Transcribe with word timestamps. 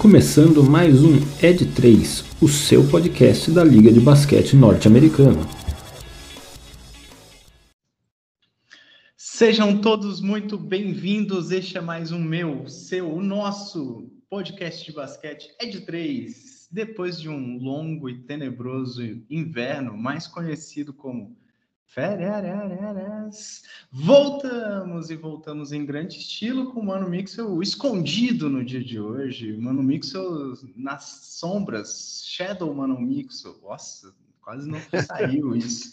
começando 0.00 0.64
mais 0.64 1.04
um 1.04 1.16
Ed 1.42 1.74
3, 1.74 2.24
o 2.40 2.48
seu 2.48 2.88
podcast 2.88 3.50
da 3.50 3.62
Liga 3.62 3.92
de 3.92 4.00
Basquete 4.00 4.56
Norte-Americana. 4.56 5.46
Sejam 9.14 9.78
todos 9.78 10.22
muito 10.22 10.56
bem-vindos. 10.56 11.50
Este 11.50 11.76
é 11.76 11.82
mais 11.82 12.12
um 12.12 12.18
meu, 12.18 12.66
seu, 12.66 13.12
o 13.12 13.22
nosso 13.22 14.10
podcast 14.30 14.86
de 14.86 14.96
basquete 14.96 15.50
Ed 15.60 15.82
3. 15.82 16.68
Depois 16.72 17.20
de 17.20 17.28
um 17.28 17.58
longo 17.58 18.08
e 18.08 18.22
tenebroso 18.22 19.02
inverno, 19.28 19.94
mais 19.98 20.26
conhecido 20.26 20.94
como 20.94 21.36
Férias. 21.90 23.62
Voltamos 23.90 25.10
e 25.10 25.16
voltamos 25.16 25.72
em 25.72 25.84
grande 25.84 26.18
estilo 26.18 26.72
com 26.72 26.78
o 26.78 26.86
Mano 26.86 27.10
Mixel 27.10 27.60
escondido 27.60 28.48
no 28.48 28.64
dia 28.64 28.82
de 28.82 29.00
hoje. 29.00 29.56
Mano 29.56 29.82
Mixel 29.82 30.54
nas 30.76 31.02
sombras. 31.40 32.22
Shadow 32.24 32.72
Mano 32.72 33.00
Mixel. 33.00 33.58
Nossa, 33.60 34.14
quase 34.40 34.70
não 34.70 34.78
saiu 35.04 35.54
isso. 35.58 35.90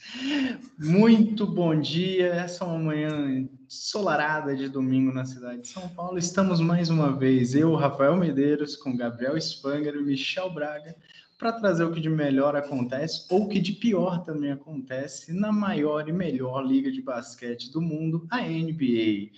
Muito 0.78 1.48
bom 1.48 1.80
dia. 1.80 2.28
Essa 2.28 2.64
é 2.64 2.68
uma 2.68 2.78
manhã 2.78 3.50
ensolarada 3.68 4.56
de 4.56 4.70
domingo 4.70 5.12
na 5.12 5.26
cidade 5.26 5.62
de 5.62 5.68
São 5.68 5.90
Paulo. 5.90 6.20
Estamos 6.20 6.62
mais 6.62 6.92
uma 6.92 7.12
vez, 7.12 7.56
eu, 7.56 7.74
Rafael 7.74 8.16
Medeiros, 8.16 8.76
com 8.76 8.96
Gabriel 8.96 9.36
Spanger 9.42 9.96
e 9.96 10.04
Michel 10.04 10.54
Braga 10.54 10.96
para 11.38 11.54
trazer 11.54 11.84
o 11.84 11.92
que 11.92 12.02
de 12.02 12.10
melhor 12.10 12.56
acontece 12.56 13.26
ou 13.30 13.44
o 13.44 13.48
que 13.48 13.60
de 13.60 13.74
pior 13.74 14.24
também 14.24 14.52
acontece 14.52 15.32
na 15.32 15.52
maior 15.52 16.10
e 16.10 16.12
melhor 16.12 16.66
liga 16.66 16.92
de 16.92 17.02
basquete 17.02 17.72
do 17.72 17.80
mundo, 17.80 18.26
a 18.30 18.42
NBA. 18.42 19.32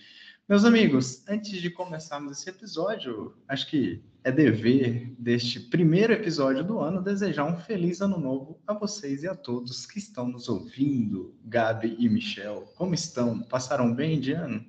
Meus 0.48 0.66
amigos, 0.66 1.24
antes 1.28 1.62
de 1.62 1.70
começarmos 1.70 2.40
esse 2.40 2.50
episódio, 2.50 3.36
acho 3.48 3.68
que 3.68 4.02
é 4.24 4.32
dever 4.32 5.14
deste 5.20 5.60
primeiro 5.60 6.14
episódio 6.14 6.64
do 6.64 6.80
ano 6.80 7.04
desejar 7.04 7.46
um 7.46 7.58
feliz 7.58 8.02
ano 8.02 8.18
novo 8.18 8.60
a 8.66 8.74
vocês 8.74 9.24
e 9.24 9.28
a 9.28 9.36
todos 9.36 9.86
que 9.86 10.00
estão 10.00 10.28
nos 10.28 10.50
ouvindo, 10.50 11.36
Gabi 11.44 11.96
e 12.00 12.10
Michel. 12.10 12.72
Como 12.76 12.94
estão? 12.94 13.44
Passaram 13.44 13.94
bem 13.94 14.20
de 14.20 14.32
ano? 14.32 14.66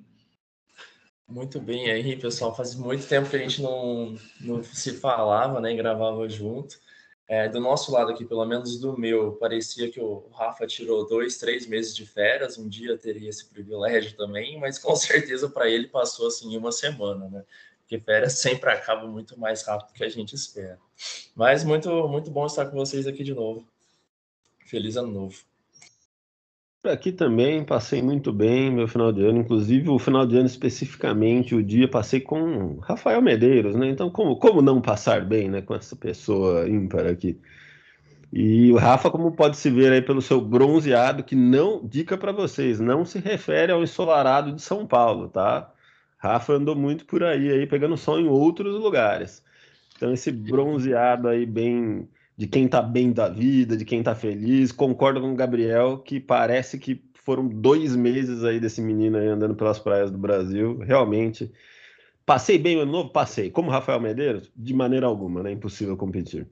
Muito 1.27 1.59
bem 1.59 1.89
aí, 1.89 2.15
pessoal. 2.17 2.55
Faz 2.55 2.75
muito 2.75 3.07
tempo 3.07 3.29
que 3.29 3.37
a 3.37 3.39
gente 3.39 3.61
não, 3.61 4.15
não 4.41 4.61
se 4.63 4.93
falava, 4.93 5.61
né, 5.61 5.73
gravava 5.73 6.27
junto. 6.27 6.77
É, 7.31 7.47
do 7.47 7.61
nosso 7.61 7.93
lado 7.93 8.11
aqui, 8.11 8.25
pelo 8.25 8.43
menos 8.43 8.77
do 8.77 8.97
meu, 8.97 9.31
parecia 9.37 9.89
que 9.89 10.01
o 10.01 10.27
Rafa 10.33 10.67
tirou 10.67 11.07
dois, 11.07 11.37
três 11.37 11.65
meses 11.65 11.95
de 11.95 12.05
férias. 12.05 12.57
Um 12.57 12.67
dia 12.67 12.97
teria 12.97 13.29
esse 13.29 13.45
privilégio 13.45 14.17
também, 14.17 14.59
mas 14.59 14.77
com 14.77 14.93
certeza 14.97 15.47
para 15.47 15.69
ele 15.69 15.87
passou 15.87 16.27
assim 16.27 16.57
uma 16.57 16.73
semana, 16.73 17.29
né? 17.29 17.45
Porque 17.79 17.97
férias 17.97 18.33
sempre 18.33 18.69
acabam 18.69 19.09
muito 19.09 19.39
mais 19.39 19.63
rápido 19.63 19.93
que 19.93 20.03
a 20.03 20.09
gente 20.09 20.35
espera. 20.35 20.77
Mas 21.33 21.63
muito, 21.63 22.05
muito 22.09 22.29
bom 22.29 22.45
estar 22.45 22.65
com 22.65 22.75
vocês 22.75 23.07
aqui 23.07 23.23
de 23.23 23.33
novo. 23.33 23.65
Feliz 24.65 24.97
ano 24.97 25.13
novo. 25.13 25.50
Aqui 26.83 27.11
também 27.11 27.63
passei 27.63 28.01
muito 28.01 28.33
bem 28.33 28.71
meu 28.71 28.87
final 28.87 29.11
de 29.11 29.23
ano, 29.23 29.39
inclusive 29.39 29.87
o 29.89 29.99
final 29.99 30.25
de 30.25 30.35
ano 30.35 30.47
especificamente, 30.47 31.53
o 31.53 31.61
dia 31.61 31.87
passei 31.87 32.19
com 32.19 32.79
Rafael 32.79 33.21
Medeiros, 33.21 33.75
né? 33.75 33.87
Então, 33.87 34.09
como, 34.09 34.35
como 34.37 34.63
não 34.63 34.81
passar 34.81 35.23
bem, 35.23 35.47
né, 35.47 35.61
com 35.61 35.75
essa 35.75 35.95
pessoa 35.95 36.67
ímpar 36.67 37.05
aqui? 37.05 37.39
E 38.33 38.71
o 38.71 38.77
Rafa, 38.77 39.11
como 39.11 39.31
pode 39.33 39.57
se 39.57 39.69
ver 39.69 39.91
aí 39.91 40.01
pelo 40.01 40.21
seu 40.23 40.41
bronzeado, 40.41 41.23
que 41.23 41.35
não, 41.35 41.85
dica 41.87 42.17
para 42.17 42.31
vocês, 42.31 42.79
não 42.79 43.05
se 43.05 43.19
refere 43.19 43.71
ao 43.71 43.83
ensolarado 43.83 44.51
de 44.51 44.61
São 44.61 44.87
Paulo, 44.87 45.29
tá? 45.29 45.71
Rafa 46.17 46.53
andou 46.53 46.75
muito 46.75 47.05
por 47.05 47.23
aí, 47.23 47.51
aí 47.51 47.67
pegando 47.67 47.97
sol 47.97 48.19
em 48.19 48.27
outros 48.27 48.75
lugares. 48.75 49.43
Então, 49.95 50.11
esse 50.13 50.31
bronzeado 50.31 51.27
aí 51.27 51.45
bem 51.45 52.09
de 52.41 52.47
quem 52.47 52.67
tá 52.67 52.81
bem 52.81 53.13
da 53.13 53.29
vida, 53.29 53.77
de 53.77 53.85
quem 53.85 54.01
tá 54.01 54.15
feliz. 54.15 54.71
Concordo 54.71 55.21
com 55.21 55.31
o 55.31 55.35
Gabriel 55.35 55.99
que 55.99 56.19
parece 56.19 56.79
que 56.79 56.99
foram 57.13 57.47
dois 57.47 57.95
meses 57.95 58.43
aí 58.43 58.59
desse 58.59 58.81
menino 58.81 59.15
aí 59.15 59.27
andando 59.27 59.53
pelas 59.53 59.77
praias 59.77 60.09
do 60.09 60.17
Brasil. 60.17 60.79
Realmente. 60.79 61.51
Passei 62.25 62.57
bem 62.57 62.77
o 62.77 62.79
ano 62.79 62.91
novo? 62.91 63.11
Passei. 63.11 63.51
Como 63.51 63.69
Rafael 63.69 64.01
Medeiros? 64.01 64.51
De 64.55 64.73
maneira 64.73 65.05
alguma, 65.05 65.43
né? 65.43 65.51
Impossível 65.51 65.95
competir. 65.95 66.47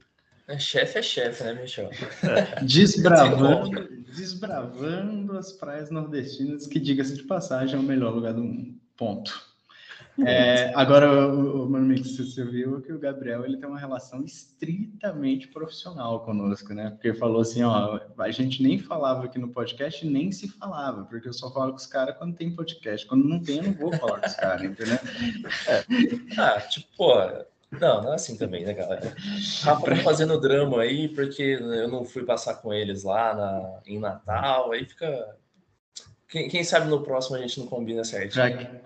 É, 0.46 0.56
chefe 0.60 1.00
é 1.00 1.02
chefe, 1.02 1.42
né, 1.42 1.54
Michel? 1.54 1.90
Desbravando, 2.62 3.88
desbravando 4.14 5.36
as 5.36 5.50
praias 5.50 5.90
nordestinas, 5.90 6.68
que, 6.68 6.78
diga-se 6.78 7.16
de 7.16 7.24
passagem, 7.24 7.74
é 7.74 7.78
o 7.80 7.82
melhor 7.82 8.14
lugar 8.14 8.32
do 8.32 8.44
mundo. 8.44 8.76
Ponto. 8.96 9.49
É, 10.18 10.72
agora, 10.74 11.28
o, 11.28 11.64
o 11.64 11.70
Mano 11.70 11.96
você 11.96 12.44
viu 12.44 12.80
que 12.80 12.92
o 12.92 12.98
Gabriel 12.98 13.44
ele 13.44 13.56
tem 13.56 13.68
uma 13.68 13.78
relação 13.78 14.22
estritamente 14.24 15.48
profissional 15.48 16.20
conosco, 16.24 16.74
né? 16.74 16.90
Porque 16.90 17.14
falou 17.14 17.40
assim, 17.40 17.62
ó, 17.62 18.00
a 18.18 18.30
gente 18.30 18.62
nem 18.62 18.78
falava 18.78 19.24
aqui 19.24 19.38
no 19.38 19.48
podcast, 19.48 20.06
nem 20.06 20.30
se 20.32 20.48
falava, 20.48 21.04
porque 21.04 21.28
eu 21.28 21.32
só 21.32 21.52
falo 21.52 21.70
com 21.72 21.78
os 21.78 21.86
caras 21.86 22.16
quando 22.16 22.36
tem 22.36 22.54
podcast. 22.54 23.06
Quando 23.06 23.24
não 23.24 23.40
tem, 23.42 23.58
eu 23.58 23.64
não 23.64 23.74
vou 23.74 23.92
falar 23.92 24.20
com 24.20 24.26
os 24.26 24.34
caras, 24.34 24.62
entendeu? 24.62 24.98
É. 25.66 25.84
Ah, 26.38 26.60
tipo, 26.60 26.86
pô, 26.96 27.14
não, 27.78 28.02
não 28.02 28.12
é 28.12 28.14
assim 28.16 28.36
também, 28.36 28.64
né, 28.64 28.74
galera? 28.74 29.14
Rafa 29.62 29.86
tá 29.86 29.96
fazendo 29.96 30.40
drama 30.40 30.82
aí, 30.82 31.08
porque 31.08 31.42
eu 31.42 31.88
não 31.88 32.04
fui 32.04 32.24
passar 32.24 32.54
com 32.54 32.74
eles 32.74 33.04
lá 33.04 33.34
na, 33.34 33.80
em 33.86 33.98
Natal, 33.98 34.72
aí 34.72 34.84
fica 34.84 35.36
quem, 36.30 36.48
quem, 36.48 36.64
sabe 36.64 36.88
no 36.88 37.02
próximo 37.02 37.36
a 37.36 37.40
gente 37.40 37.58
não 37.58 37.66
combina 37.66 38.04
certo. 38.04 38.36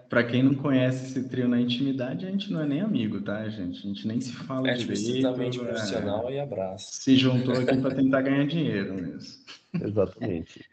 Para 0.09 0.25
quem 0.25 0.43
não 0.43 0.55
conhece 0.55 1.07
esse 1.07 1.29
trio 1.29 1.49
na 1.49 1.61
intimidade, 1.61 2.27
a 2.27 2.31
gente 2.31 2.51
não 2.51 2.63
é 2.63 2.67
nem 2.67 2.81
amigo, 2.81 3.21
tá, 3.21 3.49
gente? 3.49 3.79
A 3.79 3.89
gente 3.89 4.09
nem 4.09 4.21
se 4.21 4.33
fala 4.33 4.71
é, 4.71 4.75
direito. 4.75 5.27
É, 5.27 5.51
profissional 5.51 6.31
e 6.31 6.41
abraço. 6.41 6.89
Se 6.93 7.17
juntou 7.17 7.55
aqui 7.55 7.77
para 7.77 7.95
tentar 7.95 8.23
ganhar 8.23 8.47
dinheiro 8.47 8.95
mesmo. 8.95 9.45
Exatamente. 9.81 10.65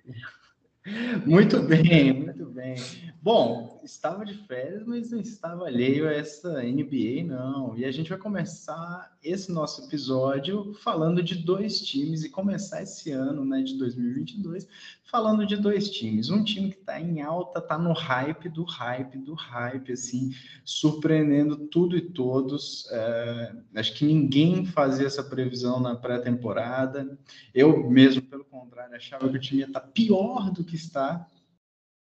Muito 1.26 1.62
bem, 1.62 2.14
muito 2.14 2.46
bem. 2.46 2.76
Bom, 3.22 3.71
estava 3.84 4.26
de 4.26 4.34
férias, 4.46 4.86
mas 4.86 5.12
não 5.12 5.20
estava 5.20 5.66
alheio 5.66 6.08
a 6.08 6.12
essa 6.12 6.62
NBA, 6.62 7.24
não. 7.26 7.78
E 7.78 7.86
a 7.86 7.92
gente 7.92 8.10
vai 8.10 8.18
começar 8.18 9.18
esse 9.24 9.52
nosso 9.52 9.84
episódio 9.86 10.74
falando 10.76 11.22
de 11.22 11.36
dois 11.36 11.82
times 11.82 12.24
e 12.24 12.30
começar 12.30 12.82
esse 12.82 13.12
ano, 13.12 13.46
né, 13.46 13.62
de 13.62 13.78
2022, 13.78 14.68
falando 15.04 15.46
de 15.46 15.58
dois 15.58 15.90
times. 15.90 16.30
Um 16.30 16.44
time 16.44 16.70
que 16.70 16.80
está 16.80 17.00
em 17.00 17.22
alta, 17.22 17.60
está 17.60 17.78
no 17.78 17.94
hype 17.94 18.50
do 18.50 18.64
hype 18.64 19.18
do 19.18 19.34
hype, 19.34 19.92
assim, 19.92 20.32
surpreendendo 20.64 21.58
tudo 21.68 21.98
e 21.98 22.02
todos. 22.02 22.88
É, 22.92 23.56
acho 23.76 23.94
que 23.94 24.06
ninguém 24.06 24.66
fazia 24.66 25.08
essa 25.08 25.24
previsão 25.24 25.80
na 25.80 25.96
pré-temporada. 25.96 27.18
Eu 27.54 27.90
mesmo, 27.90 28.22
pelo 28.22 28.46
contrário, 28.46 28.96
achava 28.96 29.30
que 29.30 29.38
o 29.38 29.40
time 29.40 29.62
ia 29.62 29.68
estar 29.68 29.82
tá 29.82 29.88
pior 29.88 30.52
do 30.52 30.64
que 30.64 30.76
está 30.76 31.28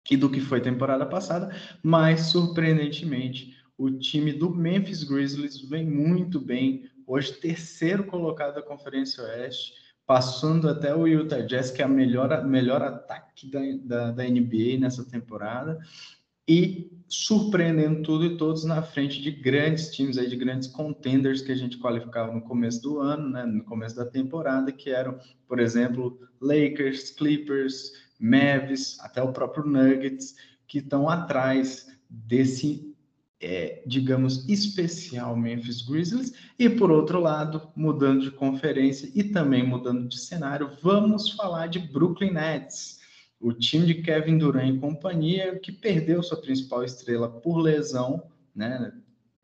que 0.05 0.17
do 0.17 0.31
que 0.31 0.41
foi 0.41 0.61
temporada 0.61 1.07
passada, 1.07 1.55
mas 1.83 2.27
surpreendentemente 2.27 3.57
o 3.77 3.91
time 3.91 4.33
do 4.33 4.51
Memphis 4.51 5.03
Grizzlies 5.03 5.61
vem 5.63 5.85
muito 5.85 6.41
bem. 6.41 6.85
Hoje, 7.07 7.33
terceiro 7.33 8.05
colocado 8.05 8.55
da 8.55 8.63
Conferência 8.63 9.25
Oeste, 9.25 9.73
passando 10.07 10.69
até 10.69 10.95
o 10.95 11.07
Utah 11.07 11.41
Jazz, 11.41 11.71
que 11.71 11.83
é 11.83 11.85
a 11.85 11.89
melhor, 11.89 12.45
melhor 12.45 12.83
ataque 12.83 13.51
da, 13.51 13.61
da, 13.83 14.11
da 14.13 14.25
NBA 14.25 14.79
nessa 14.79 15.05
temporada, 15.05 15.79
e 16.47 16.91
surpreendendo 17.09 18.03
tudo 18.03 18.25
e 18.25 18.37
todos 18.37 18.65
na 18.65 18.83
frente 18.83 19.21
de 19.21 19.31
grandes 19.31 19.91
times, 19.95 20.19
aí, 20.19 20.29
de 20.29 20.37
grandes 20.37 20.69
contenders 20.69 21.41
que 21.41 21.53
a 21.53 21.57
gente 21.57 21.79
qualificava 21.79 22.33
no 22.33 22.43
começo 22.43 22.83
do 22.83 23.01
ano, 23.01 23.31
né, 23.31 23.45
no 23.45 23.65
começo 23.65 23.97
da 23.97 24.05
temporada, 24.05 24.71
que 24.71 24.91
eram, 24.91 25.19
por 25.49 25.59
exemplo, 25.59 26.19
Lakers, 26.41 27.11
Clippers, 27.11 27.93
Mavs, 28.25 28.99
até 29.01 29.23
o 29.23 29.33
próprio 29.33 29.67
Nuggets, 29.67 30.35
que 30.67 30.79
estão 30.79 31.11
atrás 31.11 31.87
desse, 32.09 32.95
é, 33.39 33.83
digamos, 33.87 34.49
especial 34.49 35.37
Memphis 35.37 35.83
Grizzlies. 35.83 36.33
E 36.59 36.71
por 36.71 36.91
outro 36.91 37.21
lado, 37.21 37.69
mudando 37.77 38.23
de 38.23 38.31
conferência 38.31 39.11
e 39.15 39.23
também 39.23 39.63
mudando 39.63 40.09
de 40.09 40.19
cenário, 40.19 40.71
vamos 40.81 41.31
falar 41.33 41.67
de 41.67 41.79
Brooklyn 41.79 42.33
Nets, 42.33 42.99
o 43.39 43.53
time 43.53 43.85
de 43.85 43.95
Kevin 43.97 44.39
Durant 44.39 44.75
e 44.75 44.79
companhia, 44.79 45.59
que 45.59 45.71
perdeu 45.71 46.23
sua 46.23 46.41
principal 46.41 46.83
estrela 46.83 47.29
por 47.29 47.59
lesão, 47.59 48.23
né? 48.57 48.91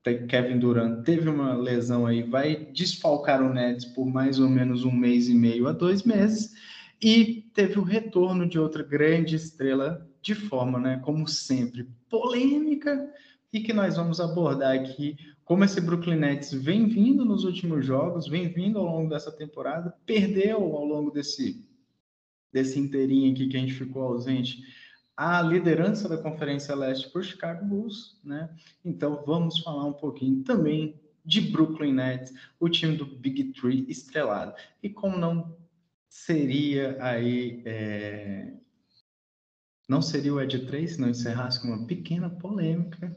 Kevin 0.03 0.59
Durant 0.59 1.05
teve 1.05 1.29
uma 1.29 1.53
lesão 1.53 2.07
aí, 2.07 2.23
vai 2.23 2.57
desfalcar 2.73 3.43
o 3.43 3.53
Nets 3.53 3.85
por 3.85 4.07
mais 4.07 4.39
ou 4.39 4.49
menos 4.49 4.83
um 4.83 4.91
mês 4.91 5.29
e 5.29 5.35
meio 5.35 5.69
a 5.69 5.73
dois 5.73 6.03
meses. 6.03 6.55
E 7.03 7.51
teve 7.55 7.79
o 7.79 7.83
retorno 7.83 8.49
de 8.49 8.59
outra 8.59 8.83
grande 8.83 9.37
estrela 9.37 10.07
de 10.21 10.35
forma, 10.35 10.79
né, 10.79 11.01
como 11.03 11.27
sempre, 11.27 11.89
polêmica 12.09 13.11
e 13.53 13.61
que 13.61 13.73
nós 13.73 13.97
vamos 13.97 14.21
abordar 14.21 14.75
aqui 14.75 15.17
como 15.45 15.65
esse 15.65 15.81
Brooklyn 15.81 16.17
Nets 16.17 16.53
vem 16.53 16.87
vindo 16.87 17.25
nos 17.25 17.43
últimos 17.45 17.85
jogos, 17.85 18.29
vem 18.29 18.49
vindo 18.49 18.79
ao 18.79 18.85
longo 18.85 19.11
dessa 19.11 19.33
temporada, 19.33 19.93
perdeu 20.07 20.59
ao 20.59 20.85
longo 20.85 21.11
desse 21.11 21.69
desse 22.53 22.79
inteirinho 22.79 23.33
aqui 23.33 23.49
que 23.49 23.57
a 23.57 23.61
gente 23.61 23.75
ficou 23.75 24.03
ausente 24.03 24.63
a 25.17 25.43
liderança 25.43 26.09
da 26.09 26.17
Conferência 26.17 26.75
Leste 26.75 27.11
por 27.11 27.23
Chicago 27.23 27.65
Bulls, 27.65 28.19
né? 28.25 28.49
Então 28.85 29.23
vamos 29.27 29.59
falar 29.61 29.85
um 29.85 29.93
pouquinho 29.93 30.43
também 30.43 31.01
de 31.25 31.41
Brooklyn 31.41 31.93
Nets, 31.93 32.33
o 32.59 32.69
time 32.69 32.97
do 32.97 33.05
Big 33.05 33.53
Three 33.53 33.85
estrelado. 33.89 34.55
E 34.83 34.89
como 34.89 35.19
não 35.19 35.55
seria 36.11 36.99
aí. 37.01 37.63
É... 37.65 38.53
Não 39.89 40.03
seria 40.03 40.35
o 40.35 40.41
Ed 40.41 40.67
3 40.67 40.93
se 40.93 41.01
não 41.01 41.09
encerrasse 41.09 41.61
com 41.61 41.69
uma 41.69 41.87
pequena 41.87 42.29
polêmica. 42.29 43.17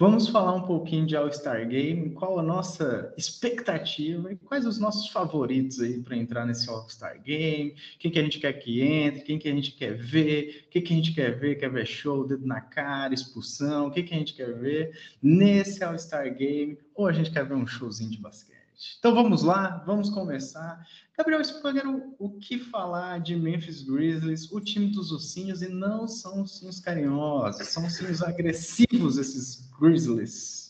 Vamos 0.00 0.28
falar 0.28 0.54
um 0.54 0.62
pouquinho 0.62 1.06
de 1.06 1.16
All-Star 1.16 1.66
Game, 1.68 2.10
qual 2.14 2.38
a 2.38 2.42
nossa 2.42 3.12
expectativa? 3.16 4.32
E 4.32 4.36
quais 4.36 4.64
os 4.64 4.78
nossos 4.78 5.08
favoritos 5.08 5.80
aí 5.80 6.00
para 6.00 6.16
entrar 6.16 6.46
nesse 6.46 6.70
All-Star 6.70 7.20
Game, 7.20 7.74
quem 7.98 8.10
que 8.10 8.18
a 8.18 8.22
gente 8.22 8.38
quer 8.38 8.52
que 8.52 8.80
entre, 8.80 9.22
quem 9.22 9.38
que 9.40 9.48
a 9.48 9.52
gente 9.52 9.72
quer 9.72 9.96
ver, 9.96 10.66
o 10.66 10.70
que, 10.70 10.80
que 10.80 10.92
a 10.92 10.96
gente 10.96 11.12
quer 11.12 11.36
ver, 11.36 11.56
quer 11.56 11.70
ver 11.70 11.86
show, 11.86 12.26
dedo 12.26 12.46
na 12.46 12.60
cara, 12.60 13.12
expulsão, 13.12 13.88
o 13.88 13.90
que, 13.90 14.04
que 14.04 14.14
a 14.14 14.18
gente 14.18 14.34
quer 14.34 14.54
ver 14.54 14.96
nesse 15.20 15.82
All-Star 15.82 16.32
Game, 16.36 16.78
ou 16.94 17.08
a 17.08 17.12
gente 17.12 17.32
quer 17.32 17.44
ver 17.44 17.54
um 17.54 17.66
showzinho 17.66 18.10
de 18.10 18.18
basquete. 18.18 18.57
Então 18.98 19.14
vamos 19.14 19.42
lá, 19.42 19.82
vamos 19.86 20.10
começar. 20.10 20.86
Gabriel 21.16 21.40
Spugger, 21.42 21.84
o 22.18 22.30
que 22.38 22.58
falar 22.58 23.20
de 23.20 23.34
Memphis 23.34 23.82
Grizzlies, 23.82 24.50
o 24.52 24.60
time 24.60 24.86
dos 24.86 25.10
ursinhos, 25.10 25.62
e 25.62 25.68
não 25.68 26.06
são 26.06 26.40
ursinhos 26.40 26.78
carinhosos, 26.78 27.68
são 27.68 27.84
ursinhos 27.84 28.22
agressivos 28.22 29.18
esses 29.18 29.68
Grizzlies. 29.78 30.68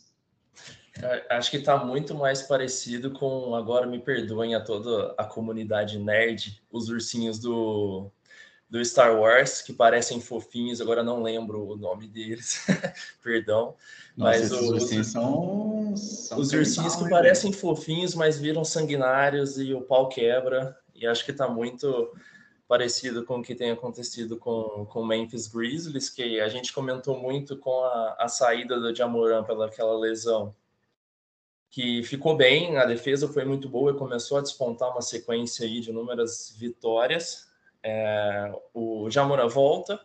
Acho 1.31 1.51
que 1.51 1.59
está 1.59 1.85
muito 1.85 2.15
mais 2.15 2.43
parecido 2.43 3.13
com, 3.13 3.55
agora 3.55 3.87
me 3.87 4.01
perdoem 4.01 4.55
a 4.55 4.61
toda 4.61 5.15
a 5.17 5.25
comunidade 5.25 5.99
nerd, 5.99 6.61
os 6.73 6.89
ursinhos 6.89 7.39
do, 7.39 8.11
do 8.69 8.85
Star 8.85 9.19
Wars, 9.19 9.63
que 9.63 9.73
parecem 9.73 10.21
fofinhos, 10.21 10.81
agora 10.81 11.03
não 11.03 11.23
lembro 11.23 11.67
o 11.67 11.77
nome 11.77 12.07
deles, 12.07 12.67
perdão. 13.23 13.75
Nossa, 14.17 14.39
mas 14.41 14.53
os 14.53 14.69
ursinhos 14.69 15.07
são, 15.07 15.97
são 15.97 16.39
os 16.39 16.53
ursinhos 16.53 16.97
que 16.97 17.09
parecem 17.09 17.53
fofinhos, 17.53 18.15
mas 18.15 18.39
viram 18.39 18.65
sanguinários 18.65 19.59
e 19.59 19.73
o 19.73 19.81
pau 19.81 20.09
quebra. 20.09 20.77
E 20.95 21.07
acho 21.07 21.25
que 21.25 21.31
está 21.31 21.49
muito 21.49 22.13
parecido 22.67 23.25
com 23.25 23.39
o 23.39 23.43
que 23.43 23.55
tem 23.55 23.71
acontecido 23.71 24.37
com 24.37 24.87
o 24.93 25.07
Memphis 25.07 25.47
Grizzlies, 25.47 26.11
que 26.11 26.39
a 26.39 26.49
gente 26.49 26.73
comentou 26.73 27.19
muito 27.19 27.57
com 27.57 27.83
a, 27.83 28.17
a 28.19 28.29
saída 28.29 28.79
do 28.79 28.95
Jamoran 28.95 29.43
pela 29.45 29.67
aquela 29.67 29.99
lesão, 29.99 30.55
que 31.71 32.03
ficou 32.03 32.37
bem, 32.37 32.77
a 32.77 32.85
defesa 32.85 33.29
foi 33.29 33.47
muito 33.47 33.69
boa 33.69 33.93
e 33.93 33.97
começou 33.97 34.37
a 34.37 34.43
despontar 34.43 34.91
uma 34.91 35.01
sequência 35.01 35.65
aí 35.65 35.81
de 35.81 35.89
inúmeras 35.89 36.55
vitórias. 36.59 37.48
É, 37.91 38.53
o 38.75 39.09
Jamoran 39.11 39.49
volta, 39.49 39.99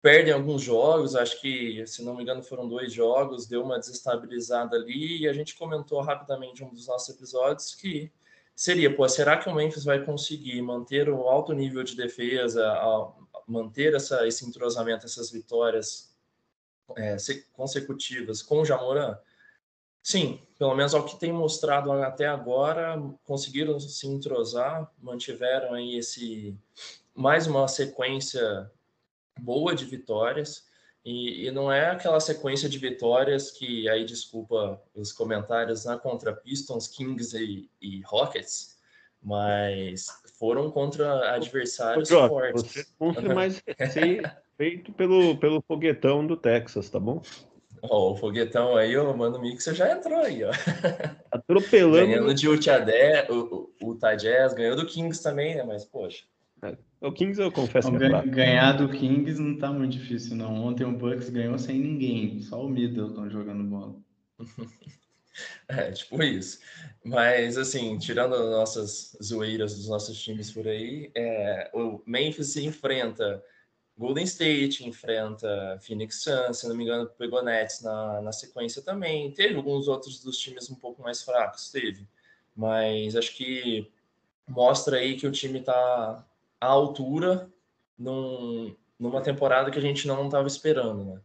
perdem 0.00 0.32
alguns 0.32 0.62
jogos, 0.62 1.16
acho 1.16 1.40
que, 1.40 1.84
se 1.84 2.04
não 2.04 2.14
me 2.14 2.22
engano, 2.22 2.40
foram 2.42 2.68
dois 2.68 2.92
jogos, 2.92 3.46
deu 3.46 3.64
uma 3.64 3.78
desestabilizada 3.78 4.76
ali, 4.76 5.22
e 5.22 5.28
a 5.28 5.32
gente 5.32 5.56
comentou 5.56 6.00
rapidamente 6.00 6.62
um 6.62 6.72
dos 6.72 6.86
nossos 6.86 7.08
episódios 7.08 7.74
que 7.74 8.12
seria, 8.54 8.94
pô, 8.94 9.08
será 9.08 9.36
que 9.36 9.48
o 9.48 9.54
Memphis 9.54 9.84
vai 9.84 10.04
conseguir 10.04 10.62
manter 10.62 11.08
o 11.08 11.26
alto 11.28 11.52
nível 11.52 11.82
de 11.82 11.96
defesa, 11.96 12.64
manter 13.48 13.94
essa, 13.94 14.26
esse 14.28 14.46
entrosamento, 14.46 15.06
essas 15.06 15.30
vitórias 15.30 16.16
é, 16.96 17.16
consecutivas 17.52 18.42
com 18.42 18.60
o 18.60 18.64
Jamoran? 18.64 19.18
Sim, 20.06 20.38
pelo 20.56 20.72
menos 20.76 20.94
ao 20.94 21.04
que 21.04 21.18
tem 21.18 21.32
mostrado 21.32 21.90
até 21.90 22.26
agora, 22.26 22.96
conseguiram 23.24 23.80
se 23.80 24.06
entrosar, 24.06 24.88
mantiveram 25.02 25.74
aí 25.74 25.96
esse 25.96 26.56
mais 27.12 27.48
uma 27.48 27.66
sequência 27.66 28.70
boa 29.40 29.74
de 29.74 29.84
vitórias. 29.84 30.64
E, 31.04 31.46
e, 31.46 31.50
não 31.50 31.72
é 31.72 31.90
aquela 31.90 32.20
sequência 32.20 32.68
de 32.68 32.78
vitórias 32.78 33.50
que, 33.50 33.88
aí 33.88 34.04
desculpa 34.04 34.80
os 34.94 35.12
comentários, 35.12 35.86
né, 35.86 35.98
contra 36.00 36.32
Pistons, 36.32 36.86
Kings 36.86 37.36
e, 37.36 37.68
e 37.82 38.00
Rockets, 38.02 38.78
mas 39.20 40.06
foram 40.38 40.70
contra 40.70 41.34
adversários 41.34 42.12
Ô, 42.12 42.28
fortes. 42.28 42.94
Você 42.96 43.20
não 43.22 43.34
mais 43.34 43.60
feito 44.56 44.92
pelo, 44.92 45.36
pelo 45.38 45.60
foguetão 45.62 46.24
do 46.24 46.36
Texas, 46.36 46.88
tá 46.88 47.00
bom? 47.00 47.20
Oh, 47.90 48.12
o 48.12 48.16
foguetão 48.16 48.76
aí, 48.76 48.96
o 48.96 49.16
Mano 49.16 49.40
Mixer 49.40 49.74
já 49.74 49.92
entrou 49.92 50.18
aí, 50.18 50.44
ó. 50.44 50.50
Atropelando. 51.30 52.06
Ganhando 52.06 52.34
de 52.34 52.46
Utah 52.46 52.84
o, 53.28 53.70
o, 53.82 53.90
o 53.90 54.16
Jazz, 54.16 54.54
ganhou 54.54 54.76
do 54.76 54.86
Kings 54.86 55.22
também, 55.22 55.56
né? 55.56 55.62
Mas, 55.62 55.84
poxa. 55.84 56.24
É. 56.62 56.76
O 57.00 57.12
Kings 57.12 57.40
eu 57.40 57.52
confesso 57.52 57.90
que 57.90 58.04
é 58.04 58.26
Ganhar 58.26 58.72
do 58.72 58.88
Kings 58.88 59.40
não 59.40 59.58
tá 59.58 59.70
muito 59.70 59.92
difícil, 59.92 60.36
não. 60.36 60.54
Ontem 60.64 60.84
o 60.84 60.92
Bucks 60.92 61.28
ganhou 61.28 61.58
sem 61.58 61.78
ninguém, 61.78 62.40
só 62.40 62.64
o 62.64 62.68
Middleton 62.68 63.30
jogando 63.30 63.64
bola. 63.64 63.94
É, 65.68 65.90
tipo 65.90 66.22
isso. 66.22 66.60
Mas, 67.04 67.58
assim, 67.58 67.98
tirando 67.98 68.38
nossas 68.50 69.16
zoeiras 69.22 69.76
dos 69.76 69.88
nossos 69.88 70.18
times 70.18 70.50
por 70.50 70.66
aí, 70.66 71.10
é, 71.14 71.70
o 71.74 72.00
Memphis 72.06 72.54
se 72.54 72.64
enfrenta 72.64 73.42
Golden 73.98 74.24
State, 74.24 74.86
enfrenta 74.86 75.78
Phoenix 75.80 76.22
Suns, 76.22 76.58
se 76.58 76.68
não 76.68 76.76
me 76.76 76.84
engano, 76.84 77.08
pegou 77.18 77.42
Nets 77.42 77.80
na, 77.82 78.20
na 78.20 78.32
sequência 78.32 78.82
também. 78.82 79.32
Teve 79.32 79.56
alguns 79.56 79.88
outros 79.88 80.22
dos 80.22 80.36
times 80.38 80.68
um 80.70 80.74
pouco 80.74 81.02
mais 81.02 81.22
fracos, 81.22 81.70
teve. 81.70 82.06
Mas 82.54 83.16
acho 83.16 83.34
que 83.34 83.90
mostra 84.46 84.98
aí 84.98 85.16
que 85.16 85.26
o 85.26 85.32
time 85.32 85.60
tá 85.60 86.24
a 86.60 86.66
altura 86.66 87.50
num, 87.98 88.74
numa 88.98 89.22
temporada 89.22 89.70
que 89.70 89.78
a 89.78 89.82
gente 89.82 90.06
não 90.06 90.26
estava 90.26 90.46
esperando, 90.46 91.04
né? 91.04 91.20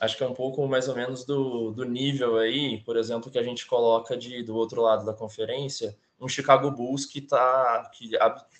Acho 0.00 0.16
que 0.16 0.24
é 0.24 0.28
um 0.28 0.34
pouco 0.34 0.66
mais 0.66 0.88
ou 0.88 0.96
menos 0.96 1.24
do, 1.24 1.70
do 1.70 1.84
nível 1.84 2.36
aí, 2.36 2.82
por 2.82 2.96
exemplo, 2.96 3.30
que 3.30 3.38
a 3.38 3.42
gente 3.42 3.66
coloca 3.66 4.16
de 4.16 4.42
do 4.42 4.56
outro 4.56 4.82
lado 4.82 5.04
da 5.04 5.14
conferência, 5.14 5.96
um 6.20 6.28
Chicago 6.28 6.70
Bulls 6.70 7.06
que 7.06 7.20
tá 7.20 7.90
que 7.92 8.10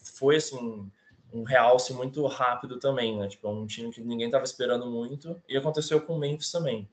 foi 0.03 0.37
assim 0.37 0.91
um 1.33 1.43
realce 1.43 1.93
muito 1.93 2.25
rápido 2.27 2.79
também, 2.79 3.19
né? 3.19 3.29
Tipo, 3.29 3.49
é 3.49 3.51
um 3.51 3.67
time 3.67 3.91
que 3.91 4.01
ninguém 4.01 4.27
estava 4.27 4.45
esperando 4.45 4.87
muito 4.87 5.41
e 5.49 5.57
aconteceu 5.57 6.01
com 6.01 6.15
o 6.15 6.19
Memphis 6.19 6.51
também. 6.51 6.89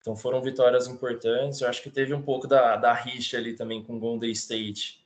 Então 0.00 0.16
foram 0.16 0.42
vitórias 0.42 0.86
importantes. 0.88 1.60
Eu 1.60 1.68
acho 1.68 1.82
que 1.82 1.90
teve 1.90 2.14
um 2.14 2.22
pouco 2.22 2.46
da, 2.46 2.76
da 2.76 2.92
rixa 2.92 3.36
ali 3.36 3.54
também 3.54 3.82
com 3.82 3.96
o 3.96 4.00
Golden 4.00 4.30
State, 4.32 5.02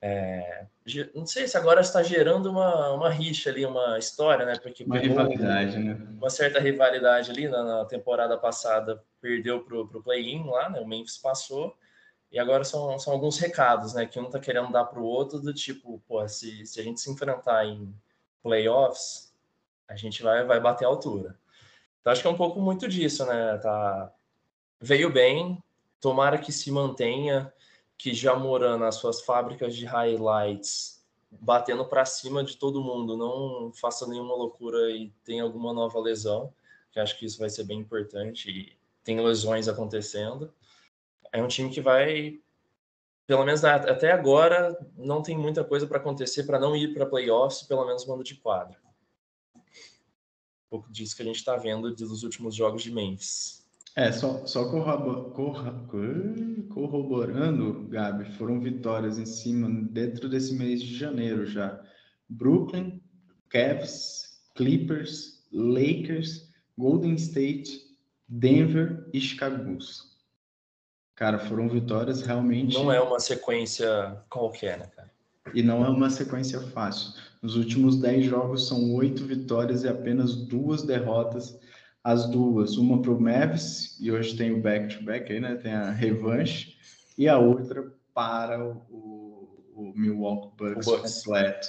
é, 0.00 0.66
não 1.14 1.26
sei 1.26 1.48
se 1.48 1.56
agora 1.56 1.80
está 1.80 2.02
gerando 2.02 2.50
uma, 2.50 2.92
uma 2.92 3.10
rixa 3.10 3.50
ali, 3.50 3.64
uma 3.64 3.98
história, 3.98 4.44
né? 4.44 4.56
Porque 4.56 4.84
uma 4.84 4.98
rivalidade, 4.98 5.78
né? 5.78 5.98
Uma 6.16 6.30
certa 6.30 6.60
rivalidade 6.60 7.30
ali 7.30 7.48
na, 7.48 7.64
na 7.64 7.84
temporada 7.84 8.36
passada, 8.36 9.02
perdeu 9.20 9.64
para 9.64 9.76
o 9.76 10.02
play-in 10.02 10.44
lá, 10.44 10.68
né? 10.68 10.80
O 10.80 10.86
Memphis 10.86 11.18
passou. 11.18 11.76
E 12.30 12.38
agora 12.38 12.62
são, 12.62 12.98
são 12.98 13.12
alguns 13.12 13.38
recados, 13.38 13.94
né? 13.94 14.06
Que 14.06 14.20
um 14.20 14.28
tá 14.28 14.38
querendo 14.38 14.70
dar 14.70 14.84
para 14.84 15.00
o 15.00 15.04
outro, 15.04 15.40
do 15.40 15.54
tipo, 15.54 16.00
pô, 16.06 16.26
se, 16.28 16.64
se 16.66 16.78
a 16.78 16.84
gente 16.84 17.00
se 17.00 17.10
enfrentar 17.10 17.64
em 17.64 17.92
playoffs, 18.46 19.34
a 19.88 19.96
gente 19.96 20.22
vai, 20.22 20.44
vai 20.44 20.60
bater 20.60 20.84
a 20.84 20.88
altura. 20.88 21.36
Então 22.00 22.12
acho 22.12 22.22
que 22.22 22.28
é 22.28 22.30
um 22.30 22.36
pouco 22.36 22.60
muito 22.60 22.88
disso, 22.88 23.26
né? 23.26 23.58
Tá, 23.58 24.12
veio 24.80 25.12
bem, 25.12 25.62
tomara 26.00 26.38
que 26.38 26.52
se 26.52 26.70
mantenha 26.70 27.52
que 27.98 28.14
já 28.14 28.36
morando 28.36 28.84
nas 28.84 28.94
suas 28.94 29.22
fábricas 29.22 29.74
de 29.74 29.84
highlights, 29.84 31.04
batendo 31.30 31.84
para 31.84 32.04
cima 32.04 32.44
de 32.44 32.56
todo 32.56 32.82
mundo, 32.82 33.16
não 33.16 33.72
faça 33.72 34.06
nenhuma 34.06 34.34
loucura 34.34 34.90
e 34.90 35.10
tenha 35.24 35.42
alguma 35.42 35.72
nova 35.72 35.98
lesão, 35.98 36.52
que 36.92 37.00
acho 37.00 37.18
que 37.18 37.26
isso 37.26 37.38
vai 37.38 37.50
ser 37.50 37.64
bem 37.64 37.80
importante 37.80 38.50
e 38.50 38.78
tem 39.02 39.20
lesões 39.20 39.66
acontecendo. 39.66 40.52
É 41.32 41.42
um 41.42 41.48
time 41.48 41.70
que 41.70 41.80
vai, 41.80 42.38
pelo 43.26 43.44
menos 43.44 43.64
até 43.64 44.12
agora, 44.12 44.76
não 44.96 45.20
tem 45.20 45.36
muita 45.36 45.64
coisa 45.64 45.86
para 45.86 45.98
acontecer 45.98 46.44
para 46.44 46.60
não 46.60 46.76
ir 46.76 46.94
para 46.94 47.06
playoffs, 47.06 47.62
pelo 47.62 47.84
menos 47.84 48.06
mando 48.06 48.22
de 48.22 48.36
quadra. 48.36 48.78
Um 49.56 49.60
pouco 50.70 50.92
disso 50.92 51.16
que 51.16 51.22
a 51.22 51.24
gente 51.24 51.36
está 51.36 51.56
vendo 51.56 51.94
dos 51.94 52.22
últimos 52.22 52.54
jogos 52.54 52.82
de 52.82 52.92
Memphis. 52.92 53.66
É, 53.96 54.12
só, 54.12 54.46
só 54.46 54.70
corroborando, 56.68 57.88
Gabi, 57.88 58.30
foram 58.32 58.60
vitórias 58.60 59.18
em 59.18 59.24
cima 59.24 59.70
dentro 59.90 60.28
desse 60.28 60.54
mês 60.54 60.82
de 60.82 60.94
janeiro 60.94 61.46
já. 61.46 61.82
Brooklyn, 62.28 63.00
Cavs, 63.48 64.38
Clippers, 64.54 65.42
Lakers, 65.50 66.52
Golden 66.76 67.14
State, 67.14 67.96
Denver 68.28 69.08
e 69.14 69.20
Chicago 69.20 69.64
Bulls. 69.64 70.15
Cara, 71.16 71.38
foram 71.38 71.68
vitórias 71.68 72.22
realmente. 72.22 72.74
Não 72.74 72.92
é 72.92 73.00
uma 73.00 73.18
sequência 73.18 74.16
qualquer, 74.30 74.78
né, 74.78 74.86
cara? 74.94 75.10
E 75.54 75.62
não 75.62 75.84
é 75.84 75.88
uma 75.88 76.10
sequência 76.10 76.60
fácil. 76.60 77.12
Nos 77.42 77.56
últimos 77.56 77.98
10 77.98 78.26
jogos 78.26 78.68
são 78.68 78.94
oito 78.94 79.24
vitórias 79.24 79.82
e 79.82 79.88
apenas 79.88 80.36
duas 80.36 80.82
derrotas 80.82 81.58
as 82.06 82.24
duas, 82.28 82.76
uma 82.76 83.02
para 83.02 83.10
o 83.10 83.20
Mavis, 83.20 83.98
e 83.98 84.12
hoje 84.12 84.36
tem 84.36 84.52
o 84.52 84.62
back-to-back 84.62 85.32
aí, 85.32 85.40
né? 85.40 85.56
Tem 85.56 85.72
a 85.72 85.90
revanche, 85.90 86.76
e 87.18 87.28
a 87.28 87.36
outra 87.36 87.92
para 88.14 88.64
o, 88.64 89.48
o 89.74 89.92
Milwaukee 89.92 90.52
Bucks, 90.56 90.86
o 90.86 90.90
Bucks. 90.92 91.24
completo, 91.24 91.68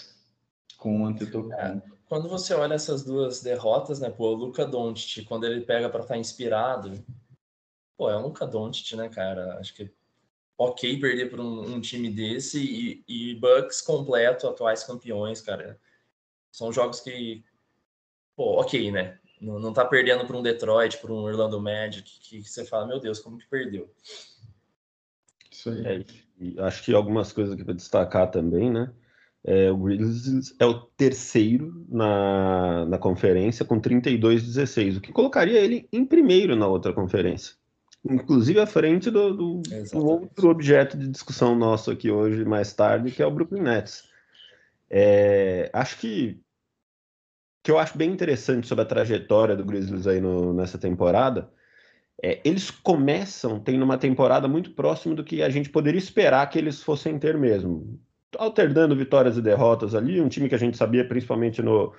com 0.77 1.01
o 1.01 1.05
Antetokounmpo. 1.07 1.87
É. 1.91 1.97
Quando 2.07 2.29
você 2.29 2.53
olha 2.53 2.75
essas 2.75 3.03
duas 3.03 3.41
derrotas, 3.41 3.99
né, 3.99 4.11
pô, 4.11 4.27
o 4.27 4.35
Luca 4.35 4.63
Doncic, 4.63 5.25
quando 5.25 5.47
ele 5.47 5.61
pega 5.61 5.89
para 5.89 6.01
estar 6.01 6.13
tá 6.13 6.19
inspirado, 6.19 7.03
pô, 7.97 8.09
é 8.09 8.15
Luca 8.15 8.45
Doncic, 8.45 8.95
né, 8.95 9.09
cara? 9.09 9.57
Acho 9.59 9.73
que 9.73 9.91
ok 10.57 10.99
perder 10.99 11.29
para 11.29 11.41
um, 11.41 11.75
um, 11.75 11.81
time 11.81 12.09
desse 12.09 12.59
e, 12.59 13.03
e 13.07 13.35
Bucks 13.35 13.81
completo, 13.81 14.47
atuais 14.47 14.83
campeões, 14.83 15.41
cara. 15.41 15.79
São 16.51 16.71
jogos 16.71 16.99
que, 16.99 17.43
pô, 18.35 18.61
ok, 18.61 18.91
né? 18.91 19.19
Não, 19.41 19.59
não 19.59 19.73
tá 19.73 19.85
perdendo 19.85 20.25
para 20.25 20.37
um 20.37 20.41
Detroit, 20.41 20.97
para 20.97 21.11
um 21.11 21.23
Orlando 21.23 21.61
Magic, 21.61 22.19
que, 22.19 22.41
que, 22.41 22.49
você 22.49 22.65
fala, 22.65 22.87
meu 22.87 22.99
Deus, 22.99 23.19
como 23.19 23.37
que 23.37 23.47
perdeu? 23.47 23.91
Isso 25.51 25.69
aí. 25.69 25.85
É, 25.85 26.05
e 26.39 26.59
acho 26.59 26.83
que 26.83 26.93
algumas 26.93 27.31
coisas 27.31 27.53
aqui 27.53 27.63
para 27.63 27.73
destacar 27.73 28.31
também, 28.31 28.71
né? 28.71 28.91
É, 29.43 29.71
o 29.71 29.77
Grizzlies 29.77 30.53
é 30.59 30.65
o 30.65 30.81
terceiro 30.81 31.85
na, 31.87 32.85
na 32.85 32.97
conferência 32.97 33.63
com 33.63 33.79
32-16, 33.79 34.97
o 34.97 35.01
que 35.01 35.13
colocaria 35.13 35.59
ele 35.59 35.87
em 35.93 36.05
primeiro 36.05 36.55
na 36.55 36.67
outra 36.67 36.91
conferência. 36.91 37.55
Inclusive 38.09 38.59
à 38.59 38.65
frente 38.65 39.09
do, 39.11 39.33
do, 39.33 39.61
do, 39.91 40.05
outro 40.05 40.49
objeto 40.49 40.97
de 40.97 41.07
discussão 41.07 41.55
nosso 41.55 41.91
aqui 41.91 42.09
hoje, 42.09 42.45
mais 42.45 42.73
tarde, 42.73 43.11
que 43.11 43.21
é 43.21 43.25
o 43.25 43.31
Brooklyn 43.31 43.61
Nets. 43.61 44.03
É, 44.89 45.69
acho 45.73 45.99
que 45.99 46.39
que 47.63 47.71
eu 47.71 47.77
acho 47.77 47.97
bem 47.97 48.09
interessante 48.09 48.65
sobre 48.65 48.83
a 48.83 48.87
trajetória 48.87 49.53
do 49.53 49.65
Grizzlies 49.65 50.07
aí 50.07 50.21
no, 50.21 50.53
nessa 50.53 50.77
temporada 50.77 51.51
é, 52.21 52.41
eles 52.43 52.71
começam 52.71 53.59
tendo 53.59 53.83
uma 53.83 53.97
temporada 53.97 54.47
muito 54.47 54.71
próxima 54.71 55.13
do 55.13 55.23
que 55.23 55.43
a 55.43 55.49
gente 55.49 55.69
poderia 55.69 55.99
esperar 55.99 56.49
que 56.49 56.57
eles 56.57 56.81
fossem 56.81 57.17
ter 57.19 57.37
mesmo. 57.37 57.99
Alternando 58.37 58.95
vitórias 58.95 59.37
e 59.37 59.41
derrotas 59.41 59.95
ali, 59.95 60.19
um 60.19 60.27
time 60.27 60.49
que 60.49 60.55
a 60.55 60.59
gente 60.59 60.77
sabia, 60.77 61.07
principalmente 61.07 61.61
no, 61.61 61.93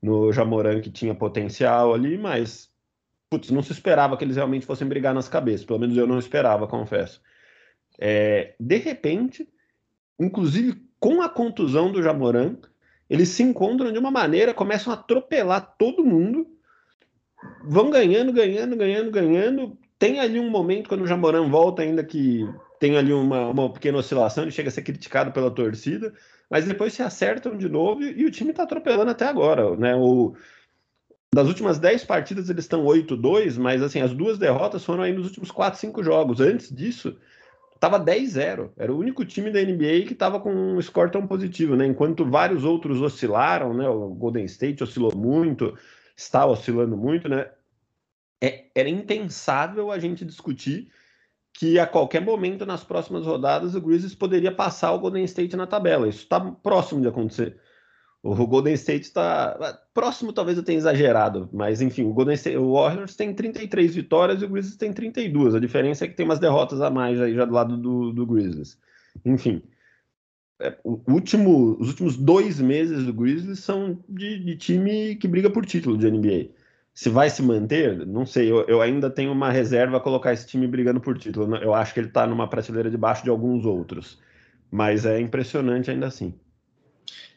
no 0.00 0.32
Jamoran, 0.32 0.80
que 0.80 0.90
tinha 0.90 1.14
potencial 1.14 1.92
ali, 1.92 2.16
mas 2.16 2.72
putz, 3.34 3.50
não 3.50 3.62
se 3.62 3.72
esperava 3.72 4.16
que 4.16 4.24
eles 4.24 4.36
realmente 4.36 4.66
fossem 4.66 4.86
brigar 4.86 5.12
nas 5.12 5.28
cabeças. 5.28 5.66
Pelo 5.66 5.80
menos 5.80 5.96
eu 5.96 6.06
não 6.06 6.18
esperava, 6.18 6.66
confesso. 6.66 7.20
É, 7.98 8.54
de 8.58 8.76
repente, 8.76 9.48
inclusive 10.18 10.82
com 11.00 11.20
a 11.20 11.28
contusão 11.28 11.90
do 11.92 12.02
Jamoran, 12.02 12.56
eles 13.10 13.28
se 13.28 13.42
encontram 13.42 13.92
de 13.92 13.98
uma 13.98 14.10
maneira, 14.10 14.54
começam 14.54 14.92
a 14.92 14.96
atropelar 14.96 15.74
todo 15.76 16.04
mundo 16.04 16.46
vão 17.62 17.90
ganhando, 17.90 18.32
ganhando, 18.32 18.76
ganhando, 18.76 19.10
ganhando. 19.10 19.78
Tem 19.98 20.20
ali 20.20 20.38
um 20.38 20.50
momento 20.50 20.88
quando 20.88 21.02
o 21.02 21.06
Jamoran 21.06 21.48
volta, 21.48 21.82
ainda 21.82 22.02
que 22.04 22.48
tem 22.78 22.96
ali 22.96 23.12
uma, 23.12 23.48
uma 23.48 23.72
pequena 23.72 23.98
oscilação, 23.98 24.44
ele 24.44 24.50
chega 24.50 24.68
a 24.68 24.72
ser 24.72 24.82
criticado 24.82 25.32
pela 25.32 25.50
torcida, 25.50 26.12
mas 26.50 26.64
depois 26.64 26.92
se 26.92 27.02
acertam 27.02 27.56
de 27.56 27.68
novo 27.68 28.02
e, 28.02 28.20
e 28.20 28.26
o 28.26 28.30
time 28.30 28.50
está 28.50 28.64
atropelando 28.64 29.10
até 29.10 29.26
agora. 29.26 29.76
Né? 29.76 29.94
O, 29.94 30.34
das 31.34 31.48
últimas 31.48 31.78
10 31.78 32.04
partidas 32.04 32.48
eles 32.48 32.64
estão 32.64 32.84
8-2, 32.84 33.58
mas 33.58 33.82
assim, 33.82 34.00
as 34.00 34.14
duas 34.14 34.38
derrotas 34.38 34.84
foram 34.84 35.02
aí 35.02 35.12
nos 35.12 35.26
últimos 35.26 35.50
4, 35.50 35.78
5 35.80 36.02
jogos. 36.02 36.40
Antes 36.40 36.74
disso, 36.74 37.16
estava 37.74 37.98
10-0. 37.98 38.70
Era 38.76 38.92
o 38.92 38.98
único 38.98 39.24
time 39.24 39.50
da 39.50 39.60
NBA 39.60 40.06
que 40.06 40.12
estava 40.12 40.38
com 40.40 40.50
um 40.50 40.80
score 40.80 41.10
tão 41.10 41.26
positivo, 41.26 41.76
né? 41.76 41.86
Enquanto 41.86 42.24
vários 42.24 42.64
outros 42.64 43.00
oscilaram, 43.00 43.74
né? 43.74 43.88
O 43.88 44.10
Golden 44.10 44.44
State 44.44 44.82
oscilou 44.82 45.14
muito, 45.14 45.76
está 46.16 46.46
oscilando 46.46 46.96
muito, 46.96 47.28
né? 47.28 47.50
É, 48.42 48.66
era 48.74 48.88
impensável 48.88 49.90
a 49.90 49.98
gente 49.98 50.24
discutir 50.24 50.88
que 51.52 51.78
a 51.78 51.86
qualquer 51.86 52.20
momento 52.20 52.66
nas 52.66 52.82
próximas 52.82 53.24
rodadas 53.26 53.74
o 53.74 53.80
Grizzlies 53.80 54.14
poderia 54.14 54.52
passar 54.52 54.92
o 54.92 54.98
Golden 54.98 55.24
State 55.24 55.56
na 55.56 55.66
tabela. 55.66 56.08
Isso 56.08 56.24
está 56.24 56.40
próximo 56.40 57.00
de 57.00 57.08
acontecer. 57.08 57.58
O 58.24 58.46
Golden 58.46 58.72
State 58.72 59.02
está 59.02 59.78
próximo, 59.92 60.32
talvez 60.32 60.56
eu 60.56 60.64
tenha 60.64 60.78
exagerado, 60.78 61.46
mas 61.52 61.82
enfim, 61.82 62.04
o 62.04 62.12
Golden 62.14 62.34
State, 62.34 62.56
o 62.56 62.72
Warriors 62.72 63.14
tem 63.14 63.34
33 63.34 63.94
vitórias 63.94 64.40
e 64.40 64.46
o 64.46 64.48
Grizzlies 64.48 64.78
tem 64.78 64.94
32. 64.94 65.54
A 65.54 65.60
diferença 65.60 66.06
é 66.06 66.08
que 66.08 66.14
tem 66.14 66.24
umas 66.24 66.38
derrotas 66.38 66.80
a 66.80 66.88
mais 66.88 67.20
aí 67.20 67.34
já 67.34 67.44
do 67.44 67.52
lado 67.52 67.76
do, 67.76 68.12
do 68.14 68.26
Grizzlies. 68.26 68.78
Enfim, 69.26 69.62
é, 70.58 70.74
último, 70.82 71.76
os 71.78 71.88
últimos 71.88 72.16
dois 72.16 72.58
meses 72.58 73.04
do 73.04 73.12
Grizzlies 73.12 73.58
são 73.58 74.02
de, 74.08 74.38
de, 74.38 74.56
time 74.56 75.16
que 75.16 75.28
briga 75.28 75.50
por 75.50 75.66
título 75.66 75.98
de 75.98 76.10
NBA. 76.10 76.48
Se 76.94 77.10
vai 77.10 77.28
se 77.28 77.42
manter, 77.42 78.06
não 78.06 78.24
sei. 78.24 78.50
Eu, 78.50 78.62
eu, 78.62 78.80
ainda 78.80 79.10
tenho 79.10 79.32
uma 79.32 79.50
reserva 79.50 79.98
a 79.98 80.00
colocar 80.00 80.32
esse 80.32 80.46
time 80.46 80.66
brigando 80.66 80.98
por 80.98 81.18
título. 81.18 81.56
Eu 81.56 81.74
acho 81.74 81.92
que 81.92 82.00
ele 82.00 82.08
está 82.08 82.26
numa 82.26 82.48
prateleira 82.48 82.90
debaixo 82.90 83.22
de 83.22 83.28
alguns 83.28 83.66
outros. 83.66 84.18
Mas 84.70 85.04
é 85.04 85.20
impressionante 85.20 85.90
ainda 85.90 86.06
assim. 86.06 86.32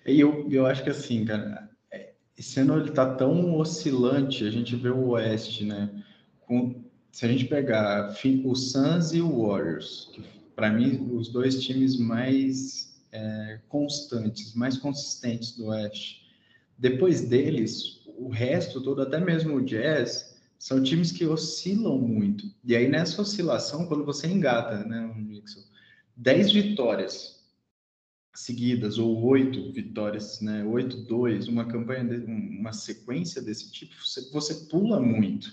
E 0.06 0.20
eu, 0.20 0.48
eu 0.50 0.66
acho 0.66 0.84
que 0.84 0.90
assim, 0.90 1.26
cara, 1.26 1.70
é, 1.92 2.14
esse 2.38 2.60
ano 2.60 2.80
ele 2.80 2.90
está 2.90 3.16
tão 3.16 3.56
oscilante. 3.56 4.46
A 4.46 4.52
gente 4.52 4.76
vê 4.76 4.90
o 4.90 5.10
Oeste, 5.10 5.66
né? 5.66 6.04
Com, 6.42 6.84
se 7.12 7.26
a 7.26 7.30
gente 7.30 7.46
pegar 7.46 8.16
o 8.46 8.56
Suns 8.56 9.14
e 9.14 9.22
o 9.22 9.48
Warriors, 9.48 10.10
que 10.14 10.24
para 10.56 10.72
mim 10.72 11.10
os 11.14 11.30
dois 11.30 11.62
times 11.62 11.98
mais 11.98 12.98
é, 13.12 13.60
constantes, 13.68 14.54
mais 14.56 14.78
consistentes 14.78 15.56
do 15.56 15.68
Oeste. 15.68 16.26
Depois 16.78 17.22
deles, 17.22 18.02
o 18.18 18.30
resto 18.30 18.82
todo, 18.82 19.02
até 19.02 19.20
mesmo 19.20 19.56
o 19.56 19.66
Jazz, 19.66 20.36
são 20.58 20.82
times 20.82 21.12
que 21.12 21.26
oscilam 21.26 21.98
muito. 21.98 22.52
E 22.64 22.76
aí 22.76 22.88
nessa 22.88 23.22
oscilação, 23.22 23.86
quando 23.88 24.06
você 24.06 24.28
engata, 24.28 24.84
né, 24.84 25.14
Nixon, 25.16 25.62
10 26.16 26.52
vitórias 26.52 27.37
seguidas 28.38 29.00
ou 29.00 29.24
oito 29.26 29.72
vitórias, 29.72 30.40
né, 30.42 30.64
8-2, 30.64 31.50
uma 31.50 31.66
campanha, 31.66 32.04
de, 32.06 32.24
uma 32.26 32.72
sequência 32.72 33.42
desse 33.42 33.72
tipo, 33.72 33.94
você, 33.96 34.30
você 34.32 34.54
pula 34.70 35.00
muito. 35.00 35.52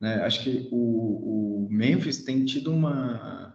Né? 0.00 0.16
Acho 0.16 0.42
que 0.42 0.68
o, 0.72 1.66
o 1.66 1.68
Memphis 1.70 2.24
tem 2.24 2.44
tido 2.44 2.72
uma 2.72 3.54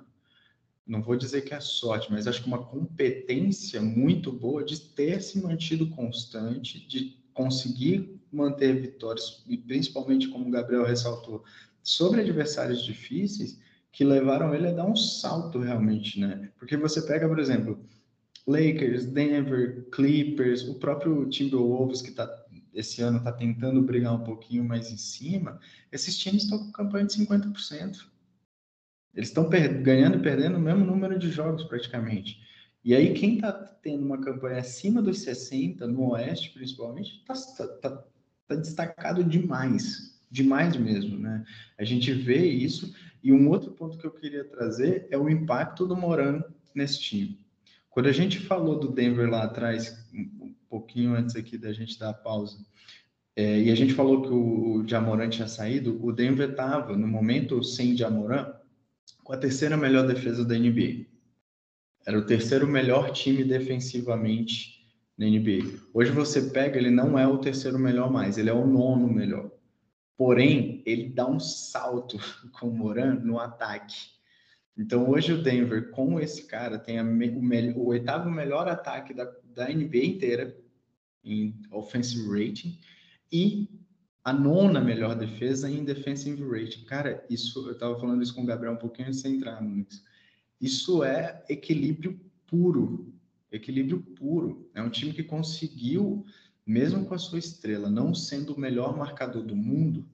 não 0.88 1.02
vou 1.02 1.16
dizer 1.16 1.42
que 1.42 1.54
é 1.54 1.60
sorte, 1.60 2.12
mas 2.12 2.28
acho 2.28 2.42
que 2.42 2.48
uma 2.48 2.66
competência 2.66 3.82
muito 3.82 4.32
boa 4.32 4.64
de 4.64 4.80
ter 4.80 5.22
se 5.22 5.42
mantido 5.42 5.90
constante, 5.92 6.86
de 6.86 7.18
conseguir 7.34 8.20
manter 8.32 8.82
vitórias, 8.82 9.44
e 9.48 9.58
principalmente 9.58 10.28
como 10.28 10.48
o 10.48 10.52
Gabriel 10.52 10.86
ressaltou, 10.86 11.44
sobre 11.82 12.22
adversários 12.22 12.84
difíceis, 12.84 13.60
que 13.92 14.04
levaram 14.04 14.54
ele 14.54 14.68
a 14.68 14.74
dar 14.74 14.86
um 14.86 14.96
salto 14.96 15.60
realmente, 15.60 16.20
né? 16.20 16.50
Porque 16.58 16.76
você 16.76 17.02
pega, 17.02 17.28
por 17.28 17.40
exemplo, 17.40 17.86
Lakers, 18.48 19.06
Denver, 19.06 19.88
Clippers, 19.92 20.64
o 20.64 20.76
próprio 20.76 21.30
Timberwolves 21.30 22.02
que 22.02 22.12
tá 22.12 22.28
esse 22.74 23.02
ano 23.02 23.18
está 23.18 23.32
tentando 23.32 23.82
brigar 23.82 24.14
um 24.14 24.24
pouquinho 24.24 24.64
mais 24.64 24.92
em 24.92 24.98
cima, 24.98 25.60
esses 25.92 26.18
times 26.18 26.44
estão 26.44 26.58
com 26.58 26.72
campanha 26.72 27.06
de 27.06 27.14
50%. 27.14 28.06
Eles 29.14 29.28
estão 29.28 29.50
ganhando 29.50 30.18
e 30.18 30.22
perdendo 30.22 30.58
o 30.58 30.62
mesmo 30.62 30.86
número 30.86 31.20
de 31.20 31.30
jogos 31.30 31.66
praticamente. 31.66 32.40
E 32.84 32.96
aí, 32.96 33.14
quem 33.14 33.36
está 33.36 33.52
tendo 33.52 34.06
uma 34.06 34.20
campanha 34.20 34.60
acima 34.60 35.02
dos 35.02 35.20
60, 35.20 35.86
no 35.86 36.12
Oeste 36.12 36.52
principalmente, 36.52 37.22
está 37.22 37.68
tá, 37.68 37.90
tá, 37.90 38.04
tá 38.48 38.56
destacado 38.56 39.24
demais. 39.24 40.20
Demais 40.32 40.78
mesmo, 40.78 41.20
né? 41.20 41.44
A 41.78 41.84
gente 41.84 42.12
vê 42.14 42.46
isso. 42.46 42.96
E 43.22 43.34
um 43.34 43.50
outro 43.50 43.72
ponto 43.72 43.98
que 43.98 44.06
eu 44.06 44.12
queria 44.12 44.46
trazer 44.46 45.08
é 45.12 45.18
o 45.18 45.30
impacto 45.30 45.86
do 45.86 45.96
Moran 45.96 46.42
nesse 46.74 47.02
time. 47.02 47.38
Quando 47.92 48.08
a 48.08 48.12
gente 48.14 48.40
falou 48.40 48.80
do 48.80 48.90
Denver 48.90 49.30
lá 49.30 49.44
atrás, 49.44 50.10
um 50.14 50.56
pouquinho 50.70 51.14
antes 51.14 51.36
aqui 51.36 51.58
da 51.58 51.74
gente 51.74 52.00
dar 52.00 52.12
a 52.12 52.14
pausa, 52.14 52.58
é, 53.36 53.60
e 53.60 53.70
a 53.70 53.76
gente 53.76 53.94
falou 53.94 54.22
que 54.22 54.30
o, 54.30 54.88
Jamoran 54.88 55.30
tinha 55.30 55.48
saído, 55.48 56.04
o 56.04 56.12
Denver 56.12 56.52
estava, 56.52 56.98
no 56.98 57.08
momento 57.08 57.62
sem 57.62 57.96
Jamoran, 57.96 58.54
com 59.24 59.34
a 59.34 59.38
terceira 59.38 59.76
melhor 59.76 60.08
defesa 60.08 60.46
da 60.46 60.58
NBA. 60.58 61.06
Era 62.06 62.18
o 62.18 62.26
terceiro 62.26 62.66
melhor 62.66 63.12
time 63.12 63.44
defensivamente 63.44 64.82
na 65.18 65.26
NBA. 65.28 65.80
Hoje 65.94 66.12
você 66.12 66.50
pega, 66.50 66.78
ele 66.78 66.90
não 66.90 67.20
é 67.20 67.28
o 67.28 67.38
terceiro 67.40 67.78
melhor 67.78 68.10
mais, 68.10 68.38
ele 68.38 68.50
é 68.50 68.54
o 68.54 68.66
nono 68.66 69.08
melhor. 69.08 69.52
Porém, 70.18 70.82
ele 70.86 71.10
dá 71.10 71.28
um 71.28 71.40
salto 71.40 72.18
com 72.58 72.70
o 72.70 72.74
Moran 72.74 73.16
no 73.16 73.38
ataque. 73.38 74.21
Então, 74.78 75.10
hoje 75.10 75.34
o 75.34 75.42
Denver, 75.42 75.92
com 75.92 76.20
esse 76.20 76.44
cara, 76.48 76.80
tem 76.80 76.98
a, 76.98 77.04
o, 77.04 77.80
o, 77.80 77.88
oitavo 77.88 78.30
melhor 78.30 78.68
ataque 78.68 79.14
da, 79.14 79.26
da 79.44 79.68
NBA 79.68 80.06
inteira 80.06 80.58
em 81.24 81.60
offensive 81.70 82.28
rating 82.28 82.80
e 83.32 83.70
a 84.24 84.32
nona 84.32 84.80
melhor 84.80 85.16
defesa 85.16 85.70
em 85.70 85.84
defensive 85.84 86.42
rating. 86.44 86.84
Cara, 86.86 87.26
isso 87.30 87.68
eu 87.68 87.74
estava 87.74 88.00
falando 88.00 88.22
isso 88.22 88.34
com 88.34 88.44
o 88.44 88.46
Gabriel 88.46 88.74
um 88.74 88.78
pouquinho 88.78 89.08
antes 89.08 89.22
de 89.22 89.30
entrar 89.30 89.62
nisso. 89.62 90.04
Isso 90.60 91.04
é 91.04 91.44
equilíbrio 91.50 92.20
puro, 92.46 93.14
equilíbrio 93.52 94.00
puro. 94.00 94.70
É 94.76 94.82
um 94.82 94.90
time 94.90 95.12
que 95.12 95.24
conseguiu, 95.24 96.26
mesmo 96.66 97.06
com 97.06 97.16
a 97.16 97.20
sua 97.20 97.40
estrela 97.40 97.90
não 97.90 98.14
sendo 98.14 98.54
o 98.54 98.60
melhor 98.60 98.96
marcador 98.96 99.44
do 99.44 99.56
mundo, 99.56 100.08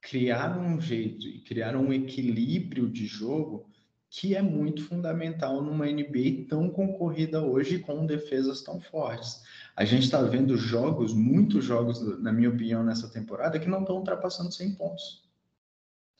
criar 0.00 0.58
um 0.58 0.80
jeito 0.80 1.26
e 1.26 1.40
criar 1.40 1.76
um 1.76 1.92
equilíbrio 1.92 2.88
de 2.88 3.06
jogo 3.06 3.70
que 4.16 4.36
é 4.36 4.40
muito 4.40 4.84
fundamental 4.84 5.60
numa 5.60 5.86
NBA 5.86 6.46
tão 6.48 6.70
concorrida 6.70 7.42
hoje 7.42 7.80
com 7.80 8.06
defesas 8.06 8.62
tão 8.62 8.80
fortes. 8.80 9.42
A 9.74 9.84
gente 9.84 10.04
está 10.04 10.22
vendo 10.22 10.56
jogos, 10.56 11.12
muitos 11.12 11.64
jogos, 11.64 12.00
na 12.20 12.32
minha 12.32 12.48
opinião, 12.48 12.84
nessa 12.84 13.08
temporada, 13.08 13.58
que 13.58 13.68
não 13.68 13.80
estão 13.80 13.96
ultrapassando 13.96 14.52
100 14.52 14.74
pontos. 14.76 15.24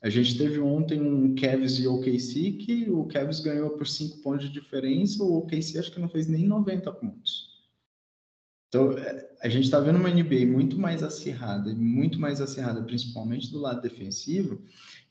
A 0.02 0.10
gente 0.10 0.36
teve 0.36 0.58
ontem 0.58 1.00
um 1.00 1.36
Cavs 1.36 1.78
e 1.78 1.86
OKC 1.86 2.52
que 2.54 2.90
o 2.90 3.06
Cavs 3.06 3.38
ganhou 3.38 3.70
por 3.70 3.86
5 3.86 4.18
pontos 4.22 4.46
de 4.46 4.60
diferença, 4.60 5.22
o 5.22 5.38
OKC 5.38 5.78
acho 5.78 5.92
que 5.92 6.00
não 6.00 6.08
fez 6.08 6.26
nem 6.26 6.48
90 6.48 6.90
pontos. 6.94 7.54
Então, 8.74 8.98
é, 8.98 9.30
a 9.40 9.48
gente 9.48 9.66
está 9.66 9.78
vendo 9.78 10.00
uma 10.00 10.10
NBA 10.10 10.46
muito 10.46 10.76
mais 10.76 11.04
acirrada, 11.04 11.72
muito 11.72 12.18
mais 12.18 12.40
acirrada, 12.40 12.82
principalmente 12.82 13.52
do 13.52 13.60
lado 13.60 13.80
defensivo, 13.80 14.60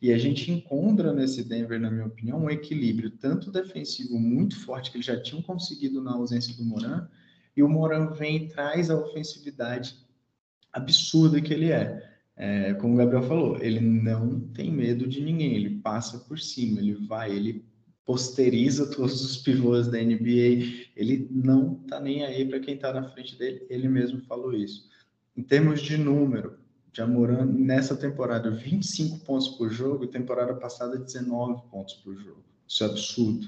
e 0.03 0.12
a 0.12 0.17
gente 0.17 0.51
encontra 0.51 1.13
nesse 1.13 1.45
Denver, 1.45 1.79
na 1.79 1.89
minha 1.89 2.07
opinião, 2.07 2.43
um 2.43 2.50
equilíbrio 2.50 3.10
tanto 3.10 3.50
defensivo 3.50 4.19
muito 4.19 4.60
forte, 4.60 4.91
que 4.91 4.98
eles 4.98 5.05
já 5.05 5.17
tinham 5.17 5.41
conseguido 5.41 6.03
na 6.03 6.12
ausência 6.12 6.53
do 6.57 6.65
Moran, 6.65 7.07
e 7.55 7.63
o 7.63 7.69
Moran 7.69 8.12
vem 8.12 8.36
e 8.36 8.48
traz 8.50 8.89
a 8.89 9.00
ofensividade 9.00 9.95
absurda 10.74 11.39
que 11.39 11.53
ele 11.53 11.72
é. 11.72 12.03
é. 12.36 12.74
Como 12.74 12.95
o 12.95 12.98
Gabriel 12.98 13.24
falou, 13.24 13.57
ele 13.62 13.79
não 13.79 14.41
tem 14.41 14.69
medo 14.69 15.07
de 15.07 15.24
ninguém, 15.24 15.55
ele 15.55 15.79
passa 15.79 16.19
por 16.19 16.38
cima, 16.38 16.81
ele 16.81 16.95
vai, 17.07 17.33
ele 17.33 17.63
posteriza 18.05 18.91
todos 18.91 19.24
os 19.24 19.38
pivôs 19.38 19.88
da 19.88 20.03
NBA, 20.03 20.89
ele 20.98 21.29
não 21.31 21.75
tá 21.75 22.01
nem 22.01 22.25
aí 22.25 22.43
para 22.43 22.60
quem 22.60 22.75
está 22.75 22.91
na 22.91 23.07
frente 23.07 23.38
dele, 23.38 23.65
ele 23.69 23.88
mesmo 23.88 24.19
falou 24.24 24.53
isso. 24.53 24.89
Em 25.38 25.43
termos 25.43 25.81
de 25.81 25.95
número, 25.95 26.57
Jamoran 26.93 27.45
nessa 27.45 27.95
temporada 27.95 28.51
25 28.51 29.19
pontos 29.25 29.50
por 29.50 29.69
jogo, 29.69 30.05
temporada 30.05 30.53
passada 30.53 30.97
19 30.97 31.63
pontos 31.71 31.95
por 31.95 32.15
jogo. 32.15 32.43
Isso 32.67 32.83
é 32.83 32.88
absurdo. 32.88 33.47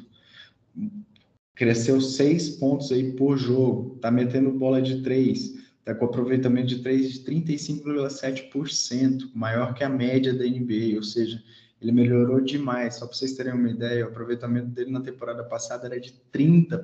Cresceu 1.54 2.02
6 2.02 2.58
pontos 2.58 2.92
aí 2.92 3.14
por 3.14 3.38
jogo, 3.38 3.98
tá 4.02 4.10
metendo 4.10 4.52
bola 4.52 4.82
de 4.82 5.04
3, 5.04 5.64
tá 5.86 5.94
com 5.94 6.06
aproveitamento 6.06 6.68
de 6.68 6.82
3 6.82 7.14
de 7.14 7.20
35,7%, 7.20 9.30
maior 9.34 9.74
que 9.74 9.84
a 9.84 9.90
média 9.90 10.34
da 10.34 10.44
NBA, 10.44 10.98
ou 10.98 11.04
seja, 11.04 11.42
ele 11.82 11.92
melhorou 11.92 12.42
demais. 12.42 12.96
Só 12.96 13.06
para 13.06 13.16
vocês 13.16 13.34
terem 13.34 13.54
uma 13.54 13.70
ideia, 13.70 14.06
o 14.06 14.10
aproveitamento 14.10 14.68
dele 14.68 14.92
na 14.92 15.02
temporada 15.02 15.44
passada 15.44 15.86
era 15.86 16.00
de 16.00 16.14
30% 16.34 16.82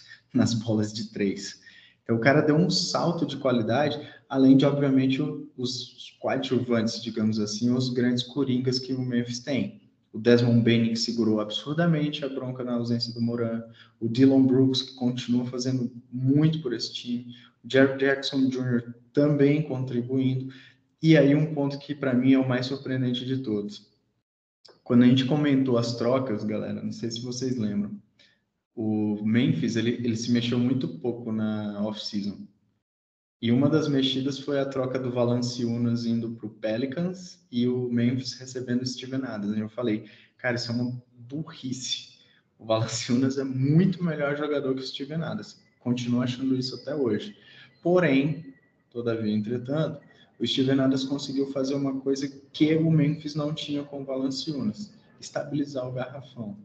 nas 0.32 0.54
bolas 0.54 0.92
de 0.92 1.12
três. 1.12 1.60
Então, 2.02 2.16
o 2.16 2.20
cara 2.20 2.40
deu 2.40 2.56
um 2.56 2.70
salto 2.70 3.24
de 3.24 3.36
qualidade, 3.36 4.00
além 4.32 4.56
de, 4.56 4.64
obviamente, 4.64 5.20
os 5.58 6.16
coadjuvantes, 6.18 7.02
digamos 7.02 7.38
assim, 7.38 7.70
os 7.70 7.90
grandes 7.90 8.22
coringas 8.22 8.78
que 8.78 8.94
o 8.94 9.02
Memphis 9.02 9.40
tem. 9.40 9.82
O 10.10 10.18
Desmond 10.18 10.62
Bain, 10.62 10.88
que 10.88 10.96
segurou 10.96 11.38
absurdamente 11.38 12.24
a 12.24 12.30
bronca 12.30 12.64
na 12.64 12.72
ausência 12.72 13.12
do 13.12 13.20
Moran. 13.20 13.62
O 14.00 14.08
Dylan 14.08 14.46
Brooks, 14.46 14.80
que 14.80 14.94
continua 14.94 15.44
fazendo 15.44 15.92
muito 16.10 16.62
por 16.62 16.72
esse 16.72 16.94
time. 16.94 17.26
O 17.62 17.70
Jared 17.70 17.98
Jackson 17.98 18.48
Jr. 18.48 18.94
também 19.12 19.62
contribuindo. 19.62 20.50
E 21.02 21.14
aí, 21.14 21.34
um 21.34 21.52
ponto 21.52 21.78
que, 21.78 21.94
para 21.94 22.14
mim, 22.14 22.32
é 22.32 22.38
o 22.38 22.48
mais 22.48 22.64
surpreendente 22.64 23.26
de 23.26 23.38
todos 23.38 23.92
quando 24.82 25.04
a 25.04 25.06
gente 25.06 25.24
comentou 25.26 25.78
as 25.78 25.96
trocas, 25.96 26.44
galera, 26.44 26.82
não 26.82 26.92
sei 26.92 27.10
se 27.10 27.22
vocês 27.22 27.56
lembram, 27.56 27.92
o 28.74 29.22
Memphis 29.24 29.76
ele, 29.76 29.92
ele 29.92 30.16
se 30.16 30.32
mexeu 30.32 30.58
muito 30.58 30.88
pouco 30.88 31.30
na 31.30 31.80
off-season. 31.86 32.46
E 33.42 33.50
uma 33.50 33.68
das 33.68 33.88
mexidas 33.88 34.38
foi 34.38 34.60
a 34.60 34.64
troca 34.64 35.00
do 35.00 35.10
Valanciunas 35.10 36.06
indo 36.06 36.30
para 36.30 36.46
o 36.46 36.50
Pelicans 36.50 37.44
e 37.50 37.66
o 37.66 37.90
Memphis 37.90 38.34
recebendo 38.34 38.82
o 38.82 38.86
Steven 38.86 39.24
Adams. 39.24 39.58
Eu 39.58 39.68
falei, 39.68 40.04
cara, 40.38 40.54
isso 40.54 40.70
é 40.70 40.74
uma 40.76 41.02
burrice. 41.12 42.10
O 42.56 42.64
Valanciunas 42.64 43.38
é 43.38 43.42
muito 43.42 44.04
melhor 44.04 44.36
jogador 44.36 44.76
que 44.76 44.82
o 44.82 44.86
Steven 44.86 45.24
Adams. 45.24 45.60
Continuo 45.80 46.22
achando 46.22 46.54
isso 46.54 46.76
até 46.76 46.94
hoje. 46.94 47.36
Porém, 47.82 48.54
todavia, 48.88 49.34
entretanto, 49.34 50.00
o 50.38 50.46
Steven 50.46 50.78
Adams 50.78 51.02
conseguiu 51.02 51.50
fazer 51.50 51.74
uma 51.74 52.00
coisa 52.00 52.28
que 52.52 52.76
o 52.76 52.92
Memphis 52.92 53.34
não 53.34 53.52
tinha 53.52 53.82
com 53.82 54.02
o 54.02 54.04
Valanciunas, 54.04 54.94
estabilizar 55.18 55.88
o 55.88 55.92
garrafão, 55.92 56.56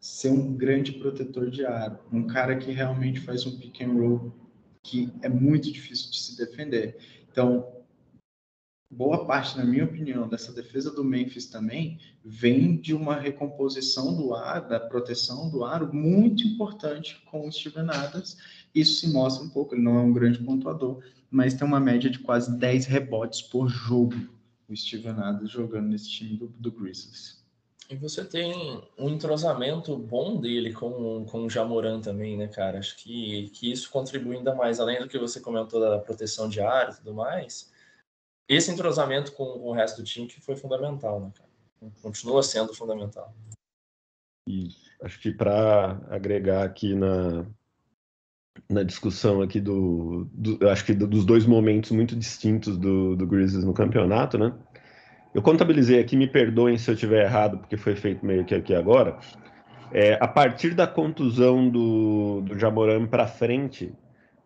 ser 0.00 0.30
um 0.30 0.52
grande 0.56 0.94
protetor 0.94 1.48
de 1.48 1.64
aro, 1.64 2.00
um 2.12 2.26
cara 2.26 2.56
que 2.56 2.72
realmente 2.72 3.20
faz 3.20 3.46
um 3.46 3.56
pick 3.56 3.82
and 3.82 3.92
roll 3.92 4.43
que 4.84 5.10
é 5.22 5.28
muito 5.28 5.72
difícil 5.72 6.10
de 6.10 6.20
se 6.20 6.36
defender. 6.36 6.98
Então, 7.32 7.66
boa 8.90 9.26
parte, 9.26 9.56
na 9.56 9.64
minha 9.64 9.84
opinião, 9.84 10.28
dessa 10.28 10.52
defesa 10.52 10.94
do 10.94 11.02
Memphis 11.02 11.46
também 11.46 11.98
vem 12.22 12.76
de 12.76 12.94
uma 12.94 13.16
recomposição 13.16 14.14
do 14.14 14.34
ar, 14.34 14.60
da 14.68 14.78
proteção 14.78 15.50
do 15.50 15.64
aro 15.64 15.92
muito 15.92 16.46
importante 16.46 17.20
com 17.30 17.48
o 17.48 17.50
Steven 17.50 17.88
Adams. 17.88 18.36
Isso 18.74 19.00
se 19.00 19.12
mostra 19.12 19.44
um 19.44 19.48
pouco, 19.48 19.74
ele 19.74 19.82
não 19.82 19.98
é 19.98 20.02
um 20.02 20.12
grande 20.12 20.38
pontuador, 20.38 21.02
mas 21.30 21.54
tem 21.54 21.66
uma 21.66 21.80
média 21.80 22.10
de 22.10 22.18
quase 22.18 22.56
10 22.58 22.84
rebotes 22.84 23.40
por 23.40 23.68
jogo, 23.68 24.14
o 24.68 24.76
Steven 24.76 25.12
Adams 25.12 25.50
jogando 25.50 25.88
nesse 25.88 26.10
time 26.10 26.36
do, 26.36 26.48
do 26.48 26.70
Grizzlies. 26.70 27.43
E 27.90 27.96
você 27.96 28.24
tem 28.24 28.82
um 28.98 29.10
entrosamento 29.10 29.96
bom 29.96 30.40
dele 30.40 30.72
com, 30.72 31.24
com 31.26 31.44
o 31.44 31.50
Jamoran 31.50 32.00
também, 32.00 32.36
né, 32.36 32.48
cara? 32.48 32.78
Acho 32.78 32.96
que, 32.96 33.50
que 33.50 33.70
isso 33.70 33.90
contribui 33.90 34.36
ainda 34.36 34.54
mais, 34.54 34.80
além 34.80 34.98
do 34.98 35.08
que 35.08 35.18
você 35.18 35.38
comentou 35.38 35.80
da 35.80 35.98
proteção 35.98 36.48
de 36.48 36.60
área 36.60 36.92
e 36.92 36.96
tudo 36.96 37.12
mais. 37.12 37.70
Esse 38.48 38.70
entrosamento 38.70 39.32
com, 39.32 39.44
com 39.58 39.68
o 39.68 39.72
resto 39.72 40.00
do 40.00 40.04
time 40.04 40.26
que 40.26 40.40
foi 40.40 40.56
fundamental, 40.56 41.20
né, 41.20 41.30
cara? 41.34 41.92
Continua 42.00 42.42
sendo 42.42 42.74
fundamental. 42.74 43.34
E 44.48 44.68
acho 45.02 45.20
que 45.20 45.30
para 45.30 46.00
agregar 46.08 46.64
aqui 46.64 46.94
na, 46.94 47.46
na 48.70 48.82
discussão 48.82 49.42
aqui 49.42 49.60
do, 49.60 50.28
do 50.32 50.68
acho 50.68 50.84
que 50.84 50.94
dos 50.94 51.24
dois 51.24 51.46
momentos 51.46 51.90
muito 51.90 52.16
distintos 52.16 52.78
do, 52.78 53.16
do 53.16 53.26
Grizzlies 53.26 53.64
no 53.64 53.74
campeonato, 53.74 54.38
né? 54.38 54.56
Eu 55.34 55.42
contabilizei 55.42 55.98
aqui, 55.98 56.16
me 56.16 56.28
perdoem 56.28 56.78
se 56.78 56.88
eu 56.88 56.94
estiver 56.94 57.24
errado, 57.24 57.58
porque 57.58 57.76
foi 57.76 57.96
feito 57.96 58.24
meio 58.24 58.44
que 58.44 58.54
aqui 58.54 58.72
agora. 58.72 59.18
É, 59.92 60.14
a 60.20 60.28
partir 60.28 60.74
da 60.74 60.86
contusão 60.86 61.68
do, 61.68 62.40
do 62.42 62.56
Jamoran 62.56 63.06
para 63.06 63.26
frente, 63.26 63.92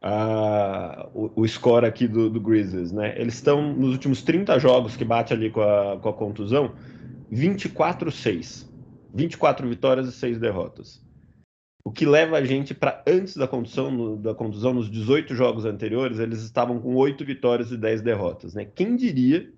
a, 0.00 1.08
o, 1.12 1.42
o, 1.42 1.46
score 1.46 1.84
aqui 1.84 2.08
do, 2.08 2.30
do 2.30 2.40
Grizzlies, 2.40 2.90
né? 2.90 3.14
Eles 3.20 3.34
estão 3.34 3.74
nos 3.74 3.92
últimos 3.92 4.22
30 4.22 4.58
jogos 4.58 4.96
que 4.96 5.04
bate 5.04 5.32
ali 5.32 5.50
com 5.50 5.60
a, 5.60 5.98
com 5.98 6.08
a 6.08 6.12
contusão, 6.12 6.74
24-6. 7.30 8.66
24 9.12 9.68
vitórias 9.68 10.06
e 10.08 10.12
6 10.12 10.38
derrotas. 10.38 11.02
O 11.84 11.90
que 11.90 12.04
leva 12.06 12.36
a 12.36 12.44
gente 12.44 12.74
para 12.74 13.02
antes 13.06 13.36
da 13.36 13.48
contusão, 13.48 13.90
no, 13.90 14.16
da 14.16 14.34
contusão, 14.34 14.74
nos 14.74 14.90
18 14.90 15.34
jogos 15.34 15.64
anteriores, 15.64 16.18
eles 16.18 16.42
estavam 16.42 16.78
com 16.78 16.94
8 16.94 17.24
vitórias 17.24 17.72
e 17.72 17.76
10 17.76 18.02
derrotas. 18.02 18.54
Né? 18.54 18.64
Quem 18.64 18.96
diria 18.96 19.50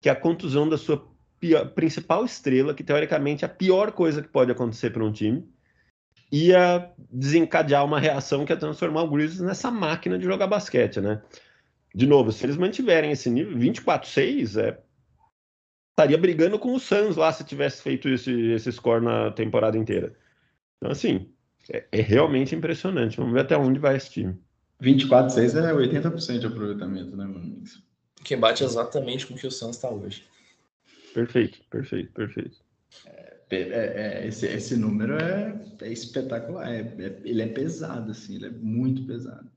que 0.00 0.08
a 0.08 0.14
contusão 0.16 0.68
da 0.68 0.78
sua 0.78 1.06
pior, 1.40 1.68
principal 1.70 2.24
estrela, 2.24 2.74
que 2.74 2.84
teoricamente 2.84 3.44
é 3.44 3.46
a 3.46 3.50
pior 3.50 3.92
coisa 3.92 4.22
que 4.22 4.28
pode 4.28 4.50
acontecer 4.50 4.90
para 4.90 5.04
um 5.04 5.12
time, 5.12 5.48
ia 6.30 6.90
desencadear 7.10 7.84
uma 7.84 8.00
reação 8.00 8.44
que 8.44 8.52
ia 8.52 8.58
transformar 8.58 9.02
o 9.02 9.10
Grizzlies 9.10 9.40
nessa 9.40 9.70
máquina 9.70 10.18
de 10.18 10.24
jogar 10.24 10.46
basquete, 10.46 11.00
né? 11.00 11.22
De 11.94 12.06
novo, 12.06 12.32
se 12.32 12.44
eles 12.44 12.56
mantiverem 12.56 13.10
esse 13.10 13.30
nível, 13.30 13.56
24-6, 13.56 14.60
é, 14.60 14.78
estaria 15.90 16.18
brigando 16.18 16.58
com 16.58 16.74
o 16.74 16.80
Suns 16.80 17.16
lá 17.16 17.32
se 17.32 17.44
tivesse 17.44 17.82
feito 17.82 18.08
esse, 18.08 18.32
esse 18.50 18.70
score 18.70 19.02
na 19.02 19.30
temporada 19.30 19.78
inteira. 19.78 20.14
Então, 20.76 20.92
assim, 20.92 21.30
é, 21.70 21.86
é, 21.90 22.00
realmente 22.02 22.54
impressionante. 22.54 23.16
Vamos 23.16 23.32
ver 23.32 23.40
até 23.40 23.56
onde 23.56 23.78
vai 23.78 23.96
esse 23.96 24.10
time. 24.10 24.38
24-6 24.82 25.56
é 25.56 25.72
80% 25.72 26.38
de 26.38 26.46
aproveitamento, 26.46 27.16
né, 27.16 27.24
mano? 27.24 27.62
Que 28.26 28.34
bate 28.34 28.64
exatamente 28.64 29.24
com 29.24 29.34
o 29.34 29.36
que 29.36 29.46
o 29.46 29.52
Santos 29.52 29.76
está 29.76 29.88
hoje. 29.88 30.24
Perfeito, 31.14 31.60
perfeito, 31.70 32.12
perfeito. 32.12 32.56
É, 33.06 33.36
é, 33.50 33.58
é, 33.60 34.26
esse, 34.26 34.48
esse 34.48 34.76
número 34.76 35.16
é, 35.16 35.54
é 35.82 35.92
espetacular. 35.92 36.68
É, 36.68 36.80
é, 36.80 37.20
ele 37.24 37.42
é 37.42 37.46
pesado, 37.46 38.10
assim, 38.10 38.34
ele 38.34 38.46
é 38.46 38.50
muito 38.50 39.06
pesado. 39.06 39.48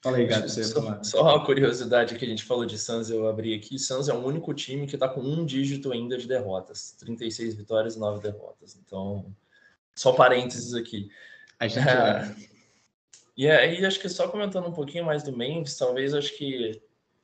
Fala 0.00 0.18
aí, 0.18 0.26
Gato, 0.28 0.48
você 0.48 0.62
só, 0.62 0.80
falar. 0.80 1.02
Só 1.02 1.20
uma 1.20 1.44
curiosidade 1.44 2.14
que 2.14 2.24
a 2.24 2.28
gente 2.28 2.44
falou 2.44 2.64
de 2.64 2.78
Suns, 2.78 3.10
eu 3.10 3.26
abri 3.26 3.54
aqui. 3.54 3.76
Suns 3.76 4.08
é 4.08 4.14
o 4.14 4.24
único 4.24 4.54
time 4.54 4.86
que 4.86 4.94
está 4.94 5.08
com 5.08 5.20
um 5.20 5.44
dígito 5.44 5.90
ainda 5.90 6.16
de 6.16 6.28
derrotas. 6.28 6.92
36 7.00 7.56
vitórias 7.56 7.96
e 7.96 7.98
9 7.98 8.22
derrotas. 8.22 8.78
Então, 8.86 9.34
só 9.96 10.12
parênteses 10.12 10.74
aqui. 10.74 11.10
A 11.58 11.66
gente 11.66 11.88
é. 11.88 12.36
E 13.36 13.50
aí, 13.50 13.84
acho 13.84 13.98
que 13.98 14.08
só 14.08 14.28
comentando 14.28 14.68
um 14.68 14.72
pouquinho 14.72 15.04
mais 15.04 15.24
do 15.24 15.36
Memphis, 15.36 15.76
talvez 15.76 16.14
acho 16.14 16.36
que 16.36 16.80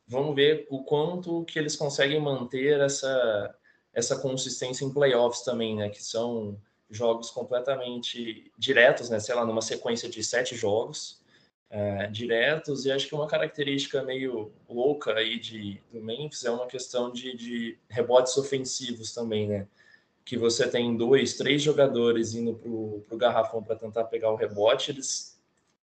vamos 0.09 0.35
ver 0.35 0.67
o 0.71 0.83
quanto 0.83 1.45
que 1.45 1.59
eles 1.59 1.77
conseguem 1.77 2.21
manter 2.21 2.81
essa, 2.81 3.55
essa 3.93 4.19
consistência 4.19 4.85
em 4.85 4.93
playoffs 4.93 5.43
também, 5.43 5.77
né? 5.77 5.89
Que 5.89 6.03
são 6.03 6.59
jogos 6.91 7.31
completamente 7.31 8.51
diretos, 8.59 9.11
né? 9.11 9.21
Sei 9.21 9.35
lá, 9.35 9.45
numa 9.45 9.63
sequência 9.63 10.09
de 10.09 10.25
sete 10.25 10.57
jogos 10.57 11.21
é, 11.71 12.07
diretos. 12.07 12.87
E 12.87 12.91
acho 12.91 13.07
que 13.07 13.15
uma 13.15 13.27
característica 13.27 14.03
meio 14.03 14.53
louca 14.69 15.15
aí 15.15 15.39
de, 15.39 15.83
do 15.93 16.01
Memphis 16.01 16.45
é 16.45 16.51
uma 16.51 16.67
questão 16.67 17.13
de, 17.13 17.37
de 17.37 17.79
rebotes 17.89 18.37
ofensivos 18.37 19.13
também, 19.13 19.47
né? 19.47 19.69
que 20.29 20.37
você 20.37 20.69
tem 20.69 20.95
dois, 20.95 21.39
três 21.39 21.63
jogadores 21.63 22.35
indo 22.35 22.53
para 22.53 22.69
o 22.71 23.19
garrafão 23.19 23.63
para 23.63 23.75
tentar 23.75 24.05
pegar 24.05 24.31
o 24.31 24.37
rebote, 24.37 24.91
eles 24.91 25.41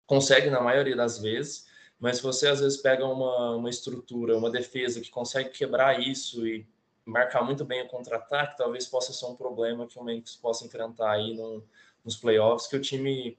conseguem 0.04 0.50
na 0.50 0.60
maioria 0.60 0.96
das 0.96 1.16
vezes, 1.16 1.68
mas 2.02 2.16
se 2.16 2.22
você 2.24 2.48
às 2.48 2.58
vezes 2.58 2.78
pega 2.78 3.06
uma, 3.06 3.54
uma 3.54 3.70
estrutura, 3.70 4.36
uma 4.36 4.50
defesa 4.50 5.00
que 5.00 5.08
consegue 5.08 5.50
quebrar 5.50 6.00
isso 6.00 6.44
e 6.44 6.66
marcar 7.04 7.44
muito 7.44 7.64
bem 7.64 7.82
o 7.82 7.86
contra-ataque, 7.86 8.56
talvez 8.56 8.88
possa 8.88 9.12
ser 9.12 9.24
um 9.26 9.36
problema 9.36 9.86
que 9.86 9.96
o 9.96 10.02
Memphis 10.02 10.34
possa 10.34 10.66
enfrentar 10.66 11.12
aí 11.12 11.32
no, 11.32 11.62
nos 12.04 12.16
playoffs, 12.16 12.66
que 12.66 12.74
o 12.74 12.80
time 12.80 13.38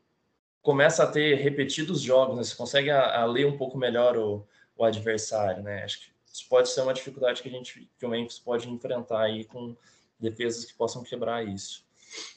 começa 0.62 1.04
a 1.04 1.08
ter 1.12 1.36
repetidos 1.36 2.00
jogos, 2.00 2.38
né? 2.38 2.44
Você 2.46 2.56
consegue 2.56 2.90
a, 2.90 3.20
a 3.24 3.26
ler 3.26 3.46
um 3.46 3.58
pouco 3.58 3.78
melhor 3.78 4.16
o, 4.16 4.48
o, 4.78 4.86
adversário, 4.86 5.62
né? 5.62 5.84
Acho 5.84 6.00
que 6.00 6.14
isso 6.26 6.48
pode 6.48 6.70
ser 6.70 6.84
uma 6.84 6.94
dificuldade 6.94 7.42
que 7.42 7.50
a 7.50 7.52
gente, 7.52 7.92
que 8.00 8.06
o 8.06 8.10
Memphis 8.10 8.40
pode 8.40 8.70
enfrentar 8.70 9.24
aí 9.24 9.44
com 9.44 9.76
defesas 10.18 10.64
que 10.64 10.74
possam 10.74 11.04
quebrar 11.04 11.46
isso. 11.46 11.84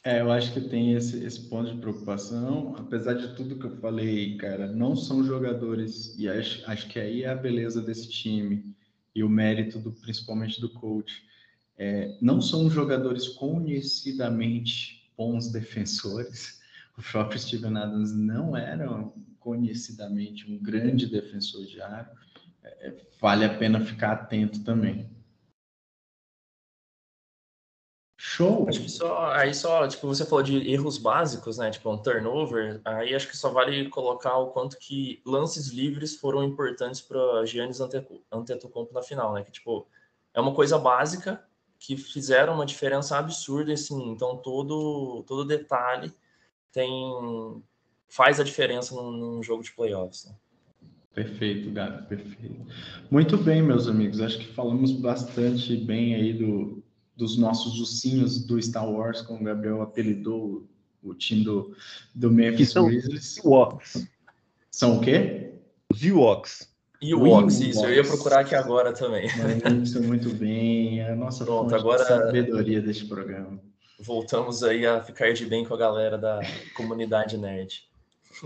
É, 0.04 0.20
eu 0.20 0.30
acho 0.30 0.52
que 0.52 0.60
tem 0.60 0.94
esse, 0.94 1.24
esse 1.24 1.48
ponto 1.48 1.74
de 1.74 1.80
preocupação, 1.80 2.76
apesar 2.78 3.14
de 3.14 3.34
tudo 3.34 3.58
que 3.58 3.66
eu 3.66 3.76
falei, 3.78 4.36
cara, 4.36 4.68
não 4.68 4.94
são 4.94 5.24
jogadores, 5.24 6.16
e 6.18 6.28
acho, 6.28 6.62
acho 6.70 6.88
que 6.88 6.98
aí 6.98 7.24
é 7.24 7.28
a 7.28 7.34
beleza 7.34 7.82
desse 7.82 8.08
time 8.08 8.74
e 9.14 9.24
o 9.24 9.28
mérito 9.28 9.78
do, 9.78 9.92
principalmente 9.92 10.60
do 10.60 10.68
coach. 10.68 11.24
É, 11.76 12.16
não 12.20 12.40
são 12.40 12.70
jogadores 12.70 13.28
conhecidamente 13.28 15.10
bons 15.16 15.50
defensores. 15.50 16.60
O 16.96 17.02
próprio 17.02 17.38
Steven 17.38 17.76
Adams 17.76 18.14
não 18.14 18.56
era 18.56 18.88
conhecidamente 19.40 20.50
um 20.50 20.58
grande 20.58 21.06
defensor 21.06 21.64
de 21.66 21.80
área. 21.80 22.10
É, 22.62 22.94
vale 23.20 23.44
a 23.44 23.54
pena 23.58 23.80
ficar 23.80 24.12
atento 24.12 24.62
também. 24.64 25.08
Show! 28.36 28.66
Acho 28.68 28.82
que 28.82 28.90
só, 28.90 29.30
aí 29.32 29.54
só, 29.54 29.88
tipo, 29.88 30.06
você 30.06 30.26
falou 30.26 30.42
de 30.42 30.70
erros 30.70 30.98
básicos, 30.98 31.56
né? 31.56 31.70
Tipo, 31.70 31.90
um 31.90 31.96
turnover, 31.96 32.82
aí 32.84 33.14
acho 33.14 33.28
que 33.28 33.36
só 33.36 33.48
vale 33.48 33.88
colocar 33.88 34.36
o 34.36 34.48
quanto 34.48 34.76
que 34.78 35.22
lances 35.24 35.68
livres 35.68 36.16
foram 36.16 36.44
importantes 36.44 37.00
para 37.00 37.46
Giannis 37.46 37.80
Antetokounmpo 37.80 38.92
na 38.92 39.02
final, 39.02 39.32
né? 39.32 39.42
Que, 39.42 39.50
tipo, 39.50 39.86
é 40.34 40.40
uma 40.40 40.54
coisa 40.54 40.78
básica 40.78 41.42
que 41.78 41.96
fizeram 41.96 42.52
uma 42.52 42.66
diferença 42.66 43.16
absurda, 43.16 43.72
assim, 43.72 44.10
então 44.10 44.36
todo, 44.36 45.24
todo 45.26 45.42
detalhe 45.42 46.12
tem 46.70 47.62
faz 48.06 48.38
a 48.38 48.44
diferença 48.44 48.94
num, 48.94 49.12
num 49.12 49.42
jogo 49.42 49.62
de 49.62 49.72
playoffs, 49.72 50.26
né? 50.26 50.34
Perfeito, 51.14 51.70
Gabi, 51.70 52.06
perfeito. 52.06 52.66
Muito 53.10 53.38
bem, 53.38 53.62
meus 53.62 53.88
amigos, 53.88 54.20
acho 54.20 54.38
que 54.38 54.52
falamos 54.52 54.92
bastante 54.92 55.74
bem 55.74 56.14
aí 56.14 56.34
do, 56.34 56.84
dos 57.16 57.36
nossos 57.36 57.80
ursinhos 57.80 58.44
do 58.44 58.60
Star 58.62 58.88
Wars, 58.88 59.22
como 59.22 59.40
o 59.40 59.44
Gabriel 59.44 59.82
apelidou 59.82 60.66
o 61.02 61.14
time 61.14 61.44
do, 61.44 61.74
do 62.14 62.30
Memphis 62.30 62.70
são 62.70 62.86
Grizzlies. 62.86 63.38
Ewoks. 63.38 64.06
São 64.70 64.98
o 64.98 65.00
quê? 65.00 65.54
Os 65.90 66.02
Ewoks. 66.02 66.74
Ewoks, 67.00 67.60
isso. 67.60 67.84
Eu 67.84 67.94
ia 67.94 68.04
procurar 68.04 68.40
aqui 68.40 68.54
agora 68.54 68.92
também. 68.92 69.28
Muito, 69.70 70.02
muito 70.02 70.30
bem. 70.30 71.02
A 71.02 71.14
nossa 71.14 71.44
Pronto, 71.44 71.74
agora... 71.74 72.04
sabedoria 72.04 72.80
deste 72.80 73.06
programa. 73.06 73.58
Voltamos 74.00 74.62
aí 74.62 74.86
a 74.86 75.02
ficar 75.02 75.32
de 75.32 75.46
bem 75.46 75.64
com 75.64 75.74
a 75.74 75.78
galera 75.78 76.18
da 76.18 76.40
comunidade 76.76 77.38
nerd. 77.38 77.88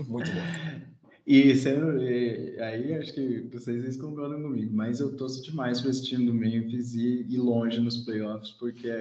Muito 0.07 0.31
bom. 0.31 1.00
E 1.33 2.59
aí 2.59 2.93
acho 2.93 3.13
que 3.13 3.47
vocês 3.53 3.95
concordam 3.95 4.41
comigo, 4.41 4.75
mas 4.75 4.99
eu 4.99 5.15
torço 5.15 5.41
demais 5.41 5.79
para 5.79 5.89
esse 5.89 6.03
time 6.03 6.25
do 6.25 6.33
Memphis 6.33 6.93
e 6.93 7.25
ir 7.29 7.37
longe 7.37 7.79
nos 7.79 7.99
playoffs, 8.03 8.51
porque 8.59 8.91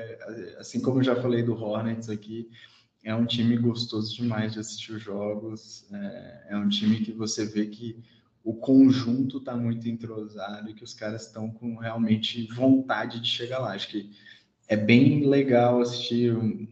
assim 0.57 0.81
como 0.81 1.01
eu 1.01 1.03
já 1.03 1.21
falei 1.21 1.43
do 1.43 1.55
Hornets 1.55 2.09
aqui, 2.09 2.49
é 3.03 3.13
um 3.13 3.27
time 3.27 3.57
gostoso 3.57 4.15
demais 4.15 4.53
de 4.53 4.61
assistir 4.61 4.93
os 4.93 5.03
jogos, 5.03 5.85
é, 5.93 6.47
é 6.51 6.57
um 6.57 6.69
time 6.69 7.01
que 7.01 7.11
você 7.11 7.45
vê 7.45 7.67
que 7.67 8.01
o 8.45 8.55
conjunto 8.55 9.39
está 9.39 9.57
muito 9.57 9.89
entrosado 9.89 10.71
e 10.71 10.75
que 10.75 10.85
os 10.85 10.95
caras 10.95 11.27
estão 11.27 11.51
com 11.51 11.75
realmente 11.79 12.47
vontade 12.55 13.19
de 13.19 13.27
chegar 13.27 13.59
lá. 13.59 13.73
Acho 13.73 13.89
que 13.89 14.09
é 14.69 14.77
bem 14.77 15.27
legal 15.27 15.81
assistir 15.81 16.33
um 16.33 16.65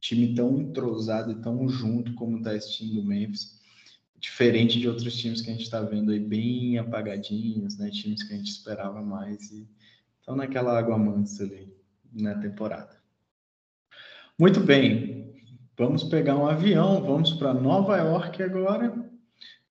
time 0.00 0.34
tão 0.34 0.58
entrosado 0.58 1.30
e 1.30 1.42
tão 1.42 1.68
junto 1.68 2.14
como 2.14 2.38
está 2.38 2.54
esse 2.54 2.72
time 2.72 2.94
do 2.94 3.04
Memphis 3.04 3.57
diferente 4.18 4.78
de 4.78 4.88
outros 4.88 5.16
times 5.16 5.40
que 5.40 5.50
a 5.50 5.52
gente 5.52 5.64
está 5.64 5.80
vendo 5.80 6.12
aí 6.12 6.20
bem 6.20 6.78
apagadinhos, 6.78 7.78
né? 7.78 7.90
Times 7.90 8.22
que 8.22 8.34
a 8.34 8.36
gente 8.36 8.50
esperava 8.50 9.00
mais 9.00 9.50
e 9.50 9.68
estão 10.20 10.36
naquela 10.36 10.78
água 10.78 10.98
mansa 10.98 11.44
ali 11.44 11.72
na 12.12 12.34
temporada. 12.34 12.98
Muito 14.38 14.60
bem, 14.60 15.34
vamos 15.76 16.04
pegar 16.04 16.36
um 16.36 16.46
avião, 16.46 17.02
vamos 17.02 17.32
para 17.32 17.54
Nova 17.54 17.96
York 17.96 18.42
agora 18.42 19.08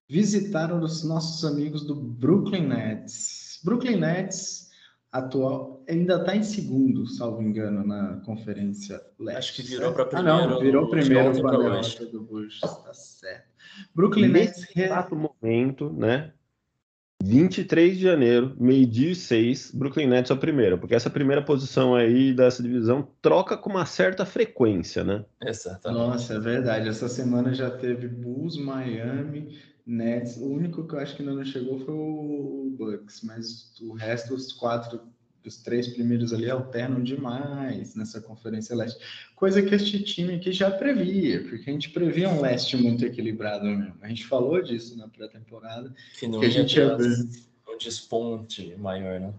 visitar 0.09 0.73
os 0.73 1.03
nossos 1.03 1.43
amigos 1.43 1.85
do 1.85 1.95
Brooklyn 1.95 2.67
Nets. 2.67 3.59
Brooklyn 3.63 3.97
Nets 3.97 4.67
atual 5.11 5.83
ainda 5.87 6.17
está 6.17 6.35
em 6.35 6.43
segundo, 6.43 7.05
salvo 7.07 7.41
engano, 7.41 7.85
na 7.85 8.21
conferência 8.25 9.01
leste. 9.19 9.37
Acho 9.37 9.55
que 9.55 9.61
virou 9.63 9.93
para 9.93 10.05
primeiro. 10.05 10.37
Ah, 10.37 10.47
não, 10.47 10.59
virou 10.59 10.89
primeiro 10.89 11.41
para 11.41 11.79
a 11.79 12.05
do 12.11 12.23
Bush, 12.23 12.61
está 12.63 12.93
certo. 12.93 13.56
Brooklyn 13.93 14.29
Nets. 14.29 14.61
Nesse 14.61 14.81
exato 14.81 15.15
momento, 15.15 15.91
né? 15.91 16.31
23 17.23 17.97
de 17.97 18.03
janeiro, 18.03 18.55
meio-dia 18.59 19.11
e 19.11 19.15
seis, 19.15 19.71
Brooklyn 19.73 20.07
Nets 20.07 20.29
é 20.29 20.33
o 20.33 20.37
primeiro, 20.37 20.77
porque 20.77 20.93
essa 20.93 21.09
primeira 21.09 21.43
posição 21.43 21.95
aí 21.95 22.31
dessa 22.31 22.61
divisão 22.61 23.07
troca 23.21 23.57
com 23.57 23.71
uma 23.71 23.85
certa 23.85 24.25
frequência, 24.25 25.03
né? 25.03 25.25
Exatamente. 25.43 25.99
Nossa, 25.99 26.35
é 26.35 26.39
verdade. 26.39 26.87
Essa 26.87 27.09
semana 27.09 27.53
já 27.53 27.71
teve 27.71 28.07
Bulls, 28.07 28.55
Miami, 28.55 29.57
Nets. 29.85 30.37
O 30.37 30.45
único 30.45 30.87
que 30.87 30.93
eu 30.93 30.99
acho 30.99 31.15
que 31.15 31.23
ainda 31.23 31.33
não 31.33 31.43
chegou 31.43 31.79
foi 31.79 31.95
o 31.95 32.75
Bucks, 32.77 33.21
mas 33.23 33.75
o 33.81 33.93
resto, 33.93 34.35
os 34.35 34.53
quatro 34.53 35.01
os 35.47 35.57
três 35.57 35.87
primeiros 35.87 36.33
ali 36.33 36.49
alternam 36.49 37.01
demais 37.01 37.95
nessa 37.95 38.21
Conferência 38.21 38.75
Leste. 38.75 38.99
Coisa 39.35 39.61
que 39.61 39.73
este 39.73 40.01
time 40.03 40.35
aqui 40.35 40.51
já 40.51 40.69
previa, 40.71 41.43
porque 41.43 41.69
a 41.69 41.73
gente 41.73 41.89
previa 41.89 42.29
um 42.29 42.41
leste 42.41 42.75
muito 42.77 43.05
equilibrado 43.05 43.65
mesmo. 43.65 43.95
A 44.01 44.07
gente 44.07 44.25
falou 44.25 44.61
disso 44.61 44.97
na 44.97 45.07
pré-temporada. 45.07 45.93
Que, 46.19 46.29
que 46.29 46.45
a 46.45 46.49
gente 46.49 46.77
ia 46.77 46.95
ver 46.95 47.29
um 47.67 47.77
desponte 47.77 48.75
maior, 48.77 49.19
né? 49.19 49.33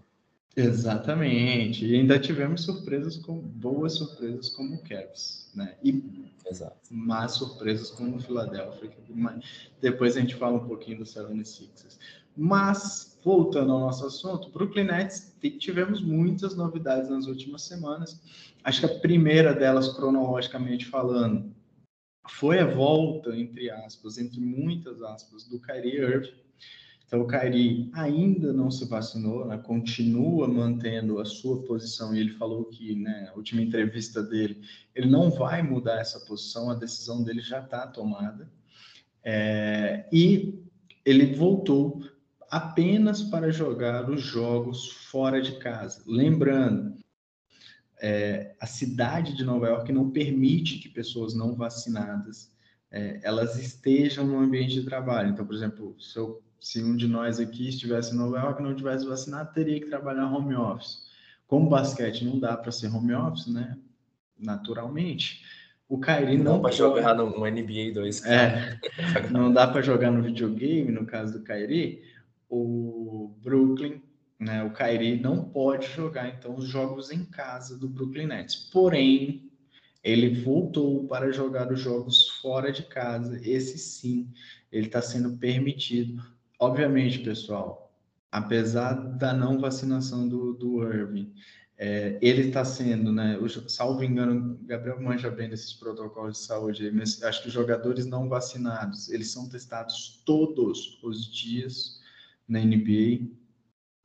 Exatamente. 0.59 1.87
E 1.87 1.95
ainda 1.95 2.19
tivemos 2.19 2.63
surpresas 2.63 3.17
com 3.17 3.39
boas 3.39 3.95
surpresas 3.95 4.51
como 4.51 4.75
o 4.75 4.83
Cavs, 4.83 5.49
né? 5.55 5.77
E 5.85 6.03
Exato. 6.51 6.77
más 6.91 7.33
surpresas 7.33 7.91
como 7.91 8.17
o 8.17 8.21
Philadelphia. 8.21 8.91
Depois 9.81 10.17
a 10.17 10.21
gente 10.21 10.35
fala 10.35 10.57
um 10.57 10.67
pouquinho 10.67 10.99
do 10.99 11.05
76ers. 11.05 11.99
Mas, 12.41 13.19
voltando 13.25 13.73
ao 13.73 13.81
nosso 13.81 14.07
assunto, 14.07 14.49
Brooklyn 14.51 14.85
Nets 14.85 15.37
tivemos 15.59 16.01
muitas 16.01 16.55
novidades 16.55 17.11
nas 17.11 17.27
últimas 17.27 17.63
semanas. 17.63 18.23
Acho 18.63 18.79
que 18.79 18.87
a 18.87 18.99
primeira 19.01 19.53
delas, 19.53 19.89
cronologicamente 19.89 20.87
falando, 20.87 21.53
foi 22.29 22.61
a 22.61 22.67
volta, 22.67 23.37
entre 23.37 23.69
aspas, 23.71 24.19
entre 24.19 24.39
muitas 24.39 25.03
aspas, 25.03 25.49
do 25.49 25.61
Kyrie 25.61 25.97
Irving. 25.97 26.33
Então, 27.05 27.23
o 27.23 27.27
Kyrie 27.27 27.91
ainda 27.93 28.53
não 28.53 28.71
se 28.71 28.85
vacinou, 28.85 29.45
né? 29.45 29.59
continua 29.59 30.47
mantendo 30.47 31.19
a 31.19 31.25
sua 31.25 31.65
posição, 31.65 32.15
e 32.15 32.21
ele 32.21 32.31
falou 32.35 32.67
que, 32.67 32.95
né, 32.95 33.25
na 33.27 33.35
última 33.35 33.63
entrevista 33.63 34.23
dele, 34.23 34.63
ele 34.95 35.11
não 35.11 35.29
vai 35.29 35.61
mudar 35.61 35.99
essa 35.99 36.21
posição, 36.21 36.71
a 36.71 36.75
decisão 36.77 37.25
dele 37.25 37.41
já 37.41 37.59
está 37.59 37.85
tomada. 37.89 38.49
É, 39.25 40.09
e 40.13 40.63
ele 41.05 41.35
voltou 41.35 42.01
apenas 42.51 43.23
para 43.23 43.51
jogar 43.51 44.09
os 44.09 44.23
jogos 44.23 44.89
fora 44.89 45.41
de 45.41 45.59
casa. 45.59 46.03
Lembrando, 46.07 46.95
é, 48.01 48.55
a 48.61 48.67
cidade 48.67 49.37
de 49.37 49.45
Nova 49.45 49.67
York 49.67 49.93
não 49.93 50.11
permite 50.11 50.79
que 50.79 50.89
pessoas 50.89 51.35
não 51.35 51.55
vacinadas 51.55 52.51
é, 52.91 53.21
elas 53.23 53.59
estejam 53.59 54.27
no 54.27 54.39
ambiente 54.39 54.75
de 54.75 54.85
trabalho. 54.85 55.31
Então, 55.31 55.45
por 55.45 55.55
exemplo, 55.55 55.95
se, 56.01 56.17
eu, 56.17 56.43
se, 56.61 56.83
um 56.83 56.97
de 56.97 57.07
nós 57.07 57.39
aqui 57.39 57.69
estivesse 57.69 58.15
em 58.15 58.19
Nova 58.19 58.39
York 58.39 58.61
e 58.61 58.65
não 58.65 58.75
tivesse 58.75 59.07
vacinado, 59.07 59.53
teria 59.53 59.81
que 59.81 59.87
trabalhar 59.87 60.33
home 60.33 60.55
office. 60.55 61.07
Como 61.47 61.69
basquete 61.69 62.25
não 62.25 62.39
dá 62.39 62.57
para 62.57 62.73
ser 62.73 62.89
home 62.89 63.15
office, 63.15 63.47
né? 63.47 63.77
Naturalmente. 64.39 65.43
O 65.89 65.99
Kairi 65.99 66.37
não, 66.37 66.55
não 66.55 66.63
para 66.63 66.73
jogar 66.73 67.15
no, 67.15 67.31
no 67.31 67.47
NBA 67.47 67.93
2. 67.95 68.25
É, 68.27 68.79
não 69.31 69.53
dá 69.53 69.67
para 69.67 69.81
jogar 69.81 70.11
no 70.11 70.23
videogame, 70.23 70.93
no 70.93 71.07
caso 71.07 71.39
do 71.39 71.45
Kairi 71.45 72.03
o 72.49 73.35
Brooklyn, 73.43 74.01
né, 74.39 74.63
o 74.65 74.73
Kyrie 74.73 75.21
não 75.21 75.45
pode 75.45 75.87
jogar 75.89 76.29
então 76.29 76.55
os 76.55 76.69
jogos 76.69 77.11
em 77.11 77.25
casa 77.25 77.77
do 77.77 77.89
Brooklyn 77.89 78.27
Nets. 78.27 78.57
Porém, 78.73 79.51
ele 80.03 80.43
voltou 80.43 81.07
para 81.07 81.33
jogar 81.33 81.73
os 81.73 81.81
jogos 81.81 82.29
fora 82.41 82.73
de 82.73 82.85
casa. 82.85 83.39
Esse 83.43 83.79
sim, 83.79 84.31
ele 84.71 84.87
está 84.87 85.03
sendo 85.03 85.37
permitido. 85.39 86.23
Obviamente, 86.59 87.19
pessoal, 87.19 87.93
apesar 88.31 88.95
da 88.95 89.33
não 89.33 89.59
vacinação 89.59 90.29
do, 90.29 90.55
do 90.55 90.83
Irving, 90.85 91.33
é, 91.77 92.19
ele 92.21 92.49
está 92.49 92.65
sendo, 92.65 93.13
né? 93.13 93.39
Salvo 93.69 94.03
engano, 94.03 94.59
Gabriel 94.63 95.01
manja 95.01 95.31
bem 95.31 95.49
desses 95.49 95.73
protocolos 95.73 96.39
de 96.39 96.45
saúde, 96.45 96.91
mas 96.91 97.23
acho 97.23 97.43
que 97.43 97.49
os 97.49 97.55
jogadores 97.55 98.07
não 98.07 98.29
vacinados, 98.29 99.09
eles 99.09 99.31
são 99.31 99.49
testados 99.49 100.23
todos 100.27 100.99
os 101.03 101.33
dias 101.33 101.98
na 102.49 102.61
NBA. 102.61 103.29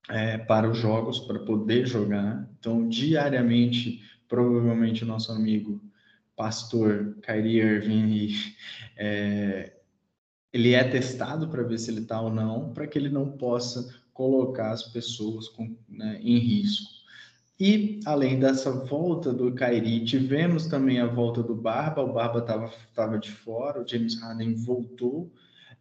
é, 0.09 0.37
para 0.37 0.69
os 0.69 0.77
jogos, 0.77 1.19
para 1.19 1.39
poder 1.39 1.85
jogar. 1.85 2.47
Então, 2.59 2.87
diariamente, 2.89 4.01
provavelmente 4.27 5.03
o 5.03 5.07
nosso 5.07 5.31
amigo 5.31 5.81
pastor 6.35 7.15
Kyrie 7.21 7.59
Irving, 7.59 8.33
é, 8.97 9.73
ele 10.51 10.73
é 10.73 10.83
testado 10.83 11.47
para 11.47 11.63
ver 11.63 11.77
se 11.79 11.91
ele 11.91 12.01
está 12.01 12.19
ou 12.21 12.31
não, 12.31 12.73
para 12.73 12.87
que 12.87 12.97
ele 12.97 13.09
não 13.09 13.31
possa 13.37 13.93
colocar 14.13 14.71
as 14.71 14.83
pessoas 14.83 15.47
com, 15.49 15.75
né, 15.87 16.19
em 16.21 16.37
risco. 16.37 16.91
E 17.59 17.99
além 18.05 18.39
dessa 18.39 18.71
volta 18.71 19.31
do 19.31 19.53
Kairi, 19.53 20.03
tivemos 20.03 20.67
também 20.67 20.99
a 20.99 21.05
volta 21.05 21.41
do 21.41 21.55
Barba. 21.55 22.01
O 22.03 22.13
Barba 22.13 22.39
estava 22.39 23.17
de 23.17 23.31
fora, 23.31 23.81
o 23.81 23.87
James 23.87 24.19
Harden 24.19 24.55
voltou. 24.55 25.31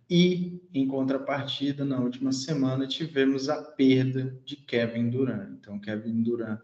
E 0.09 0.61
em 0.75 0.87
contrapartida, 0.87 1.85
na 1.85 2.01
última 2.01 2.33
semana, 2.33 2.87
tivemos 2.87 3.49
a 3.49 3.63
perda 3.63 4.39
de 4.45 4.57
Kevin 4.57 5.09
Durant. 5.11 5.51
Então, 5.53 5.79
Kevin 5.79 6.23
Durant 6.23 6.61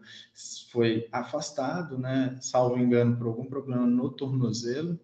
foi 0.71 1.07
afastado, 1.11 1.97
né? 1.97 2.37
Salvo 2.41 2.77
engano, 2.77 3.17
por 3.17 3.27
algum 3.27 3.45
problema 3.45 3.85
no 3.85 4.09
tornozelo. 4.11 4.99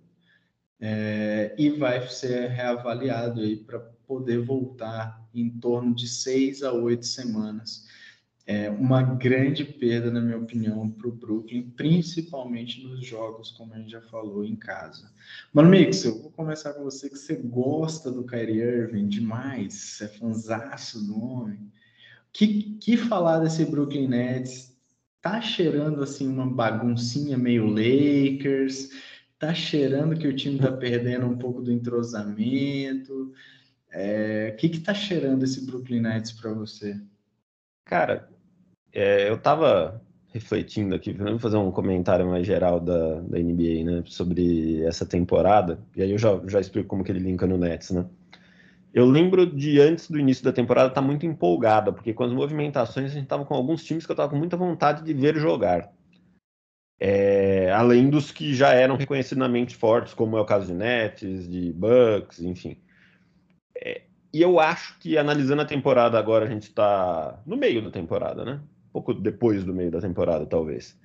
É, 0.79 1.55
e 1.57 1.69
vai 1.69 2.07
ser 2.07 2.49
reavaliado 2.49 3.41
aí 3.41 3.55
para 3.57 3.79
poder 3.79 4.39
voltar 4.39 5.25
em 5.33 5.49
torno 5.49 5.95
de 5.95 6.07
seis 6.07 6.61
a 6.61 6.73
oito 6.73 7.05
semanas 7.05 7.84
é 8.47 8.69
uma 8.69 9.01
grande 9.01 9.65
perda, 9.65 10.11
na 10.11 10.21
minha 10.21 10.37
opinião, 10.37 10.87
para 10.89 11.07
o 11.07 11.11
Brooklyn, 11.11 11.71
principalmente 11.71 12.83
nos 12.83 13.03
jogos, 13.03 13.51
como 13.51 13.73
a 13.73 13.77
gente 13.77 13.91
já 13.91 14.01
falou, 14.01 14.45
em 14.45 14.55
casa. 14.55 15.11
Mano, 15.51 15.69
Mix, 15.69 16.05
eu 16.05 16.21
vou 16.21 16.31
começar 16.31 16.73
com 16.73 16.83
você, 16.83 17.09
que 17.09 17.17
você 17.17 17.35
gosta 17.35 18.11
do 18.11 18.23
Kyrie 18.23 18.61
Irving 18.61 19.07
demais, 19.07 19.99
é 19.99 20.07
fanzaço 20.07 21.03
do 21.03 21.19
homem. 21.19 21.71
Que, 22.31 22.77
que 22.79 22.97
falar 22.97 23.39
desse 23.39 23.65
Brooklyn 23.65 24.07
Nets? 24.07 24.77
Tá 25.21 25.41
cheirando, 25.41 26.03
assim, 26.03 26.27
uma 26.27 26.45
baguncinha 26.45 27.35
meio 27.35 27.65
Lakers, 27.65 28.89
tá 29.39 29.55
cheirando 29.55 30.19
que 30.19 30.27
o 30.27 30.35
time 30.35 30.59
tá 30.59 30.71
perdendo 30.71 31.25
um 31.25 31.35
pouco 31.35 31.63
do 31.63 31.71
entrosamento. 31.71 33.33
É, 33.89 34.51
o 34.53 34.57
que 34.57 34.69
que 34.69 34.81
tá 34.81 34.93
cheirando 34.93 35.41
esse 35.41 35.65
Brooklyn 35.65 36.01
Nets 36.01 36.31
para 36.31 36.53
você? 36.53 37.01
Cara, 37.85 38.34
é, 38.95 39.29
eu 39.29 39.35
estava 39.35 40.01
refletindo 40.33 40.95
aqui, 40.95 41.13
vamos 41.13 41.41
fazer 41.41 41.57
um 41.57 41.71
comentário 41.71 42.27
mais 42.27 42.45
geral 42.45 42.79
da, 42.79 43.21
da 43.21 43.37
NBA, 43.37 43.83
né, 43.83 44.03
sobre 44.05 44.83
essa 44.83 45.05
temporada, 45.05 45.79
e 45.95 46.01
aí 46.01 46.11
eu 46.11 46.17
já, 46.17 46.39
já 46.47 46.59
explico 46.59 46.89
como 46.89 47.03
que 47.03 47.11
ele 47.11 47.19
linka 47.19 47.45
no 47.45 47.57
Nets, 47.57 47.91
né. 47.91 48.05
Eu 48.93 49.05
lembro 49.05 49.45
de 49.45 49.81
antes 49.81 50.09
do 50.09 50.17
início 50.17 50.43
da 50.43 50.53
temporada 50.53 50.87
estar 50.87 51.01
tá 51.01 51.05
muito 51.05 51.25
empolgada, 51.25 51.91
porque 51.91 52.13
com 52.13 52.23
as 52.23 52.31
movimentações 52.31 53.11
a 53.11 53.13
gente 53.13 53.23
estava 53.23 53.43
com 53.43 53.53
alguns 53.53 53.83
times 53.83 54.05
que 54.05 54.11
eu 54.11 54.13
estava 54.13 54.29
com 54.29 54.37
muita 54.37 54.55
vontade 54.55 55.03
de 55.03 55.13
ver 55.13 55.35
jogar. 55.35 55.91
É, 56.97 57.71
além 57.73 58.09
dos 58.09 58.31
que 58.31 58.53
já 58.53 58.69
eram 58.69 58.95
reconhecidamente 58.95 59.75
fortes, 59.75 60.13
como 60.13 60.37
é 60.37 60.41
o 60.41 60.45
caso 60.45 60.67
de 60.67 60.73
Nets, 60.73 61.49
de 61.49 61.73
Bucks, 61.73 62.39
enfim. 62.39 62.77
É, 63.77 64.03
e 64.33 64.41
eu 64.41 64.59
acho 64.61 64.97
que 64.99 65.17
analisando 65.17 65.61
a 65.61 65.65
temporada 65.65 66.17
agora, 66.17 66.45
a 66.45 66.49
gente 66.49 66.63
está 66.63 67.41
no 67.45 67.57
meio 67.57 67.81
da 67.81 67.91
temporada, 67.91 68.45
né? 68.45 68.61
Pouco 69.01 69.13
depois 69.13 69.63
do 69.63 69.73
meio 69.73 69.91
da 69.91 69.99
temporada, 69.99 70.45
talvez. 70.45 70.97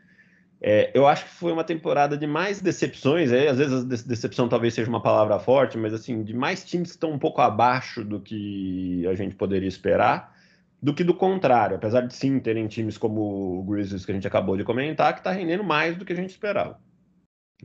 É, 0.63 0.91
eu 0.95 1.07
acho 1.07 1.25
que 1.25 1.31
foi 1.31 1.53
uma 1.53 1.65
temporada 1.65 2.17
de 2.17 2.27
mais 2.27 2.61
decepções, 2.61 3.33
é, 3.33 3.49
às 3.49 3.57
vezes 3.59 4.05
decepção 4.05 4.47
talvez 4.47 4.75
seja 4.75 4.89
uma 4.89 5.03
palavra 5.03 5.39
forte, 5.39 5.79
mas 5.79 5.95
assim, 5.95 6.23
de 6.23 6.35
mais 6.35 6.63
times 6.65 6.91
que 6.91 6.97
estão 6.97 7.13
um 7.13 7.19
pouco 7.19 7.41
abaixo 7.41 8.05
do 8.05 8.21
que 8.21 9.07
a 9.07 9.15
gente 9.15 9.35
poderia 9.35 9.69
esperar, 9.69 10.37
do 10.83 10.95
que 10.95 11.03
do 11.03 11.15
contrário, 11.15 11.77
apesar 11.77 12.03
de 12.03 12.15
sim 12.15 12.39
terem 12.39 12.69
times 12.69 12.99
como 12.99 13.61
o 13.61 13.65
Grizzlies 13.65 14.05
que 14.05 14.13
a 14.13 14.15
gente 14.15 14.27
acabou 14.27 14.57
de 14.57 14.65
comentar, 14.65 15.15
que 15.15 15.21
está 15.21 15.33
rendendo 15.33 15.65
mais 15.65 15.97
do 15.97 16.05
que 16.05 16.13
a 16.13 16.17
gente 16.17 16.31
esperava. 16.31 16.79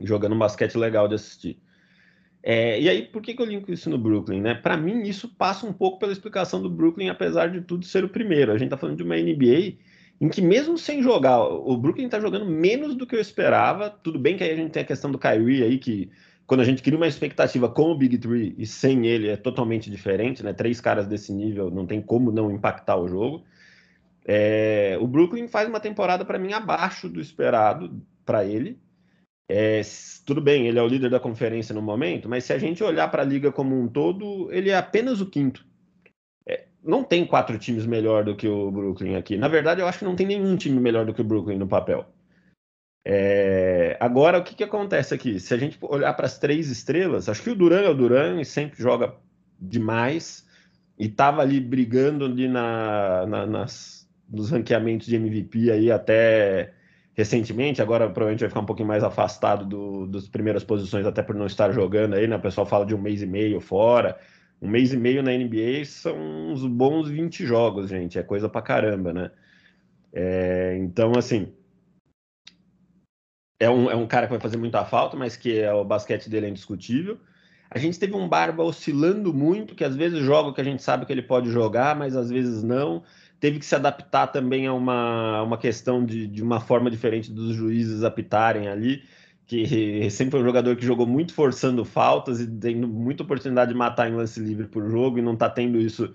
Jogando 0.00 0.34
um 0.34 0.38
basquete 0.38 0.76
legal 0.76 1.06
de 1.06 1.14
assistir. 1.14 1.60
É, 2.42 2.80
e 2.80 2.88
aí, 2.88 3.02
por 3.02 3.20
que, 3.20 3.34
que 3.34 3.42
eu 3.42 3.46
linko 3.46 3.72
isso 3.72 3.90
no 3.90 3.98
Brooklyn? 3.98 4.40
Né? 4.40 4.54
Para 4.54 4.76
mim, 4.76 5.02
isso 5.02 5.28
passa 5.36 5.66
um 5.66 5.72
pouco 5.72 5.98
pela 5.98 6.12
explicação 6.12 6.62
do 6.62 6.70
Brooklyn, 6.70 7.08
apesar 7.08 7.48
de 7.48 7.60
tudo 7.60 7.84
ser 7.84 8.04
o 8.04 8.08
primeiro. 8.08 8.52
A 8.52 8.58
gente 8.58 8.68
está 8.68 8.76
falando 8.76 8.96
de 8.96 9.02
uma 9.02 9.16
NBA 9.16 9.78
em 10.20 10.28
que 10.28 10.40
mesmo 10.40 10.78
sem 10.78 11.02
jogar, 11.02 11.40
o 11.42 11.76
Brooklyn 11.76 12.06
está 12.06 12.18
jogando 12.18 12.46
menos 12.46 12.94
do 12.94 13.06
que 13.06 13.14
eu 13.14 13.20
esperava. 13.20 13.90
Tudo 13.90 14.18
bem 14.18 14.36
que 14.36 14.44
aí 14.44 14.50
a 14.50 14.56
gente 14.56 14.70
tem 14.70 14.82
a 14.82 14.86
questão 14.86 15.10
do 15.10 15.18
Kyrie 15.18 15.62
aí, 15.62 15.78
que 15.78 16.10
quando 16.46 16.60
a 16.60 16.64
gente 16.64 16.82
cria 16.82 16.96
uma 16.96 17.06
expectativa 17.06 17.68
com 17.68 17.90
o 17.90 17.98
Big 17.98 18.16
Three 18.18 18.54
e 18.56 18.66
sem 18.66 19.06
ele 19.06 19.28
é 19.28 19.36
totalmente 19.36 19.90
diferente, 19.90 20.42
né? 20.42 20.52
Três 20.52 20.80
caras 20.80 21.06
desse 21.06 21.32
nível 21.32 21.70
não 21.70 21.86
tem 21.86 22.00
como 22.00 22.32
não 22.32 22.50
impactar 22.50 22.96
o 22.96 23.08
jogo. 23.08 23.44
É, 24.24 24.96
o 25.00 25.06
Brooklyn 25.06 25.48
faz 25.48 25.68
uma 25.68 25.80
temporada 25.80 26.24
para 26.24 26.38
mim 26.38 26.52
abaixo 26.52 27.08
do 27.08 27.20
esperado 27.20 28.00
para 28.24 28.44
ele. 28.44 28.78
É, 29.48 29.82
tudo 30.24 30.40
bem, 30.40 30.66
ele 30.66 30.78
é 30.78 30.82
o 30.82 30.88
líder 30.88 31.10
da 31.10 31.20
conferência 31.20 31.74
no 31.74 31.82
momento, 31.82 32.28
mas 32.28 32.44
se 32.44 32.52
a 32.52 32.58
gente 32.58 32.82
olhar 32.82 33.08
para 33.08 33.22
a 33.22 33.24
liga 33.24 33.52
como 33.52 33.80
um 33.80 33.86
todo, 33.86 34.50
ele 34.52 34.70
é 34.70 34.76
apenas 34.76 35.20
o 35.20 35.26
quinto 35.26 35.65
não 36.86 37.02
tem 37.02 37.26
quatro 37.26 37.58
times 37.58 37.84
melhor 37.84 38.24
do 38.24 38.36
que 38.36 38.46
o 38.46 38.70
Brooklyn 38.70 39.16
aqui. 39.16 39.36
Na 39.36 39.48
verdade, 39.48 39.80
eu 39.80 39.88
acho 39.88 39.98
que 39.98 40.04
não 40.04 40.14
tem 40.14 40.26
nenhum 40.26 40.56
time 40.56 40.78
melhor 40.80 41.04
do 41.04 41.12
que 41.12 41.20
o 41.20 41.24
Brooklyn 41.24 41.58
no 41.58 41.66
papel. 41.66 42.06
É... 43.04 43.96
Agora, 44.00 44.38
o 44.38 44.44
que, 44.44 44.54
que 44.54 44.64
acontece 44.64 45.12
aqui? 45.12 45.40
Se 45.40 45.52
a 45.52 45.56
gente 45.56 45.76
olhar 45.82 46.14
para 46.14 46.26
as 46.26 46.38
três 46.38 46.70
estrelas, 46.70 47.28
acho 47.28 47.42
que 47.42 47.50
o 47.50 47.56
Duran 47.56 47.82
é 47.82 47.88
o 47.88 47.94
Duran 47.94 48.40
e 48.40 48.44
sempre 48.44 48.80
joga 48.80 49.14
demais 49.60 50.46
e 50.98 51.06
estava 51.06 51.42
ali 51.42 51.60
brigando 51.60 52.24
ali 52.24 52.48
na, 52.48 53.26
na, 53.26 53.46
nas, 53.46 54.08
nos 54.30 54.50
ranqueamentos 54.50 55.08
de 55.08 55.16
MVP 55.16 55.70
aí 55.72 55.90
até 55.90 56.72
recentemente. 57.14 57.82
Agora, 57.82 58.06
provavelmente 58.06 58.40
vai 58.40 58.48
ficar 58.48 58.60
um 58.60 58.66
pouquinho 58.66 58.88
mais 58.88 59.02
afastado 59.02 59.64
do, 59.64 60.06
das 60.06 60.28
primeiras 60.28 60.62
posições, 60.62 61.04
até 61.04 61.22
por 61.22 61.34
não 61.34 61.46
estar 61.46 61.72
jogando 61.72 62.14
aí, 62.14 62.28
né? 62.28 62.36
O 62.36 62.40
pessoal 62.40 62.66
fala 62.66 62.86
de 62.86 62.94
um 62.94 63.00
mês 63.00 63.22
e 63.22 63.26
meio 63.26 63.60
fora 63.60 64.16
um 64.60 64.68
mês 64.68 64.92
e 64.92 64.96
meio 64.96 65.22
na 65.22 65.32
NBA 65.32 65.84
são 65.84 66.16
uns 66.16 66.64
bons 66.64 67.08
20 67.08 67.44
jogos, 67.44 67.88
gente. 67.88 68.18
É 68.18 68.22
coisa 68.22 68.48
pra 68.48 68.62
caramba, 68.62 69.12
né? 69.12 69.30
É, 70.12 70.76
então, 70.78 71.12
assim. 71.16 71.52
É 73.60 73.70
um, 73.70 73.90
é 73.90 73.96
um 73.96 74.06
cara 74.06 74.26
que 74.26 74.32
vai 74.32 74.40
fazer 74.40 74.56
muita 74.56 74.84
falta, 74.84 75.16
mas 75.16 75.36
que 75.36 75.58
é, 75.58 75.72
o 75.72 75.84
basquete 75.84 76.28
dele 76.28 76.46
é 76.46 76.48
indiscutível. 76.50 77.18
A 77.70 77.78
gente 77.78 77.98
teve 77.98 78.14
um 78.14 78.28
Barba 78.28 78.62
oscilando 78.62 79.32
muito, 79.32 79.74
que 79.74 79.84
às 79.84 79.96
vezes 79.96 80.20
joga 80.20 80.50
o 80.50 80.54
que 80.54 80.60
a 80.60 80.64
gente 80.64 80.82
sabe 80.82 81.04
que 81.04 81.12
ele 81.12 81.22
pode 81.22 81.50
jogar, 81.50 81.96
mas 81.96 82.16
às 82.16 82.30
vezes 82.30 82.62
não. 82.62 83.02
Teve 83.40 83.58
que 83.58 83.66
se 83.66 83.74
adaptar 83.74 84.28
também 84.28 84.66
a 84.66 84.72
uma, 84.72 85.42
uma 85.42 85.58
questão 85.58 86.04
de, 86.04 86.26
de 86.26 86.42
uma 86.42 86.60
forma 86.60 86.90
diferente 86.90 87.30
dos 87.30 87.54
juízes 87.54 88.02
apitarem 88.04 88.68
ali 88.68 89.02
que 89.46 90.10
sempre 90.10 90.32
foi 90.32 90.40
um 90.40 90.46
jogador 90.46 90.76
que 90.76 90.84
jogou 90.84 91.06
muito 91.06 91.32
forçando 91.32 91.84
faltas 91.84 92.40
e 92.40 92.46
tendo 92.46 92.88
muita 92.88 93.22
oportunidade 93.22 93.72
de 93.72 93.78
matar 93.78 94.10
em 94.10 94.14
lance 94.14 94.40
livre 94.40 94.66
por 94.66 94.90
jogo 94.90 95.18
e 95.18 95.22
não 95.22 95.34
está 95.34 95.48
tendo 95.48 95.80
isso 95.80 96.14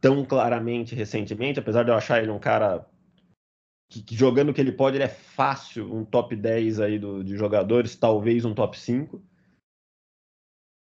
tão 0.00 0.24
claramente 0.24 0.94
recentemente, 0.94 1.60
apesar 1.60 1.84
de 1.84 1.90
eu 1.90 1.94
achar 1.94 2.20
ele 2.20 2.32
um 2.32 2.38
cara 2.38 2.84
que, 3.88 4.02
que, 4.02 4.16
jogando 4.16 4.48
o 4.48 4.54
que 4.54 4.60
ele 4.60 4.72
pode, 4.72 4.96
ele 4.96 5.04
é 5.04 5.08
fácil, 5.08 5.94
um 5.94 6.04
top 6.04 6.34
10 6.34 6.80
aí 6.80 6.98
do, 6.98 7.22
de 7.22 7.36
jogadores, 7.36 7.94
talvez 7.94 8.44
um 8.44 8.54
top 8.54 8.76
5. 8.76 9.22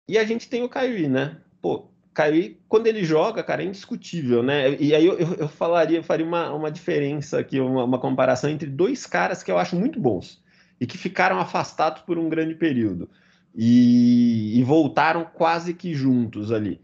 E 0.10 0.18
a 0.18 0.26
gente 0.26 0.50
tem 0.50 0.64
o 0.64 0.70
Kyrie, 0.70 1.08
né? 1.08 1.40
Pô, 1.62 1.90
Kyrie, 2.14 2.60
quando 2.68 2.88
ele 2.88 3.04
joga, 3.04 3.44
cara, 3.44 3.64
é 3.64 3.66
indiscutível, 3.66 4.42
né? 4.42 4.76
E 4.78 4.94
aí 4.94 5.06
eu, 5.06 5.18
eu, 5.18 5.34
eu 5.36 5.48
falaria, 5.48 6.04
faria 6.04 6.26
uma, 6.26 6.52
uma 6.52 6.72
diferença 6.72 7.40
aqui, 7.40 7.60
uma, 7.60 7.84
uma 7.84 8.00
comparação 8.00 8.50
entre 8.50 8.68
dois 8.68 9.06
caras 9.06 9.44
que 9.44 9.52
eu 9.52 9.58
acho 9.58 9.76
muito 9.76 10.00
bons 10.00 10.42
e 10.80 10.86
que 10.86 10.98
ficaram 10.98 11.40
afastados 11.40 12.02
por 12.02 12.18
um 12.18 12.30
grande 12.30 12.56
período 12.56 13.10
e, 13.56 14.60
e 14.60 14.64
voltaram 14.64 15.26
quase 15.26 15.74
que 15.74 15.94
juntos 15.94 16.52
ali, 16.52 16.80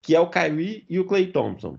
que 0.00 0.14
é 0.14 0.20
o 0.20 0.28
Kyrie 0.28 0.84
e 0.88 0.98
o 0.98 1.04
Clay 1.04 1.26
Thompson. 1.26 1.78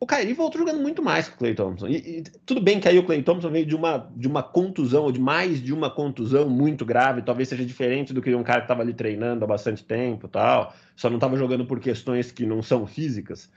O 0.00 0.06
Kyrie 0.06 0.32
voltou 0.32 0.58
jogando 0.58 0.80
muito 0.80 1.00
mais 1.00 1.28
que 1.28 1.34
o 1.36 1.38
Clay 1.38 1.54
Thompson. 1.54 1.86
E, 1.86 1.96
e, 1.96 2.22
tudo 2.44 2.60
bem 2.60 2.80
que 2.80 2.88
aí 2.88 2.98
o 2.98 3.04
Clay 3.04 3.22
Thompson 3.22 3.50
veio 3.50 3.64
de 3.64 3.76
uma, 3.76 4.10
de 4.16 4.26
uma 4.26 4.42
contusão, 4.42 5.04
ou 5.04 5.12
de 5.12 5.20
mais 5.20 5.62
de 5.62 5.72
uma 5.72 5.88
contusão 5.88 6.48
muito 6.48 6.84
grave, 6.84 7.22
talvez 7.22 7.48
seja 7.48 7.64
diferente 7.64 8.12
do 8.12 8.20
que 8.20 8.34
um 8.34 8.42
cara 8.42 8.62
que 8.62 8.64
estava 8.64 8.82
ali 8.82 8.92
treinando 8.92 9.44
há 9.44 9.46
bastante 9.46 9.84
tempo 9.84 10.26
tal, 10.26 10.74
só 10.96 11.08
não 11.08 11.18
estava 11.18 11.36
jogando 11.36 11.64
por 11.64 11.78
questões 11.78 12.32
que 12.32 12.44
não 12.44 12.62
são 12.62 12.84
físicas. 12.84 13.48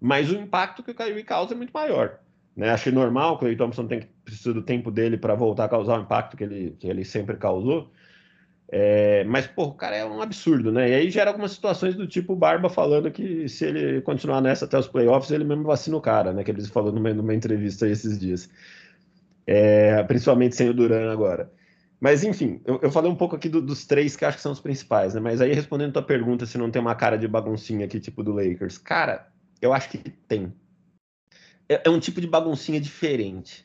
Mas 0.00 0.30
o 0.30 0.36
impacto 0.36 0.82
que 0.82 0.92
o 0.92 0.94
Kyrie 0.94 1.24
causa 1.24 1.54
é 1.54 1.56
muito 1.56 1.72
maior. 1.72 2.20
Né? 2.56 2.70
Achei 2.70 2.92
normal, 2.92 3.34
o 3.34 3.38
Clay 3.38 3.56
Thompson 3.56 3.86
tem 3.86 4.00
que 4.00 4.06
precisar 4.24 4.52
do 4.52 4.62
tempo 4.62 4.90
dele 4.90 5.16
para 5.16 5.34
voltar 5.34 5.64
a 5.64 5.68
causar 5.68 5.98
o 5.98 6.02
impacto 6.02 6.36
que 6.36 6.44
ele, 6.44 6.76
que 6.78 6.86
ele 6.86 7.04
sempre 7.04 7.36
causou. 7.36 7.90
É, 8.72 9.24
mas, 9.24 9.48
pô, 9.48 9.64
o 9.64 9.74
cara 9.74 9.96
é 9.96 10.04
um 10.04 10.22
absurdo, 10.22 10.70
né? 10.70 10.90
E 10.90 10.94
aí 10.94 11.10
gera 11.10 11.30
algumas 11.30 11.50
situações 11.50 11.96
do 11.96 12.06
tipo 12.06 12.36
Barba 12.36 12.68
falando 12.68 13.10
que 13.10 13.48
se 13.48 13.64
ele 13.64 14.00
continuar 14.02 14.40
nessa 14.40 14.64
até 14.64 14.78
os 14.78 14.86
playoffs, 14.86 15.30
ele 15.32 15.42
mesmo 15.44 15.64
vacina 15.64 15.96
o 15.96 16.00
cara, 16.00 16.32
né? 16.32 16.44
Que 16.44 16.52
eles 16.52 16.68
falou 16.68 16.92
numa, 16.92 17.12
numa 17.12 17.34
entrevista 17.34 17.88
esses 17.88 18.18
dias. 18.18 18.48
É, 19.46 20.02
principalmente 20.04 20.54
sem 20.54 20.68
o 20.68 20.74
Duran 20.74 21.10
agora. 21.10 21.50
Mas, 22.00 22.22
enfim, 22.22 22.60
eu, 22.64 22.78
eu 22.82 22.90
falei 22.92 23.10
um 23.10 23.16
pouco 23.16 23.34
aqui 23.34 23.48
do, 23.48 23.60
dos 23.60 23.84
três 23.84 24.14
que 24.14 24.24
acho 24.24 24.36
que 24.36 24.42
são 24.42 24.52
os 24.52 24.60
principais, 24.60 25.14
né? 25.14 25.20
Mas 25.20 25.40
aí, 25.40 25.52
respondendo 25.52 25.92
tua 25.92 26.02
pergunta, 26.02 26.46
se 26.46 26.56
não 26.56 26.70
tem 26.70 26.80
uma 26.80 26.94
cara 26.94 27.18
de 27.18 27.26
baguncinha 27.26 27.84
aqui, 27.84 27.98
tipo 27.98 28.22
do 28.22 28.32
Lakers. 28.32 28.78
Cara, 28.78 29.28
eu 29.60 29.72
acho 29.72 29.90
que 29.90 29.98
tem. 29.98 30.52
É, 31.70 31.82
é 31.84 31.90
um 31.90 32.00
tipo 32.00 32.20
de 32.20 32.26
baguncinha 32.26 32.80
diferente. 32.80 33.64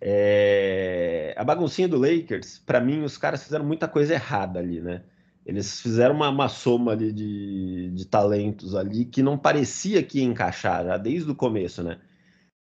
É... 0.00 1.34
A 1.36 1.44
baguncinha 1.44 1.86
do 1.88 1.96
Lakers, 1.98 2.58
para 2.58 2.80
mim, 2.80 3.02
os 3.04 3.16
caras 3.16 3.44
fizeram 3.44 3.64
muita 3.64 3.86
coisa 3.86 4.14
errada 4.14 4.58
ali, 4.58 4.80
né? 4.80 5.04
Eles 5.46 5.80
fizeram 5.80 6.14
uma, 6.14 6.28
uma 6.28 6.48
soma 6.48 6.96
de, 6.96 7.90
de 7.90 8.06
talentos 8.06 8.74
ali 8.74 9.04
que 9.04 9.22
não 9.22 9.38
parecia 9.38 10.02
que 10.02 10.18
ia 10.18 10.24
encaixar 10.24 10.84
já 10.84 10.98
desde 10.98 11.30
o 11.30 11.34
começo, 11.34 11.82
né? 11.82 12.00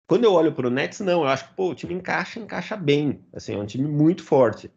Quando 0.08 0.24
eu 0.24 0.34
olho 0.34 0.54
para 0.54 0.68
o 0.68 0.72
Nets, 0.72 1.00
não, 1.02 1.22
eu 1.24 1.28
acho 1.28 1.50
que 1.50 1.56
pô, 1.56 1.70
o 1.70 1.76
time 1.76 1.94
encaixa, 1.94 2.40
encaixa 2.40 2.76
bem. 2.76 3.26
Assim, 3.34 3.54
é 3.54 3.58
um 3.58 3.66
time 3.66 3.88
muito 3.88 4.24
forte. 4.24 4.72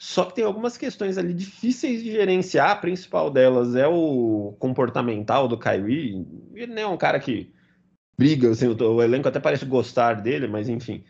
Só 0.00 0.24
que 0.24 0.34
tem 0.34 0.44
algumas 0.44 0.76
questões 0.76 1.18
ali 1.18 1.34
difíceis 1.34 2.02
de 2.02 2.12
gerenciar. 2.12 2.70
A 2.70 2.76
principal 2.76 3.30
delas 3.30 3.74
é 3.74 3.86
o 3.86 4.56
comportamental 4.58 5.48
do 5.48 5.58
Kyrie. 5.58 6.26
Ele 6.54 6.74
não 6.74 6.82
é 6.82 6.86
um 6.86 6.96
cara 6.96 7.18
que 7.20 7.52
briga, 8.18 8.50
assim, 8.50 8.66
o, 8.66 9.02
elenco 9.02 9.28
até 9.28 9.38
parece 9.38 9.64
gostar 9.64 10.14
dele, 10.14 10.48
mas 10.48 10.68
enfim. 10.68 11.04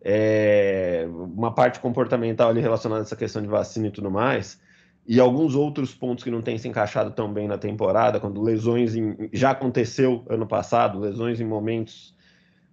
É, 0.00 1.06
uma 1.10 1.52
parte 1.52 1.80
comportamental 1.80 2.50
ali 2.50 2.60
relacionada 2.60 3.02
a 3.02 3.04
essa 3.04 3.16
questão 3.16 3.42
de 3.42 3.48
vacina 3.48 3.88
e 3.88 3.90
tudo 3.90 4.10
mais 4.10 4.60
e 5.08 5.20
alguns 5.20 5.54
outros 5.54 5.94
pontos 5.94 6.24
que 6.24 6.30
não 6.30 6.42
têm 6.42 6.58
se 6.58 6.66
encaixado 6.66 7.12
tão 7.12 7.32
bem 7.32 7.46
na 7.46 7.56
temporada, 7.56 8.18
quando 8.18 8.42
lesões 8.42 8.96
em, 8.96 9.28
já 9.32 9.50
aconteceu 9.50 10.24
ano 10.28 10.46
passado, 10.46 10.98
lesões 10.98 11.40
em 11.40 11.44
momentos 11.44 12.14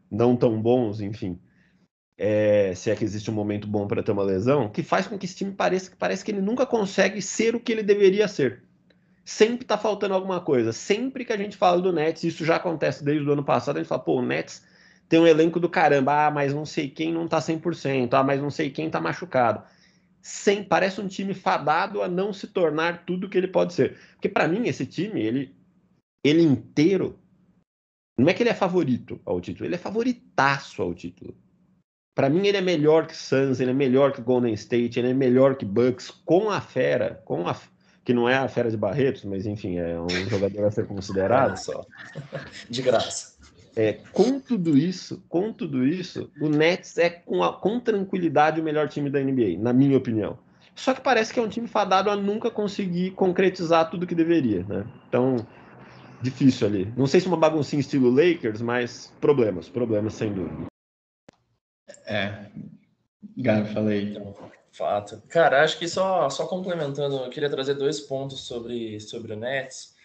não 0.10 0.36
tão 0.36 0.60
bons, 0.60 1.00
enfim. 1.00 1.40
É, 2.18 2.74
se 2.76 2.90
é 2.90 2.96
que 2.96 3.04
existe 3.04 3.30
um 3.30 3.34
momento 3.34 3.68
bom 3.68 3.88
para 3.88 4.02
ter 4.02 4.12
uma 4.12 4.24
lesão, 4.24 4.70
que 4.70 4.82
faz 4.82 5.08
com 5.08 5.18
que 5.18 5.26
esse 5.26 5.36
time 5.36 5.52
pareça, 5.52 5.92
parece 5.98 6.26
que 6.26 6.32
ele 6.32 6.42
nunca 6.42 6.66
consegue 6.66 7.22
ser 7.22 7.56
o 7.56 7.60
que 7.60 7.72
ele 7.72 7.84
deveria 7.84 8.28
ser. 8.28 8.64
Sempre 9.26 9.64
está 9.64 9.78
faltando 9.78 10.14
alguma 10.14 10.42
coisa. 10.42 10.74
Sempre 10.74 11.24
que 11.24 11.34
a 11.34 11.38
gente 11.38 11.56
fala 11.56 11.82
do 11.82 11.94
Nets, 11.94 12.24
isso 12.24 12.44
já 12.44 12.58
acontece 12.58 13.04
desde 13.04 13.28
o 13.28 13.34
ano 13.34 13.44
passado, 13.44 13.78
a 13.78 13.80
gente 13.80 13.88
fala, 13.88 14.02
pô, 14.02 14.20
o 14.20 14.26
Nets 14.26 14.66
tem 15.08 15.20
um 15.20 15.28
elenco 15.28 15.60
do 15.60 15.70
caramba, 15.70 16.28
ah, 16.28 16.32
mas 16.32 16.54
não 16.54 16.66
sei 16.66 16.90
quem 16.90 17.14
não 17.14 17.26
está 17.26 17.40
100%, 17.40 18.14
ah, 18.14 18.24
mas 18.24 18.42
não 18.42 18.50
sei 18.50 18.70
quem 18.70 18.88
está 18.88 19.00
machucado 19.00 19.64
sem 20.24 20.64
parece 20.64 21.02
um 21.02 21.08
time 21.08 21.34
fadado 21.34 22.02
a 22.02 22.08
não 22.08 22.32
se 22.32 22.48
tornar 22.48 23.06
tudo 23.06 23.28
que 23.28 23.38
ele 23.38 23.50
pode 23.50 23.74
ser. 23.74 24.00
Porque 24.14 24.30
para 24.30 24.48
mim 24.48 24.68
esse 24.68 24.86
time, 24.86 25.22
ele 25.22 25.54
ele 26.24 26.42
inteiro 26.42 27.20
não 28.18 28.30
é 28.30 28.34
que 28.34 28.42
ele 28.42 28.50
é 28.50 28.54
favorito 28.54 29.20
ao 29.26 29.42
título, 29.42 29.68
ele 29.68 29.76
é 29.76 29.78
favoritaço 29.78 30.82
ao 30.82 30.94
título. 30.94 31.36
Para 32.16 32.30
mim 32.30 32.48
ele 32.48 32.58
é 32.58 32.62
melhor 32.62 33.06
que 33.06 33.18
Suns, 33.18 33.60
ele 33.60 33.72
é 33.72 33.74
melhor 33.74 34.14
que 34.14 34.22
Golden 34.22 34.54
State, 34.54 34.98
ele 34.98 35.10
é 35.10 35.14
melhor 35.14 35.58
que 35.58 35.66
Bucks 35.66 36.10
com 36.10 36.50
a 36.50 36.62
fera, 36.62 37.22
com 37.26 37.46
a 37.46 37.54
que 38.04 38.14
não 38.14 38.28
é 38.28 38.36
a 38.36 38.48
fera 38.48 38.70
de 38.70 38.78
Barretos, 38.78 39.24
mas 39.24 39.46
enfim, 39.46 39.78
é 39.78 40.00
um 40.00 40.08
jogador 40.30 40.66
a 40.66 40.72
ser 40.72 40.86
considerado. 40.86 41.58
só. 41.58 41.86
De 42.70 42.82
graça. 42.82 43.34
É, 43.76 43.94
com 44.12 44.40
tudo 44.40 44.78
isso, 44.78 45.24
com 45.28 45.52
tudo 45.52 45.84
isso, 45.86 46.30
o 46.40 46.48
Nets 46.48 46.98
é 46.98 47.10
com, 47.10 47.44
a, 47.44 47.54
com 47.54 47.80
tranquilidade 47.80 48.62
o 48.62 48.64
melhor 48.64 48.88
time 48.88 49.10
da 49.10 49.20
NBA, 49.20 49.58
na 49.58 49.74
minha 49.74 49.98
opinião. 49.98 50.38
Só 50.76 50.94
que 50.94 51.02
parece 51.02 51.34
que 51.34 51.40
é 51.40 51.44
um 51.44 51.50
time 51.50 51.68
fadado 51.68 52.10
a 52.10 52.16
nunca 52.16 52.52
conseguir 52.52 53.12
concretizar 53.12 53.90
tudo 53.90 54.08
que 54.08 54.16
deveria, 54.16 54.64
né? 54.64 54.86
Então, 55.08 55.38
difícil 56.22 56.68
ali. 56.68 56.94
Não 56.96 57.08
sei 57.08 57.20
se 57.20 57.28
uma 57.28 57.38
baguncinha 57.38 57.80
estilo 57.80 58.10
Lakers, 58.10 58.62
mas 58.62 59.14
problemas, 59.20 59.70
problemas 59.70 60.14
sem 60.14 60.34
dúvida. 60.34 60.66
É, 62.06 62.48
Gabi, 63.38 63.74
falei. 63.74 64.10
Então, 64.12 64.36
fato. 64.74 65.22
Cara, 65.30 65.64
acho 65.64 65.78
que 65.78 65.88
só, 65.88 66.30
só 66.30 66.48
complementando, 66.48 67.18
eu 67.18 67.30
queria 67.30 67.50
trazer 67.50 67.76
dois 67.76 68.00
pontos 68.00 68.42
sobre, 68.42 69.00
sobre 69.00 69.34
o 69.34 69.36
Nets, 69.36 69.96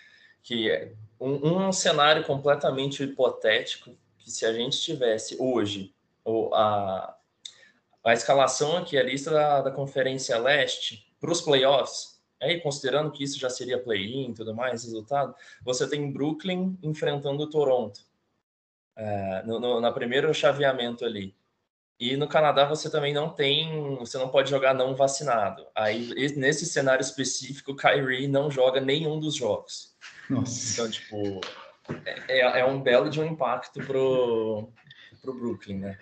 que 0.42 0.70
é 0.70 0.92
um, 1.18 1.66
um 1.66 1.72
cenário 1.72 2.24
completamente 2.24 3.02
hipotético 3.02 3.90
que 4.18 4.30
se 4.30 4.44
a 4.46 4.52
gente 4.52 4.78
tivesse 4.80 5.36
hoje 5.40 5.94
ou 6.22 6.54
a, 6.54 7.16
a 8.04 8.12
escalação 8.12 8.76
aqui, 8.76 8.98
a 8.98 9.02
lista 9.02 9.30
da, 9.30 9.62
da 9.62 9.70
Conferência 9.70 10.38
Leste 10.38 11.10
para 11.18 11.32
os 11.32 11.40
playoffs, 11.40 12.20
aí 12.40 12.60
considerando 12.60 13.10
que 13.10 13.24
isso 13.24 13.38
já 13.38 13.50
seria 13.50 13.82
play-in 13.82 14.30
e 14.30 14.34
tudo 14.34 14.54
mais, 14.54 14.84
resultado, 14.84 15.34
você 15.62 15.88
tem 15.88 16.12
Brooklyn 16.12 16.78
enfrentando 16.82 17.48
Toronto 17.48 18.00
é, 18.94 19.42
no, 19.44 19.58
no, 19.58 19.80
na 19.80 19.90
primeiro 19.90 20.32
chaveamento 20.34 21.04
ali. 21.04 21.34
E 22.00 22.16
no 22.16 22.28
Canadá 22.28 22.64
você 22.64 22.88
também 22.88 23.12
não 23.12 23.28
tem, 23.28 23.96
você 23.96 24.16
não 24.18 24.28
pode 24.28 24.48
jogar 24.48 24.72
não 24.72 24.94
vacinado. 24.94 25.66
Aí 25.74 26.14
nesse 26.36 26.64
cenário 26.64 27.02
específico, 27.02 27.72
o 27.72 27.76
Kyrie 27.76 28.28
não 28.28 28.50
joga 28.50 28.80
nenhum 28.80 29.18
dos 29.18 29.34
jogos. 29.34 29.96
Nossa. 30.30 30.74
Então, 30.74 30.90
tipo, 30.90 31.40
é, 32.06 32.38
é, 32.38 32.60
é 32.60 32.64
um 32.64 32.80
belo 32.80 33.10
de 33.10 33.20
um 33.20 33.24
impacto 33.24 33.80
pro, 33.80 34.68
pro 35.20 35.34
Brooklyn, 35.34 35.78
né? 35.78 35.98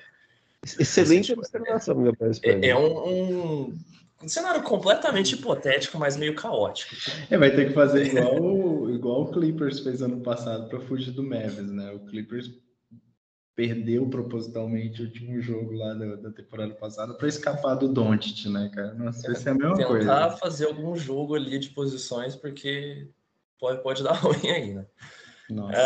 Excelente 0.63 1.33
assim, 1.33 1.41
observação, 1.41 1.95
meu 1.95 2.15
pai. 2.15 2.31
É, 2.43 2.69
é 2.69 2.77
um, 2.77 3.09
um, 3.09 3.79
um, 4.23 4.29
cenário 4.29 4.63
completamente 4.63 5.35
hipotético, 5.35 5.97
mas 5.99 6.17
meio 6.17 6.35
caótico. 6.35 6.95
É, 7.31 7.39
vai 7.39 7.55
ter 7.55 7.69
que 7.69 7.73
fazer 7.75 8.07
igual, 8.07 8.91
igual 8.91 9.23
o 9.23 9.31
Clippers 9.31 9.81
fez 9.81 10.03
ano 10.03 10.21
passado 10.21 10.69
para 10.69 10.81
fugir 10.81 11.13
do 11.13 11.23
Mavis, 11.23 11.71
né? 11.71 11.93
O 11.93 12.01
Clippers 12.01 12.51
perdeu 13.57 14.07
propositalmente 14.09 15.01
o 15.01 15.07
último 15.07 15.41
jogo 15.41 15.73
lá 15.73 15.95
da, 15.95 16.17
da 16.17 16.31
temporada 16.31 16.75
passada 16.75 17.15
para 17.15 17.27
escapar 17.27 17.75
do 17.75 17.89
Doncic, 17.89 18.51
né, 18.51 18.71
cara? 18.73 18.93
Nossa, 18.93 19.27
vai 19.27 19.35
ser 19.35 19.49
a 19.49 19.55
mesma 19.55 19.75
Tentar 19.75 19.89
coisa. 19.89 20.07
Tentar 20.07 20.31
fazer 20.37 20.67
algum 20.67 20.95
jogo 20.95 21.35
ali 21.35 21.59
de 21.59 21.71
posições, 21.71 22.37
porque 22.37 23.09
pode, 23.59 23.83
pode 23.83 24.05
dar 24.05 24.13
ruim 24.21 24.51
aí, 24.51 24.75
né? 24.75 24.87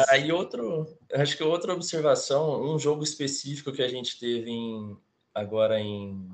Aí 0.08 0.32
outro, 0.32 0.86
acho 1.12 1.36
que 1.36 1.44
outra 1.44 1.72
observação, 1.72 2.60
um 2.62 2.78
jogo 2.78 3.04
específico 3.04 3.72
que 3.72 3.82
a 3.82 3.88
gente 3.88 4.18
teve 4.18 4.50
em, 4.50 4.96
agora 5.32 5.78
em, 5.78 6.28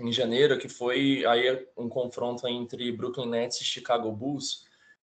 em 0.00 0.10
janeiro, 0.10 0.58
que 0.58 0.68
foi 0.68 1.24
aí 1.26 1.64
um 1.76 1.88
confronto 1.88 2.48
entre 2.48 2.90
Brooklyn 2.90 3.28
Nets 3.28 3.60
e 3.60 3.64
Chicago 3.64 4.10
Bulls, 4.10 4.65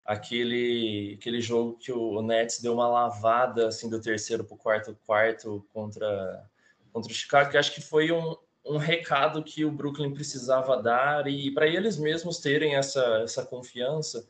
aquele, 0.09 1.18
aquele 1.21 1.38
jogo 1.38 1.77
que 1.77 1.92
o 1.92 2.23
Nets 2.23 2.62
deu 2.62 2.73
uma 2.73 2.88
lavada 2.88 3.68
assim 3.68 3.90
do 3.90 4.01
terceiro 4.01 4.42
para 4.42 4.55
o 4.55 4.59
quarto 4.59 4.99
quarto 5.05 5.62
contra, 5.71 6.49
contra 6.90 7.12
o 7.12 7.14
Chicago, 7.14 7.51
que 7.51 7.59
acho 7.59 7.75
que 7.75 7.83
foi 7.83 8.11
um, 8.11 8.35
um 8.64 8.79
recado 8.79 9.44
que 9.44 9.66
o 9.66 9.71
Brooklyn 9.71 10.14
precisava 10.14 10.83
dar. 10.83 11.29
E 11.29 11.51
para 11.51 11.66
eles 11.66 11.99
mesmos 11.99 12.38
terem 12.38 12.75
essa, 12.75 13.21
essa 13.23 13.44
confiança 13.44 14.27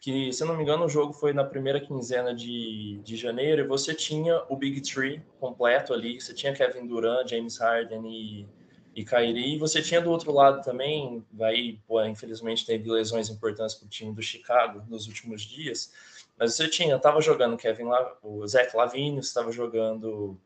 que, 0.00 0.32
se 0.32 0.44
não 0.44 0.56
me 0.56 0.62
engano, 0.62 0.84
o 0.84 0.88
jogo 0.88 1.12
foi 1.12 1.32
na 1.32 1.42
primeira 1.42 1.80
quinzena 1.80 2.32
de, 2.32 3.00
de 3.02 3.16
janeiro, 3.16 3.62
e 3.62 3.66
você 3.66 3.92
tinha 3.92 4.44
o 4.48 4.54
Big 4.54 4.80
Three 4.80 5.20
completo 5.40 5.92
ali, 5.92 6.20
você 6.20 6.32
tinha 6.32 6.52
Kevin 6.52 6.86
Durant, 6.86 7.28
James 7.28 7.58
Harden 7.58 8.06
e, 8.06 8.46
e 8.96 9.04
Kyrie, 9.04 9.56
e 9.56 9.58
você 9.58 9.82
tinha 9.82 10.00
do 10.00 10.10
outro 10.10 10.32
lado 10.32 10.64
também, 10.64 11.22
vai, 11.30 11.78
infelizmente 12.10 12.64
teve 12.64 12.90
lesões 12.90 13.28
importantes 13.28 13.74
para 13.74 13.84
o 13.84 13.90
time 13.90 14.14
do 14.14 14.22
Chicago 14.22 14.82
nos 14.88 15.06
últimos 15.06 15.42
dias, 15.42 15.92
mas 16.38 16.54
você 16.54 16.66
tinha, 16.66 16.96
estava 16.96 17.20
jogando 17.20 17.58
Kevin, 17.58 17.84
La, 17.84 18.16
o 18.22 18.46
Zach 18.46 18.74
Lavine, 18.74 19.18
estava 19.18 19.52
jogando 19.52 20.40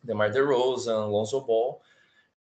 DeMar 0.00 0.30
DeRozan, 0.30 1.06
Lonzo 1.06 1.40
Ball, 1.40 1.82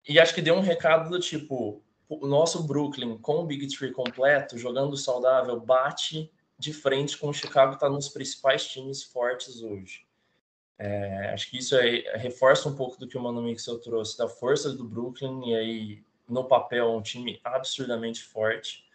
e 0.06 0.20
acho 0.20 0.34
que 0.34 0.42
deu 0.42 0.54
um 0.54 0.60
recado 0.60 1.08
do 1.08 1.18
tipo, 1.18 1.82
o 2.10 2.26
nosso 2.26 2.62
Brooklyn 2.64 3.16
com 3.16 3.38
o 3.38 3.46
Big 3.46 3.68
Three 3.68 3.90
completo, 3.90 4.58
jogando 4.58 4.98
saudável, 4.98 5.58
bate 5.58 6.30
de 6.58 6.74
frente 6.74 7.16
com 7.16 7.30
o 7.30 7.34
Chicago 7.34 7.72
está 7.72 7.88
nos 7.88 8.10
principais 8.10 8.68
times 8.68 9.02
fortes 9.02 9.62
hoje. 9.62 10.07
É, 10.78 11.30
acho 11.32 11.50
que 11.50 11.58
isso 11.58 11.76
aí 11.76 12.04
reforça 12.14 12.68
um 12.68 12.76
pouco 12.76 12.98
do 12.98 13.08
que 13.08 13.18
o 13.18 13.20
Mano 13.20 13.42
Mixel 13.42 13.80
trouxe, 13.80 14.16
da 14.16 14.28
força 14.28 14.72
do 14.72 14.84
Brooklyn, 14.84 15.50
e 15.50 15.54
aí 15.56 16.04
no 16.28 16.44
papel 16.44 16.92
um 16.92 17.02
time 17.02 17.40
absurdamente 17.42 18.22
forte, 18.22 18.86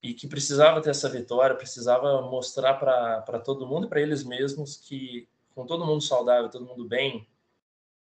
e 0.00 0.14
que 0.14 0.28
precisava 0.28 0.80
ter 0.80 0.90
essa 0.90 1.08
vitória, 1.08 1.56
precisava 1.56 2.22
mostrar 2.22 2.74
para 2.74 3.40
todo 3.40 3.66
mundo 3.66 3.86
e 3.86 3.88
para 3.88 4.00
eles 4.00 4.22
mesmos 4.22 4.76
que 4.76 5.28
com 5.54 5.66
todo 5.66 5.84
mundo 5.84 6.00
saudável, 6.00 6.48
todo 6.48 6.64
mundo 6.64 6.84
bem, 6.84 7.26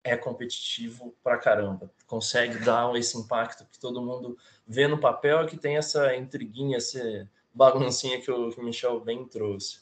é 0.05 0.17
competitivo 0.17 1.13
pra 1.21 1.37
caramba. 1.37 1.91
Consegue 2.07 2.65
dar 2.65 2.95
esse 2.95 3.19
impacto 3.19 3.67
que 3.67 3.79
todo 3.79 4.01
mundo 4.01 4.39
vê 4.65 4.87
no 4.87 5.01
papel, 5.01 5.45
que 5.47 5.57
tem 5.57 5.77
essa 5.77 6.15
intriguinha, 6.15 6.79
esse 6.79 7.29
baguncinha 7.53 8.21
que 8.21 8.31
o 8.31 8.63
Michel 8.63 9.01
bem 9.01 9.27
trouxe. 9.27 9.81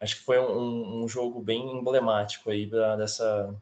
Acho 0.00 0.16
que 0.16 0.22
foi 0.22 0.38
um, 0.40 1.04
um 1.04 1.08
jogo 1.08 1.40
bem 1.42 1.78
emblemático 1.78 2.50
aí 2.50 2.66
da, 2.66 2.96
dessa, 2.96 3.54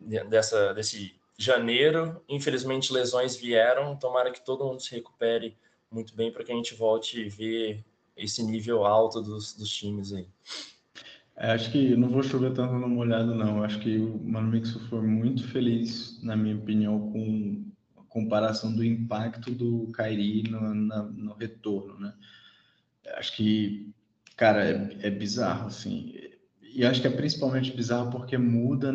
dessa, 0.00 0.74
desse 0.74 1.14
janeiro. 1.38 2.22
Infelizmente, 2.28 2.92
lesões 2.92 3.36
vieram. 3.36 3.96
Tomara 3.96 4.32
que 4.32 4.44
todo 4.44 4.64
mundo 4.64 4.80
se 4.80 4.94
recupere 4.94 5.56
muito 5.90 6.14
bem 6.16 6.32
para 6.32 6.42
que 6.42 6.52
a 6.52 6.54
gente 6.54 6.74
volte 6.74 7.24
a 7.24 7.28
ver 7.28 7.84
esse 8.16 8.42
nível 8.42 8.84
alto 8.84 9.22
dos, 9.22 9.54
dos 9.54 9.70
times 9.70 10.12
aí. 10.12 10.26
É, 11.36 11.52
acho 11.52 11.70
que 11.70 11.94
não 11.94 12.08
vou 12.08 12.22
chover 12.22 12.52
tanto 12.54 12.74
no 12.74 12.88
molhado, 12.88 13.34
não. 13.34 13.62
Acho 13.62 13.78
que 13.78 13.98
o 13.98 14.18
Mano 14.18 14.50
Mixo 14.50 14.80
foi 14.88 15.02
muito 15.02 15.46
feliz, 15.46 16.20
na 16.22 16.34
minha 16.34 16.56
opinião, 16.56 17.12
com 17.12 17.62
a 17.98 18.02
comparação 18.08 18.74
do 18.74 18.82
impacto 18.82 19.50
do 19.52 19.86
Kairi 19.92 20.44
no, 20.44 20.74
na, 20.74 21.02
no 21.02 21.34
retorno, 21.34 22.00
né? 22.00 22.14
acho 23.14 23.36
que, 23.36 23.92
cara, 24.36 24.64
é, 24.68 25.06
é 25.06 25.10
bizarro, 25.10 25.68
assim. 25.68 26.14
E 26.62 26.84
acho 26.84 27.00
que 27.00 27.06
é 27.06 27.10
principalmente 27.10 27.74
bizarro 27.74 28.10
porque 28.10 28.36
muda 28.36 28.92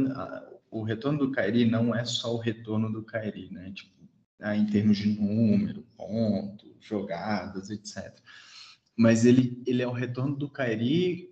o 0.70 0.84
retorno 0.84 1.20
do 1.20 1.32
Kairi 1.32 1.66
não 1.66 1.94
é 1.94 2.06
só 2.06 2.34
o 2.34 2.40
retorno 2.40 2.92
do 2.92 3.04
Kairi, 3.04 3.50
né? 3.52 3.72
Tipo, 3.74 3.92
ah, 4.40 4.56
em 4.56 4.66
termos 4.66 4.98
de 4.98 5.10
número, 5.10 5.84
ponto, 5.98 6.76
jogadas, 6.80 7.70
etc. 7.70 8.18
Mas 8.96 9.26
ele, 9.26 9.62
ele 9.66 9.82
é 9.82 9.88
o 9.88 9.92
retorno 9.92 10.36
do 10.36 10.50
Kairi 10.50 11.30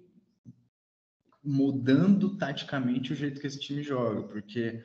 mudando 1.43 2.35
taticamente 2.37 3.13
o 3.13 3.15
jeito 3.15 3.39
que 3.39 3.47
esse 3.47 3.59
time 3.59 3.81
joga, 3.81 4.23
porque 4.23 4.83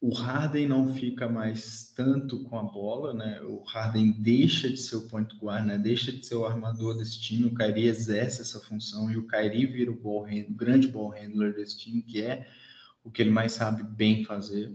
o 0.00 0.14
Harden 0.14 0.66
não 0.66 0.94
fica 0.94 1.28
mais 1.28 1.92
tanto 1.94 2.42
com 2.44 2.58
a 2.58 2.62
bola, 2.62 3.12
né? 3.12 3.40
O 3.42 3.62
Harden 3.64 4.12
deixa 4.12 4.70
de 4.70 4.78
ser 4.78 4.96
o 4.96 5.08
point 5.08 5.36
guard, 5.36 5.66
né? 5.66 5.76
Deixa 5.76 6.10
de 6.10 6.24
ser 6.24 6.36
o 6.36 6.46
armador 6.46 6.96
desse 6.96 7.20
time. 7.20 7.44
O 7.44 7.54
Kyrie 7.54 7.86
exerce 7.86 8.40
essa 8.40 8.58
função 8.60 9.10
e 9.10 9.18
o 9.18 9.26
Kyrie 9.26 9.66
vira 9.66 9.90
o, 9.90 10.00
ball 10.00 10.24
hand, 10.24 10.46
o 10.48 10.54
grande 10.54 10.88
ball 10.88 11.10
handler 11.10 11.54
desse 11.54 11.78
time, 11.78 12.02
que 12.02 12.22
é 12.22 12.46
o 13.04 13.10
que 13.10 13.20
ele 13.20 13.30
mais 13.30 13.52
sabe 13.52 13.82
bem 13.82 14.24
fazer. 14.24 14.72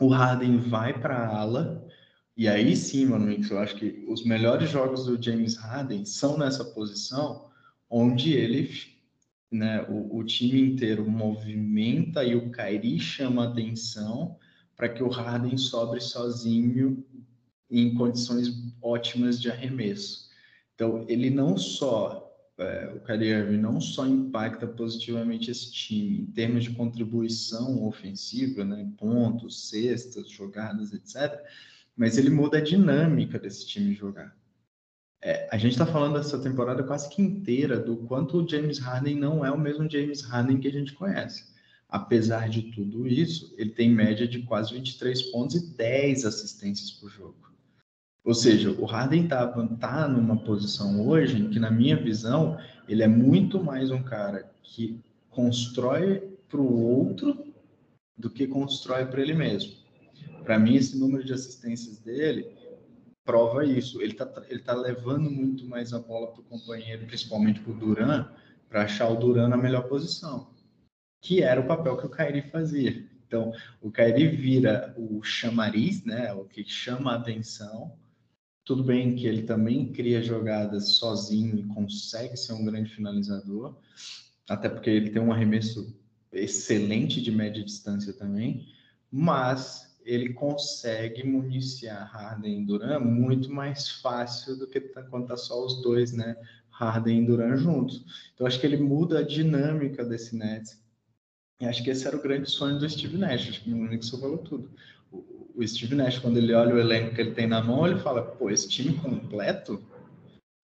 O 0.00 0.08
Harden 0.08 0.56
vai 0.56 0.98
para 0.98 1.16
a 1.16 1.36
ala 1.36 1.86
e 2.34 2.48
aí 2.48 2.74
sim, 2.74 3.04
mano, 3.04 3.30
eu 3.30 3.58
acho 3.58 3.76
que 3.76 4.02
os 4.08 4.24
melhores 4.24 4.70
jogos 4.70 5.04
do 5.04 5.22
James 5.22 5.56
Harden 5.56 6.06
são 6.06 6.38
nessa 6.38 6.64
posição 6.64 7.50
onde 7.90 8.32
ele 8.32 8.70
né, 9.50 9.84
o, 9.88 10.18
o, 10.18 10.24
time 10.24 10.60
inteiro 10.60 11.08
movimenta 11.10 12.24
e 12.24 12.36
o 12.36 12.50
Kairi 12.50 12.98
chama 13.00 13.48
atenção 13.48 14.38
para 14.76 14.88
que 14.88 15.02
o 15.02 15.08
Harden 15.08 15.56
sobre 15.56 16.00
sozinho 16.00 17.04
em 17.70 17.94
condições 17.94 18.48
ótimas 18.80 19.40
de 19.40 19.50
arremesso. 19.50 20.30
Então, 20.74 21.04
ele 21.08 21.30
não 21.30 21.58
só, 21.58 22.32
é, 22.58 22.92
o 22.96 23.00
Kyrie 23.00 23.28
Irving 23.28 23.58
não 23.58 23.80
só 23.80 24.06
impacta 24.06 24.66
positivamente 24.66 25.50
esse 25.50 25.70
time 25.70 26.20
em 26.20 26.26
termos 26.26 26.64
de 26.64 26.70
contribuição 26.70 27.84
ofensiva, 27.84 28.64
né, 28.64 28.90
pontos, 28.96 29.68
cestas, 29.68 30.30
jogadas, 30.30 30.92
etc., 30.92 31.38
mas 31.96 32.16
ele 32.16 32.30
muda 32.30 32.58
a 32.58 32.62
dinâmica 32.62 33.38
desse 33.38 33.66
time 33.66 33.92
jogar. 33.94 34.34
É, 35.22 35.48
a 35.52 35.58
gente 35.58 35.72
está 35.72 35.84
falando 35.84 36.14
dessa 36.14 36.38
temporada 36.38 36.82
quase 36.82 37.08
que 37.10 37.20
inteira 37.20 37.78
do 37.78 37.96
quanto 37.96 38.38
o 38.38 38.48
James 38.48 38.78
Harden 38.78 39.16
não 39.16 39.44
é 39.44 39.50
o 39.50 39.58
mesmo 39.58 39.90
James 39.90 40.22
Harden 40.22 40.58
que 40.58 40.68
a 40.68 40.72
gente 40.72 40.94
conhece. 40.94 41.44
Apesar 41.88 42.48
de 42.48 42.62
tudo 42.70 43.06
isso, 43.06 43.54
ele 43.58 43.70
tem 43.70 43.90
média 43.90 44.26
de 44.26 44.42
quase 44.42 44.72
23 44.72 45.22
pontos 45.24 45.56
e 45.56 45.76
10 45.76 46.24
assistências 46.24 46.92
por 46.92 47.10
jogo. 47.10 47.36
Ou 48.24 48.34
seja, 48.34 48.70
o 48.70 48.84
Harden 48.84 49.24
está 49.24 49.46
tá 49.78 50.08
numa 50.08 50.38
posição 50.38 51.06
hoje 51.06 51.48
que, 51.48 51.58
na 51.58 51.70
minha 51.70 51.96
visão, 51.96 52.58
ele 52.88 53.02
é 53.02 53.08
muito 53.08 53.62
mais 53.62 53.90
um 53.90 54.02
cara 54.02 54.50
que 54.62 55.00
constrói 55.30 56.30
para 56.48 56.60
o 56.60 56.82
outro 56.82 57.46
do 58.16 58.30
que 58.30 58.46
constrói 58.46 59.06
para 59.06 59.20
ele 59.20 59.34
mesmo. 59.34 59.72
Para 60.44 60.58
mim, 60.58 60.76
esse 60.76 60.98
número 60.98 61.24
de 61.24 61.32
assistências 61.32 61.98
dele 61.98 62.46
prova 63.30 63.64
isso. 63.64 64.02
Ele 64.02 64.12
está 64.12 64.28
ele 64.48 64.60
tá 64.60 64.74
levando 64.74 65.30
muito 65.30 65.64
mais 65.64 65.92
a 65.92 66.00
bola 66.00 66.32
para 66.32 66.40
o 66.40 66.44
companheiro, 66.44 67.06
principalmente 67.06 67.60
para 67.60 67.72
o 67.72 67.76
Duran, 67.76 68.28
para 68.68 68.82
achar 68.82 69.08
o 69.08 69.16
Duran 69.16 69.48
na 69.48 69.56
melhor 69.56 69.88
posição, 69.88 70.50
que 71.22 71.42
era 71.42 71.60
o 71.60 71.66
papel 71.66 71.96
que 71.96 72.06
o 72.06 72.10
Kairi 72.10 72.42
fazia. 72.42 73.08
Então, 73.26 73.52
o 73.80 73.92
Kairi 73.92 74.26
vira 74.26 74.92
o 74.98 75.22
chamariz, 75.22 76.04
né, 76.04 76.32
o 76.32 76.44
que 76.44 76.64
chama 76.64 77.12
a 77.12 77.16
atenção. 77.16 77.96
Tudo 78.64 78.82
bem 78.82 79.14
que 79.14 79.26
ele 79.26 79.42
também 79.42 79.92
cria 79.92 80.20
jogadas 80.20 80.96
sozinho 80.96 81.56
e 81.56 81.62
consegue 81.62 82.36
ser 82.36 82.52
um 82.54 82.64
grande 82.64 82.90
finalizador, 82.90 83.76
até 84.48 84.68
porque 84.68 84.90
ele 84.90 85.10
tem 85.10 85.22
um 85.22 85.32
arremesso 85.32 85.96
excelente 86.32 87.20
de 87.22 87.30
média 87.30 87.64
distância 87.64 88.12
também, 88.12 88.66
mas 89.10 89.89
ele 90.10 90.32
consegue 90.32 91.24
municiar 91.24 92.10
Harden 92.12 92.62
e 92.62 92.64
Duran 92.66 92.98
muito 92.98 93.48
mais 93.48 93.88
fácil 93.88 94.56
do 94.56 94.66
que 94.66 94.80
tá, 94.80 95.04
quando 95.04 95.28
tá 95.28 95.36
só 95.36 95.64
os 95.64 95.80
dois, 95.80 96.12
né? 96.12 96.36
Harden 96.68 97.22
e 97.22 97.26
Duran 97.26 97.56
juntos. 97.56 98.04
Então 98.34 98.44
acho 98.44 98.58
que 98.58 98.66
ele 98.66 98.76
muda 98.76 99.20
a 99.20 99.22
dinâmica 99.22 100.04
desse 100.04 100.34
Nets. 100.34 100.82
E 101.60 101.66
acho 101.66 101.84
que 101.84 101.90
esse 101.90 102.08
era 102.08 102.16
o 102.16 102.22
grande 102.22 102.50
sonho 102.50 102.76
do 102.76 102.90
Steve 102.90 103.16
Nash. 103.18 103.50
Acho 103.50 103.62
que 103.62 103.72
o 103.72 103.88
Nixon 103.88 104.18
falou 104.18 104.38
tudo. 104.38 104.68
O, 105.12 105.52
o 105.54 105.68
Steve 105.68 105.94
Nash, 105.94 106.18
quando 106.18 106.38
ele 106.38 106.54
olha 106.54 106.74
o 106.74 106.80
elenco 106.80 107.14
que 107.14 107.20
ele 107.20 107.32
tem 107.32 107.46
na 107.46 107.62
mão, 107.62 107.86
ele 107.86 108.00
fala: 108.00 108.22
pô, 108.22 108.50
esse 108.50 108.68
time 108.68 108.94
completo, 108.94 109.80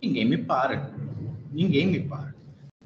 ninguém 0.02 0.24
me 0.24 0.38
para. 0.38 0.92
Ninguém 1.52 1.86
me 1.86 2.00
para 2.00 2.35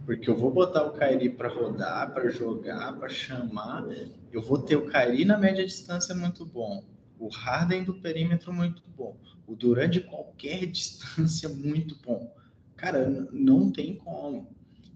porque 0.04 0.28
eu 0.28 0.36
vou 0.36 0.50
botar 0.50 0.84
o 0.84 0.92
Kairi 0.92 1.30
para 1.30 1.48
rodar, 1.48 2.12
para 2.12 2.28
jogar, 2.30 2.98
para 2.98 3.08
chamar. 3.08 3.84
Eu 4.32 4.42
vou 4.42 4.58
ter 4.58 4.76
o 4.76 4.86
Kairi 4.86 5.24
na 5.24 5.38
média 5.38 5.64
distância 5.64 6.14
muito 6.14 6.44
bom, 6.44 6.84
o 7.18 7.28
Harden 7.28 7.84
do 7.84 7.94
perímetro 7.94 8.52
muito 8.52 8.82
bom, 8.96 9.16
o 9.46 9.54
Durant 9.54 9.92
de 9.92 10.00
qualquer 10.00 10.66
distância 10.66 11.48
muito 11.48 11.96
bom. 12.04 12.34
Cara, 12.76 13.08
não 13.32 13.70
tem 13.70 13.96
como. 13.96 14.48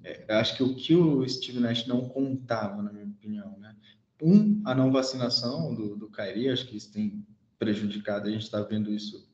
É, 0.03 0.25
acho 0.35 0.57
que 0.57 0.63
o 0.63 0.75
que 0.75 0.95
o 0.95 1.27
Steve 1.29 1.61
Nash 1.61 1.87
não 1.87 2.09
contava, 2.09 2.83
na 2.83 2.93
minha 2.93 3.07
opinião, 3.07 3.59
né? 3.59 3.75
Um, 4.23 4.63
a 4.65 4.75
não 4.75 4.93
vacinação 4.93 5.75
do, 5.75 5.97
do 5.97 6.09
Kairi, 6.09 6.49
acho 6.49 6.67
que 6.67 6.77
isso 6.77 6.93
tem 6.93 7.27
prejudicado, 7.59 8.29
a 8.29 8.31
gente 8.31 8.43
está 8.43 8.61
vendo 8.63 8.91
isso 8.91 9.29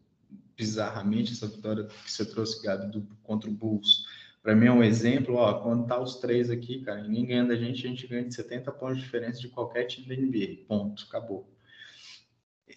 bizarramente, 0.56 1.32
essa 1.32 1.46
vitória 1.46 1.84
que 1.84 2.10
você 2.10 2.24
trouxe, 2.24 2.62
Gabi, 2.62 2.90
do, 2.90 3.06
contra 3.22 3.48
o 3.48 3.52
Bulls 3.52 4.04
para 4.42 4.54
mim 4.54 4.66
é 4.66 4.72
um 4.72 4.82
exemplo, 4.82 5.36
ó, 5.36 5.60
quando 5.60 5.86
tá 5.86 6.00
os 6.00 6.16
três 6.16 6.50
aqui, 6.50 6.80
cara, 6.80 7.02
ninguém 7.02 7.26
ganha 7.26 7.44
da 7.44 7.56
gente, 7.56 7.86
a 7.86 7.90
gente 7.90 8.06
ganha 8.06 8.24
de 8.24 8.34
70 8.34 8.72
pontos 8.72 8.96
de 8.96 9.04
diferença 9.04 9.40
de 9.40 9.48
qualquer 9.48 9.84
time 9.84 10.08
da 10.08 10.20
NBA. 10.20 10.64
Ponto, 10.66 11.04
acabou. 11.08 11.48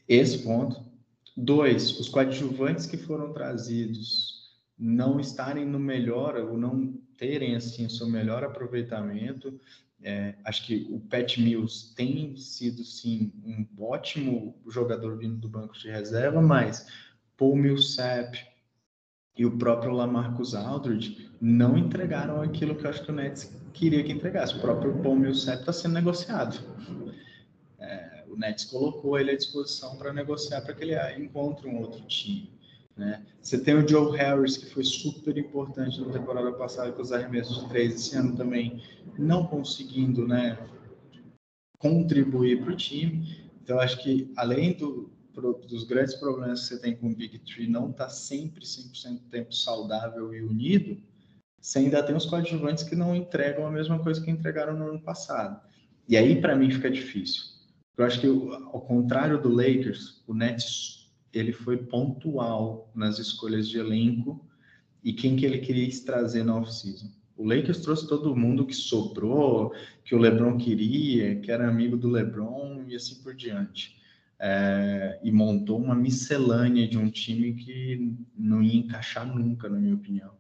Esse 0.08 0.40
ponto. 0.40 0.92
Dois, 1.36 2.00
os 2.00 2.10
coadjuvantes 2.10 2.86
que 2.86 2.98
foram 2.98 3.34
trazidos 3.34 4.34
não 4.78 5.20
estarem 5.20 5.66
no 5.66 5.80
melhor, 5.80 6.36
ou 6.38 6.58
não 6.58 6.94
terem, 7.18 7.56
assim, 7.56 7.86
o 7.86 7.90
seu 7.90 8.08
melhor 8.08 8.44
aproveitamento. 8.44 9.60
É, 10.02 10.36
acho 10.44 10.68
que 10.68 10.88
o 10.92 11.00
Pat 11.00 11.38
Mills 11.38 11.96
tem 11.96 12.36
sido, 12.36 12.84
sim, 12.84 13.32
um 13.46 13.66
ótimo 13.82 14.62
jogador 14.68 15.18
vindo 15.18 15.38
do 15.38 15.48
banco 15.48 15.78
de 15.78 15.90
reserva, 15.90 16.42
mas 16.42 16.86
Paul 17.38 17.56
Millsap, 17.56 18.38
e 19.38 19.46
o 19.46 19.58
próprio 19.58 19.92
Lamarcus 19.92 20.54
Aldridge 20.54 21.32
não 21.42 21.78
entregaram 21.78 22.42
aquilo 22.42 22.76
que 22.76 22.86
eu 22.86 22.90
acho 22.90 23.04
que 23.04 23.12
o 23.12 23.16
Nets 23.16 23.52
queria 23.74 24.04
que 24.04 24.12
entregasse. 24.12 24.56
O 24.56 24.62
próprio 24.62 24.94
Paul 25.02 25.16
Millsap 25.16 25.60
está 25.60 25.74
sendo 25.74 25.96
negociado. 25.96 26.60
É, 27.80 28.24
o 28.30 28.38
Nets 28.38 28.66
colocou 28.66 29.20
ele 29.20 29.32
à 29.32 29.36
disposição 29.36 29.98
para 29.98 30.14
negociar 30.14 30.62
para 30.62 30.74
que 30.74 30.84
ele 30.84 30.96
encontre 31.18 31.68
um 31.68 31.80
outro 31.80 32.02
time. 32.02 32.54
Né? 32.96 33.26
Você 33.42 33.58
tem 33.58 33.74
o 33.74 33.88
Joe 33.88 34.16
Harris, 34.16 34.56
que 34.56 34.68
foi 34.68 34.84
super 34.84 35.36
importante 35.38 36.00
na 36.00 36.14
temporada 36.14 36.52
passada 36.52 36.92
com 36.92 37.02
os 37.02 37.12
arremessos 37.12 37.64
de 37.64 37.70
três, 37.70 37.96
esse 37.96 38.16
ano 38.16 38.36
também 38.38 38.84
não 39.18 39.48
conseguindo 39.48 40.28
né, 40.28 40.58
contribuir 41.80 42.64
para 42.64 42.74
o 42.74 42.76
time. 42.76 43.50
Então, 43.64 43.80
acho 43.80 44.02
que 44.04 44.32
além 44.38 44.74
do, 44.74 45.10
dos 45.42 45.84
grandes 45.84 46.16
problemas 46.16 46.62
que 46.62 46.68
você 46.68 46.80
tem 46.80 46.96
com 46.96 47.08
o 47.08 47.16
Big 47.16 47.40
Tree 47.40 47.68
não 47.68 47.90
está 47.90 48.08
sempre 48.10 48.64
100% 48.64 49.14
do 49.14 49.30
tempo 49.30 49.54
saudável 49.54 50.34
e 50.34 50.42
unido, 50.42 51.02
você 51.60 51.80
ainda 51.80 52.04
tem 52.04 52.16
os 52.16 52.26
coadjuvantes 52.26 52.84
que 52.84 52.96
não 52.96 53.16
entregam 53.16 53.66
a 53.66 53.72
mesma 53.72 54.00
coisa 54.00 54.22
que 54.22 54.30
entregaram 54.30 54.78
no 54.78 54.90
ano 54.90 55.02
passado. 55.02 55.60
E 56.08 56.18
aí, 56.18 56.42
para 56.42 56.56
mim, 56.56 56.70
fica 56.70 56.92
difícil. 56.92 57.44
Eu 57.98 58.06
acho 58.06 58.20
que, 58.20 58.28
ao 58.28 58.82
contrário 58.82 59.42
do 59.42 59.50
Lakers, 59.50 60.24
o 60.28 60.34
Nets 60.34 61.12
ele 61.32 61.52
foi 61.52 61.78
pontual 61.78 62.92
nas 62.94 63.18
escolhas 63.18 63.68
de 63.68 63.80
elenco 63.80 64.46
e 65.04 65.14
quem 65.14 65.36
que 65.36 65.46
ele 65.46 65.60
queria 65.60 65.90
trazer 66.04 66.44
na 66.44 66.56
off-season. 66.56 67.10
O 67.36 67.48
Lakers 67.48 67.80
trouxe 67.80 68.08
todo 68.08 68.36
mundo 68.36 68.66
que 68.66 68.76
sobrou, 68.76 69.74
que 70.04 70.14
o 70.14 70.20
LeBron 70.20 70.58
queria, 70.58 71.40
que 71.40 71.52
era 71.52 71.68
amigo 71.68 71.98
do 71.98 72.10
LeBron 72.10 72.84
e 72.88 72.96
assim 72.96 73.16
por 73.24 73.34
diante 73.34 74.03
é, 74.46 75.22
e 75.24 75.32
montou 75.32 75.82
uma 75.82 75.96
miscelânea 75.96 76.86
de 76.86 76.98
um 76.98 77.10
time 77.10 77.54
que 77.54 78.14
não 78.38 78.62
ia 78.62 78.76
encaixar 78.76 79.26
nunca, 79.26 79.70
na 79.70 79.80
minha 79.80 79.96
opinião. 79.96 80.34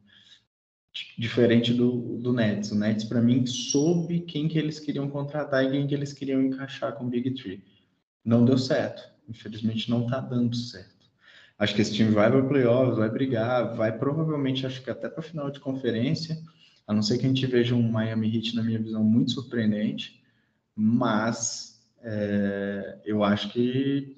Diferente 1.18 1.74
do, 1.74 2.18
do 2.18 2.34
Nets. 2.34 2.70
O 2.72 2.76
Nets, 2.76 3.06
para 3.06 3.22
mim, 3.22 3.46
soube 3.46 4.20
quem 4.20 4.50
que 4.50 4.60
eles 4.60 4.78
queriam 4.78 5.10
contratar 5.10 5.64
e 5.64 5.72
quem 5.72 5.88
que 5.88 5.96
eles 5.96 6.12
queriam 6.12 6.42
encaixar 6.42 6.94
com 6.96 7.06
o 7.06 7.10
Big 7.10 7.32
Tree. 7.32 7.64
Não 8.26 8.44
deu 8.44 8.58
certo. 8.58 9.10
Infelizmente, 9.30 9.90
não 9.90 10.04
está 10.04 10.20
dando 10.20 10.54
certo. 10.54 11.10
Acho 11.58 11.74
que 11.74 11.82
esse 11.82 11.94
time 11.94 12.12
vai 12.12 12.30
para 12.30 12.44
playoffs, 12.44 12.98
vai 12.98 13.10
brigar, 13.10 13.74
vai 13.74 13.98
provavelmente, 13.98 14.66
acho 14.66 14.84
que 14.84 14.90
até 14.90 15.08
para 15.08 15.24
final 15.24 15.50
de 15.50 15.62
conferência, 15.62 16.38
a 16.86 16.94
não 16.94 17.02
ser 17.02 17.18
que 17.18 17.26
a 17.26 17.30
gente 17.30 17.46
veja 17.46 17.74
um 17.74 17.90
Miami 17.90 18.36
Heat, 18.36 18.54
na 18.54 18.64
minha 18.64 18.80
visão, 18.80 19.02
muito 19.02 19.32
surpreendente, 19.32 20.22
mas 20.76 21.73
é, 22.04 23.02
eu 23.06 23.24
acho 23.24 23.50
que, 23.50 24.16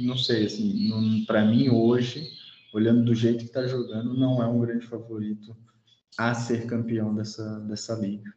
não 0.00 0.16
sei, 0.16 0.46
assim, 0.46 1.24
para 1.26 1.44
mim 1.44 1.68
hoje, 1.68 2.32
olhando 2.72 3.04
do 3.04 3.14
jeito 3.14 3.38
que 3.38 3.44
está 3.44 3.66
jogando, 3.66 4.14
não 4.14 4.42
é 4.42 4.46
um 4.46 4.60
grande 4.60 4.86
favorito 4.86 5.54
a 6.16 6.34
ser 6.34 6.66
campeão 6.66 7.14
dessa, 7.14 7.60
dessa 7.60 7.94
liga. 7.94 8.32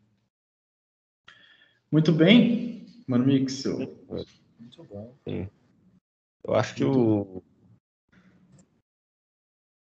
Muito 1.92 2.12
bem, 2.12 2.86
Mano 3.08 3.26
Mixel. 3.26 3.80
Muito 4.60 4.84
bom. 4.84 5.16
Sim. 5.28 5.50
Eu 6.44 6.56
acho 6.56 6.76
que 6.76 6.84
o 6.84 7.44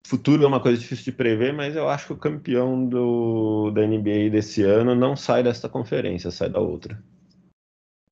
futuro 0.06 0.42
é 0.42 0.46
uma 0.46 0.60
coisa 0.60 0.78
difícil 0.78 1.04
de 1.04 1.12
prever, 1.12 1.52
mas 1.52 1.76
eu 1.76 1.88
acho 1.88 2.08
que 2.08 2.12
o 2.12 2.18
campeão 2.18 2.84
do, 2.84 3.70
da 3.70 3.86
NBA 3.86 4.30
desse 4.30 4.62
ano 4.62 4.94
não 4.94 5.14
sai 5.16 5.42
desta 5.42 5.68
conferência, 5.68 6.30
sai 6.30 6.50
da 6.50 6.58
outra. 6.58 7.02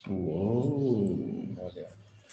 Uou! 0.07 0.57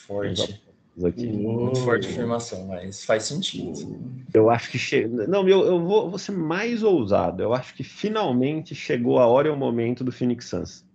Forte. 0.06 0.64
Aqui. 1.04 1.28
Muito 1.28 1.82
forte 1.82 2.08
afirmação, 2.08 2.68
mas 2.68 3.04
faz 3.04 3.24
sentido. 3.24 4.00
Eu 4.34 4.50
acho 4.50 4.72
que 4.72 4.78
chega. 4.78 5.28
Não, 5.28 5.48
eu, 5.48 5.66
eu 5.66 5.84
vou, 5.84 6.10
vou 6.10 6.18
ser 6.18 6.32
mais 6.32 6.84
ousado. 6.84 7.44
Eu 7.44 7.54
acho 7.54 7.74
que 7.76 7.84
finalmente 7.84 8.74
chegou 8.74 9.20
a 9.20 9.28
hora 9.28 9.50
e 9.50 9.52
o 9.52 9.58
momento 9.58 10.06
do 10.06 10.12
Phoenix 10.12 10.46
Suns. 10.46 10.86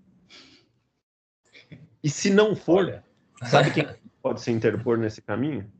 E 2.03 2.09
se 2.09 2.31
não 2.31 2.57
for, 2.57 2.87
Olha. 2.87 3.05
sabe 3.45 3.73
quem 3.73 3.87
pode 4.23 4.41
se 4.41 4.51
interpor 4.51 4.97
nesse 4.97 5.21
caminho? 5.21 5.71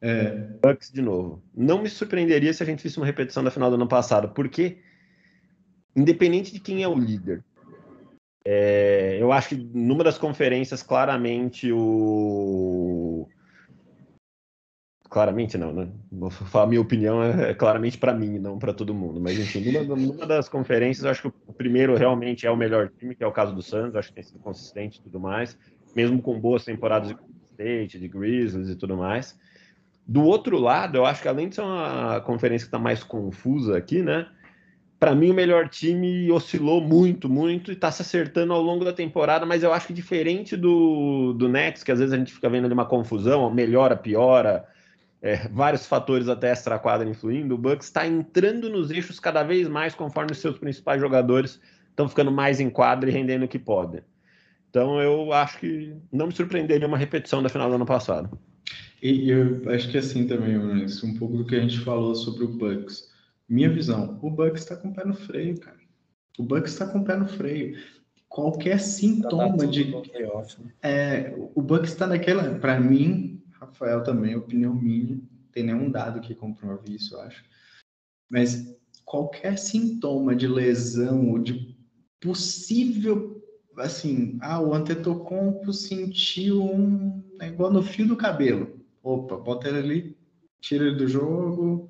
É, 0.00 0.30
Bucks 0.62 0.92
de 0.92 1.00
novo. 1.00 1.42
Não 1.54 1.82
me 1.82 1.88
surpreenderia 1.88 2.52
se 2.52 2.62
a 2.62 2.66
gente 2.66 2.82
visse 2.82 2.98
uma 2.98 3.06
repetição 3.06 3.42
da 3.42 3.50
final 3.50 3.70
do 3.70 3.76
ano 3.76 3.88
passado, 3.88 4.28
porque, 4.28 4.78
independente 5.96 6.52
de 6.52 6.60
quem 6.60 6.82
é 6.82 6.88
o 6.88 6.98
líder, 6.98 7.42
é, 8.44 9.18
eu 9.20 9.32
acho 9.32 9.50
que 9.50 9.56
numa 9.56 10.04
das 10.04 10.18
conferências, 10.18 10.82
claramente 10.82 11.70
o. 11.72 13.28
Claramente 15.10 15.56
não, 15.56 15.72
né? 15.72 15.88
Vou 16.12 16.30
falar 16.30 16.66
minha 16.66 16.80
opinião, 16.80 17.22
é, 17.22 17.50
é 17.50 17.54
claramente 17.54 17.96
para 17.96 18.12
mim, 18.12 18.38
não 18.38 18.58
para 18.58 18.74
todo 18.74 18.94
mundo. 18.94 19.20
Mas, 19.20 19.38
enfim, 19.38 19.72
numa, 19.72 19.96
numa, 19.96 20.26
das 20.26 20.48
conferências, 20.48 21.06
acho 21.06 21.22
que 21.22 21.28
o 21.46 21.52
primeiro 21.52 21.96
realmente 21.96 22.46
é 22.46 22.50
o 22.50 22.56
melhor 22.56 22.90
time, 22.98 23.14
que 23.14 23.24
é 23.24 23.26
o 23.26 23.32
caso 23.32 23.54
do 23.54 23.62
Suns, 23.62 23.94
acho 23.94 24.08
que 24.08 24.14
tem 24.14 24.24
sido 24.24 24.38
consistente 24.38 24.98
e 24.98 25.02
tudo 25.02 25.18
mais, 25.18 25.58
mesmo 25.96 26.20
com 26.20 26.38
boas 26.38 26.64
temporadas 26.64 27.08
de 27.08 27.16
State, 27.50 27.98
de 27.98 28.06
Grizzlies 28.06 28.68
e 28.68 28.76
tudo 28.76 28.96
mais. 28.96 29.38
Do 30.06 30.22
outro 30.22 30.58
lado, 30.58 30.96
eu 30.96 31.04
acho 31.04 31.20
que 31.20 31.28
além 31.28 31.48
de 31.48 31.56
ser 31.56 31.62
uma 31.62 32.20
conferência 32.22 32.66
que 32.66 32.68
está 32.68 32.78
mais 32.78 33.02
confusa 33.02 33.76
aqui, 33.76 34.02
né? 34.02 34.26
Para 34.98 35.14
mim, 35.14 35.30
o 35.30 35.34
melhor 35.34 35.68
time 35.68 36.30
oscilou 36.32 36.80
muito, 36.80 37.28
muito 37.28 37.70
e 37.70 37.74
está 37.74 37.90
se 37.90 38.02
acertando 38.02 38.52
ao 38.52 38.60
longo 38.60 38.84
da 38.84 38.92
temporada, 38.92 39.46
mas 39.46 39.62
eu 39.62 39.72
acho 39.72 39.86
que 39.86 39.92
diferente 39.92 40.56
do, 40.56 41.32
do 41.34 41.48
Nets, 41.48 41.84
que 41.84 41.92
às 41.92 42.00
vezes 42.00 42.12
a 42.12 42.18
gente 42.18 42.32
fica 42.32 42.50
vendo 42.50 42.64
ali 42.64 42.74
uma 42.74 42.84
confusão, 42.84 43.48
melhora, 43.48 43.96
piora, 43.96 44.66
é, 45.22 45.48
vários 45.48 45.86
fatores 45.86 46.28
até 46.28 46.50
extra-quadra 46.50 47.08
influindo, 47.08 47.54
o 47.54 47.58
Bucks 47.58 47.86
está 47.86 48.06
entrando 48.06 48.68
nos 48.68 48.90
eixos 48.90 49.20
cada 49.20 49.42
vez 49.42 49.68
mais 49.68 49.94
conforme 49.94 50.32
os 50.32 50.38
seus 50.38 50.58
principais 50.58 51.00
jogadores 51.00 51.60
estão 51.90 52.08
ficando 52.08 52.30
mais 52.30 52.60
em 52.60 52.70
quadra 52.70 53.08
e 53.08 53.12
rendendo 53.12 53.44
o 53.44 53.48
que 53.48 53.58
podem. 53.58 54.00
Então 54.70 55.00
eu 55.00 55.32
acho 55.32 55.58
que 55.58 55.94
não 56.12 56.26
me 56.26 56.34
surpreenderia 56.34 56.86
uma 56.86 56.98
repetição 56.98 57.42
da 57.42 57.48
final 57.48 57.68
do 57.68 57.76
ano 57.76 57.86
passado. 57.86 58.38
E 59.02 59.30
eu 59.30 59.62
acho 59.70 59.90
que 59.90 59.98
assim 59.98 60.26
também, 60.26 60.58
Brunis, 60.58 61.02
um 61.02 61.14
pouco 61.14 61.36
do 61.36 61.44
que 61.44 61.54
a 61.54 61.60
gente 61.60 61.78
falou 61.80 62.14
sobre 62.14 62.44
o 62.44 62.48
Bucks. 62.48 63.08
Minha 63.48 63.70
visão, 63.70 64.18
o 64.22 64.30
Bucks 64.30 64.62
está 64.62 64.76
com 64.76 64.88
o 64.88 64.94
pé 64.94 65.04
no 65.04 65.14
freio, 65.14 65.58
cara. 65.58 65.78
O 66.38 66.42
Bucks 66.42 66.72
está 66.72 66.86
com 66.86 66.98
o 66.98 67.04
pé 67.04 67.16
no 67.16 67.26
freio. 67.26 67.78
Qualquer 68.28 68.78
sintoma 68.78 69.66
de. 69.66 69.84
Playoff, 69.84 70.62
né? 70.62 70.72
É, 70.82 71.34
o 71.54 71.62
Bucks 71.62 71.90
está 71.90 72.06
naquela. 72.06 72.58
Para 72.58 72.78
mim, 72.78 73.42
Rafael 73.52 74.02
também, 74.02 74.36
opinião 74.36 74.74
minha, 74.74 75.18
tem 75.50 75.64
nenhum 75.64 75.90
dado 75.90 76.20
que 76.20 76.34
comprove 76.34 76.94
isso, 76.94 77.14
eu 77.14 77.20
acho. 77.22 77.42
Mas 78.28 78.76
qualquer 79.04 79.58
sintoma 79.58 80.36
de 80.36 80.46
lesão 80.46 81.30
ou 81.30 81.38
de 81.38 81.76
possível. 82.20 83.42
Assim, 83.78 84.36
ah, 84.42 84.60
o 84.60 84.74
Antetokounmpo 84.74 85.72
sentiu 85.72 86.62
um. 86.62 87.22
É 87.40 87.46
igual 87.46 87.72
no 87.72 87.82
fio 87.82 88.06
do 88.06 88.16
cabelo 88.16 88.78
opa, 89.02 89.36
bota 89.36 89.68
ele 89.68 89.78
ali, 89.78 90.16
tira 90.60 90.86
ele 90.86 90.96
do 90.96 91.08
jogo, 91.08 91.88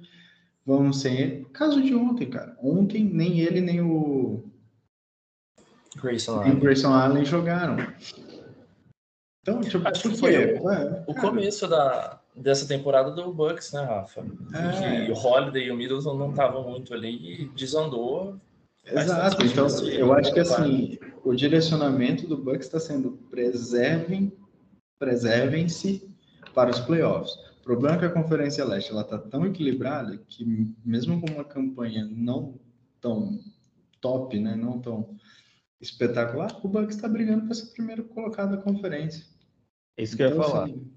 vamos 0.69 1.01
sem 1.01 1.19
ele. 1.19 1.45
Caso 1.47 1.83
de 1.83 1.95
ontem, 1.95 2.29
cara. 2.29 2.55
Ontem 2.63 3.03
nem 3.03 3.41
ele 3.41 3.61
nem 3.63 3.81
o, 3.81 4.45
Grayson 5.97 6.41
nem 6.41 6.51
Allen. 6.51 6.61
Grayson 6.61 6.93
Allen 6.93 7.25
jogaram. 7.25 7.77
Então, 9.43 9.61
tipo, 9.63 9.89
Acho 9.89 10.11
que 10.11 10.17
foi 10.19 10.57
o- 10.59 10.65
Ué, 10.65 11.05
O 11.07 11.15
começo 11.15 11.67
da, 11.67 12.21
dessa 12.37 12.69
temporada 12.69 13.11
do 13.11 13.33
Bucks, 13.33 13.73
né, 13.73 13.83
Rafa? 13.83 14.21
É. 14.55 15.07
Que 15.07 15.11
o 15.13 15.15
Holiday 15.17 15.69
e 15.69 15.71
o 15.71 15.77
Middleton 15.77 16.15
não 16.19 16.31
estavam 16.31 16.69
muito 16.69 16.93
ali 16.93 17.43
e 17.43 17.49
desandou. 17.49 18.37
Exato. 18.85 19.37
Faz 19.39 19.51
Então, 19.53 19.69
sentido, 19.69 19.97
eu 19.99 20.13
acho 20.13 20.33
que 20.35 20.41
assim, 20.41 20.99
o 21.25 21.35
direcionamento 21.35 22.27
do 22.27 22.37
Bucks 22.37 22.67
está 22.67 22.79
sendo 22.79 23.13
preservem, 23.31 24.33
preservem-se 24.99 26.09
para 26.55 26.71
os 26.71 26.81
playoffs. 26.81 27.33
O 27.69 27.73
problema 27.73 27.97
é 27.97 27.99
que 27.99 28.05
a 28.07 28.11
Conferência 28.11 28.65
Leste 28.65 28.91
ela 28.91 29.03
está 29.03 29.19
tão 29.19 29.45
equilibrada 29.45 30.17
que 30.27 30.43
mesmo 30.83 31.21
com 31.21 31.31
uma 31.35 31.45
campanha 31.45 32.09
não 32.11 32.59
tão 32.99 33.39
top, 34.01 34.41
né, 34.41 34.57
não 34.57 34.81
tão 34.81 35.15
espetacular, 35.79 36.59
o 36.65 36.67
Bucks 36.67 36.97
está 36.97 37.07
brigando 37.07 37.45
para 37.45 37.55
ser 37.55 37.65
o 37.67 37.73
primeiro 37.75 38.05
colocado 38.05 38.53
da 38.53 38.63
conferência. 38.63 39.23
É 39.99 40.03
isso 40.03 40.17
que 40.17 40.23
eu 40.23 40.29
ia 40.29 40.35
Então, 40.35 40.45
falar. 40.49 40.65
assim, 40.65 40.91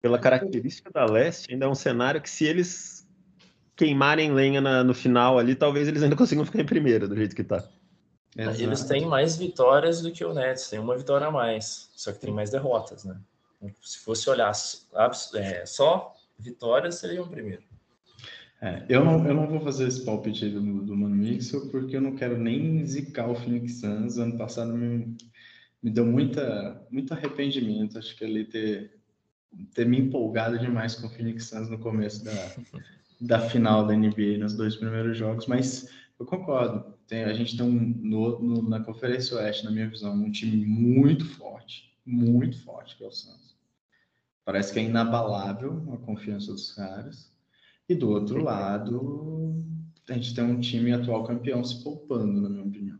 Pela 0.00 0.18
característica 0.18 0.90
da 0.90 1.04
Leste, 1.04 1.52
ainda 1.52 1.66
é 1.66 1.68
um 1.68 1.74
cenário 1.74 2.22
que 2.22 2.30
se 2.30 2.46
eles 2.46 3.06
queimarem 3.76 4.32
lenha 4.32 4.62
na- 4.62 4.82
no 4.82 4.94
final 4.94 5.38
ali, 5.38 5.54
talvez 5.54 5.86
eles 5.86 6.02
ainda 6.02 6.16
consigam 6.16 6.46
ficar 6.46 6.62
em 6.62 6.66
primeiro, 6.66 7.06
do 7.06 7.14
jeito 7.14 7.36
que 7.36 7.44
tá. 7.44 7.62
Eles 8.34 8.60
exato. 8.62 8.88
têm 8.88 9.04
mais 9.06 9.36
vitórias 9.36 10.00
do 10.00 10.10
que 10.10 10.24
o 10.24 10.32
Nets, 10.32 10.70
tem 10.70 10.78
uma 10.78 10.96
vitória 10.96 11.26
a 11.26 11.30
mais, 11.30 11.90
só 11.94 12.10
que 12.10 12.20
tem 12.20 12.32
mais 12.32 12.48
derrotas, 12.48 13.04
né? 13.04 13.20
Se 13.82 13.98
fosse 14.00 14.28
olhar 14.30 14.52
é, 15.34 15.66
só 15.66 16.14
vitórias, 16.38 16.96
seriam 16.96 17.24
o 17.24 17.28
primeiro. 17.28 17.62
É, 18.60 18.84
eu, 18.88 19.04
não, 19.04 19.26
eu 19.26 19.34
não 19.34 19.46
vou 19.46 19.60
fazer 19.60 19.86
esse 19.86 20.04
palpite 20.04 20.48
do, 20.48 20.60
do 20.82 20.96
Mano 20.96 21.14
Mixel, 21.14 21.68
porque 21.70 21.96
eu 21.96 22.00
não 22.00 22.16
quero 22.16 22.38
nem 22.38 22.84
zicar 22.86 23.28
o 23.30 23.34
Phoenix 23.34 23.80
Suns. 23.80 24.16
Ano 24.18 24.36
passado 24.38 24.72
me, 24.74 25.14
me 25.82 25.90
deu 25.90 26.06
muita, 26.06 26.86
muito 26.90 27.12
arrependimento. 27.12 27.98
Acho 27.98 28.16
que 28.16 28.24
ele 28.24 28.44
ter, 28.44 28.98
ter 29.74 29.86
me 29.86 29.98
empolgado 29.98 30.58
demais 30.58 30.94
com 30.94 31.06
o 31.06 31.10
Phoenix 31.10 31.44
Suns 31.46 31.68
no 31.68 31.78
começo 31.78 32.24
da, 32.24 32.54
da 33.20 33.40
final 33.50 33.86
da 33.86 33.94
NBA, 33.94 34.38
nos 34.38 34.54
dois 34.54 34.74
primeiros 34.76 35.16
jogos. 35.18 35.46
Mas 35.46 35.90
eu 36.18 36.24
concordo. 36.24 36.94
Tem, 37.06 37.24
a 37.24 37.34
gente 37.34 37.56
tem 37.58 37.64
um, 37.64 37.72
no, 37.78 38.38
no- 38.42 38.68
na 38.68 38.80
Conferência 38.80 39.36
Oeste, 39.36 39.64
na 39.64 39.70
minha 39.70 39.88
visão, 39.88 40.14
um 40.14 40.30
time 40.30 40.64
muito 40.64 41.24
forte, 41.26 41.92
muito 42.06 42.58
forte, 42.64 42.96
que 42.96 43.04
é 43.04 43.06
o 43.06 43.12
Suns. 43.12 43.45
Parece 44.46 44.72
que 44.72 44.78
é 44.78 44.84
inabalável 44.84 45.82
a 45.92 45.96
confiança 45.96 46.52
dos 46.52 46.72
caras. 46.72 47.28
E 47.88 47.96
do 47.96 48.10
outro 48.10 48.40
lado, 48.40 49.60
a 50.08 50.12
gente 50.12 50.36
tem 50.36 50.44
um 50.44 50.60
time 50.60 50.92
atual 50.92 51.24
campeão 51.24 51.64
se 51.64 51.82
poupando, 51.82 52.40
na 52.40 52.48
minha 52.48 52.62
opinião. 52.62 52.96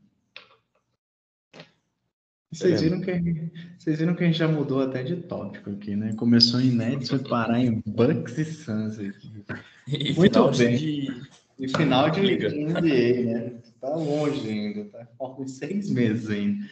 Vocês 2.52 2.80
viram, 2.80 3.00
que, 3.00 3.52
vocês 3.78 3.98
viram 4.00 4.14
que 4.16 4.24
a 4.24 4.26
gente 4.26 4.38
já 4.38 4.48
mudou 4.48 4.82
até 4.82 5.04
de 5.04 5.16
tópico 5.16 5.70
aqui, 5.70 5.94
né? 5.94 6.14
Começou 6.14 6.60
em 6.60 6.72
Nets, 6.72 7.10
foi 7.10 7.20
parar 7.20 7.60
em 7.60 7.80
Bucks 7.86 8.38
e 8.38 8.44
Suns 8.44 8.98
aqui. 8.98 9.44
E 9.86 10.14
Muito 10.14 10.50
bem. 10.50 10.76
de 10.76 11.22
E 11.60 11.68
final 11.68 12.10
de 12.10 12.20
Liga. 12.20 12.48
NBA, 12.48 13.24
né? 13.24 13.52
Tá 13.80 13.94
longe 13.94 14.48
ainda, 14.48 14.84
tá? 14.86 15.06
Faltam 15.16 15.46
seis 15.46 15.90
meses 15.90 16.28
ainda. 16.28 16.66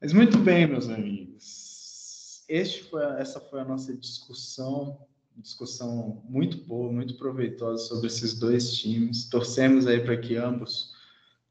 Mas 0.00 0.12
muito 0.12 0.36
bem, 0.38 0.66
meus 0.66 0.90
amigos. 0.90 1.21
Este 2.48 2.84
foi, 2.84 3.02
essa 3.20 3.40
foi 3.40 3.60
a 3.60 3.64
nossa 3.64 3.96
discussão, 3.96 4.98
discussão 5.36 6.22
muito 6.28 6.58
boa, 6.58 6.92
muito 6.92 7.16
proveitosa 7.16 7.84
sobre 7.86 8.08
esses 8.08 8.38
dois 8.38 8.74
times. 8.74 9.28
Torcemos 9.28 9.86
aí 9.86 10.00
para 10.00 10.16
que 10.16 10.36
ambos, 10.36 10.92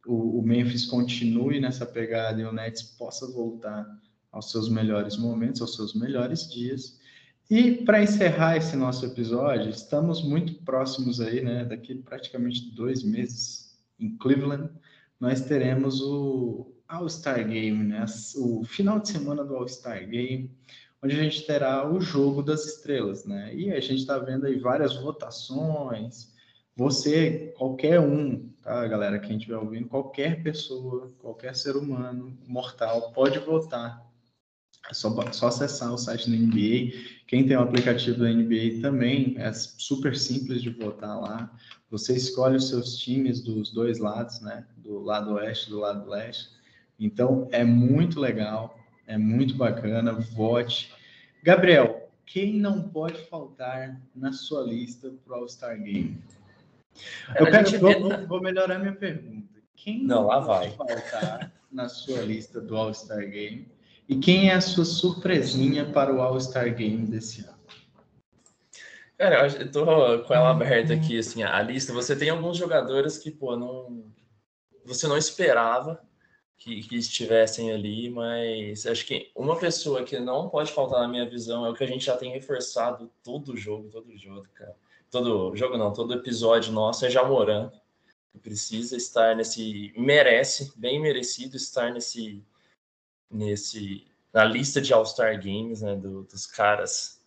o, 0.06 0.40
o 0.40 0.44
Memphis 0.44 0.86
continue 0.86 1.60
nessa 1.60 1.86
pegada 1.86 2.42
e 2.42 2.46
o 2.46 2.52
Nets 2.54 2.84
possa 2.84 3.28
voltar 3.32 3.86
aos 4.32 4.52
seus 4.52 4.70
melhores 4.70 5.18
momentos, 5.18 5.62
aos 5.62 5.76
seus 5.76 5.94
melhores 5.94 6.50
dias. 6.50 7.00
E 7.50 7.84
para 7.84 8.02
encerrar 8.02 8.56
esse 8.56 8.78
nosso 8.78 9.06
episódio, 9.06 9.70
estamos 9.70 10.24
muito 10.24 10.54
próximos 10.64 11.20
aí, 11.20 11.42
né? 11.42 11.66
Daqui 11.66 11.96
praticamente 11.96 12.72
dois 12.74 13.04
meses 13.04 13.78
em 14.00 14.16
Cleveland, 14.18 14.70
nós 15.20 15.42
teremos 15.42 16.02
o 16.02 16.71
All-Star 16.92 17.48
Game, 17.48 17.84
né? 17.86 18.06
O 18.36 18.64
final 18.66 19.00
de 19.00 19.10
semana 19.10 19.46
do 19.46 19.56
All-Star 19.56 20.06
Game, 20.08 20.52
onde 21.02 21.18
a 21.18 21.24
gente 21.24 21.46
terá 21.46 21.90
o 21.90 22.02
jogo 22.02 22.44
das 22.44 22.66
estrelas, 22.66 23.26
né? 23.26 23.56
E 23.56 23.72
a 23.72 23.80
gente 23.80 24.00
está 24.02 24.20
vendo 24.20 24.46
aí 24.46 24.60
várias 24.60 24.96
votações. 24.96 26.34
Você, 26.76 27.54
qualquer 27.58 28.00
um, 28.00 28.50
tá, 28.62 28.86
galera? 28.88 29.20
Quem 29.20 29.38
estiver 29.38 29.58
ouvindo, 29.58 29.88
qualquer 29.88 30.44
pessoa, 30.44 31.12
qualquer 31.20 31.56
ser 31.56 31.78
humano 31.78 32.38
mortal 32.46 33.12
pode 33.14 33.40
votar. 33.40 34.06
É 34.90 34.94
só, 34.94 35.32
só 35.32 35.48
acessar 35.48 35.94
o 35.94 35.98
site 35.98 36.30
da 36.30 36.36
NBA. 36.36 37.24
Quem 37.28 37.48
tem 37.48 37.56
o 37.56 37.62
aplicativo 37.62 38.20
da 38.20 38.30
NBA 38.30 38.82
também 38.82 39.36
é 39.38 39.54
super 39.54 40.16
simples 40.18 40.62
de 40.62 40.70
votar 40.72 41.20
lá. 41.22 41.56
Você 41.90 42.16
escolhe 42.16 42.58
os 42.58 42.68
seus 42.68 42.98
times 42.98 43.42
dos 43.42 43.72
dois 43.72 44.00
lados, 44.00 44.42
né? 44.42 44.66
Do 44.78 45.00
lado 45.00 45.34
oeste 45.34 45.70
do 45.70 45.80
lado 45.80 46.10
leste. 46.10 46.61
Então 47.02 47.48
é 47.52 47.64
muito 47.64 48.20
legal. 48.20 48.78
É 49.08 49.18
muito 49.18 49.56
bacana. 49.56 50.14
Vote. 50.14 50.94
Gabriel, 51.44 52.08
quem 52.28 52.60
não 52.60 52.84
pode 52.84 53.26
faltar 53.26 54.00
na 54.16 54.32
sua 54.32 54.62
lista 54.62 55.12
para 55.26 55.34
o 55.34 55.40
All-Star 55.40 55.82
Game? 55.82 56.24
Eu 57.36 57.48
quero, 57.48 57.80
vou, 57.80 58.28
vou, 58.28 58.42
melhorar 58.42 58.78
minha 58.78 58.94
pergunta. 58.94 59.60
Quem 59.76 60.04
não, 60.04 60.28
não 60.28 60.46
pode 60.46 60.76
faltar 60.76 61.52
na 61.72 61.90
sua 61.90 62.22
lista 62.22 62.62
do 62.62 62.78
All-Star 62.78 63.28
Game? 63.28 63.68
E 64.08 64.18
quem 64.18 64.50
é 64.50 64.54
a 64.54 64.62
sua 64.62 64.86
surpresinha 64.86 65.86
para 65.86 66.14
o 66.14 66.22
All-Star 66.22 66.76
Game 66.76 67.08
desse 67.08 67.42
ano? 67.42 67.58
Cara, 69.18 69.48
eu 69.48 69.72
tô 69.72 69.86
com 70.24 70.34
ela 70.34 70.52
aberta 70.52 70.94
aqui, 70.94 71.18
assim, 71.18 71.42
a 71.42 71.62
lista. 71.64 71.94
Você 71.94 72.16
tem 72.16 72.30
alguns 72.30 72.58
jogadores 72.58 73.18
que, 73.18 73.32
pô, 73.32 73.56
não. 73.56 74.06
Você 74.86 75.08
não 75.08 75.18
esperava 75.18 76.02
que, 76.62 76.84
que 76.84 76.96
estivessem 76.96 77.72
ali, 77.72 78.08
mas 78.12 78.86
acho 78.86 79.08
que 79.08 79.32
uma 79.36 79.58
pessoa 79.58 80.04
que 80.04 80.20
não 80.20 80.48
pode 80.48 80.72
faltar 80.72 81.02
na 81.02 81.08
minha 81.08 81.28
visão 81.28 81.66
é 81.66 81.72
o 81.72 81.74
que 81.74 81.84
a 81.84 81.88
gente 81.88 82.06
já 82.06 82.16
tem 82.16 82.32
reforçado 82.32 83.12
todo 83.24 83.58
jogo, 83.58 83.90
todo 83.90 84.16
jogo, 84.16 84.48
cara. 84.54 84.76
Todo 85.10 85.56
jogo 85.56 85.76
não, 85.76 85.92
todo 85.92 86.14
episódio 86.14 86.72
nosso 86.72 87.04
é 87.04 87.10
Jamoran. 87.10 87.72
Precisa 88.44 88.96
estar 88.96 89.36
nesse. 89.36 89.92
Merece, 89.98 90.72
bem 90.78 91.02
merecido 91.02 91.58
estar 91.58 91.92
nesse. 91.92 92.44
nesse 93.30 94.06
na 94.32 94.46
lista 94.46 94.80
de 94.80 94.94
All-Star 94.94 95.36
Games, 95.44 95.82
né? 95.82 95.96
Do, 95.96 96.24
dos 96.24 96.46
caras 96.46 97.20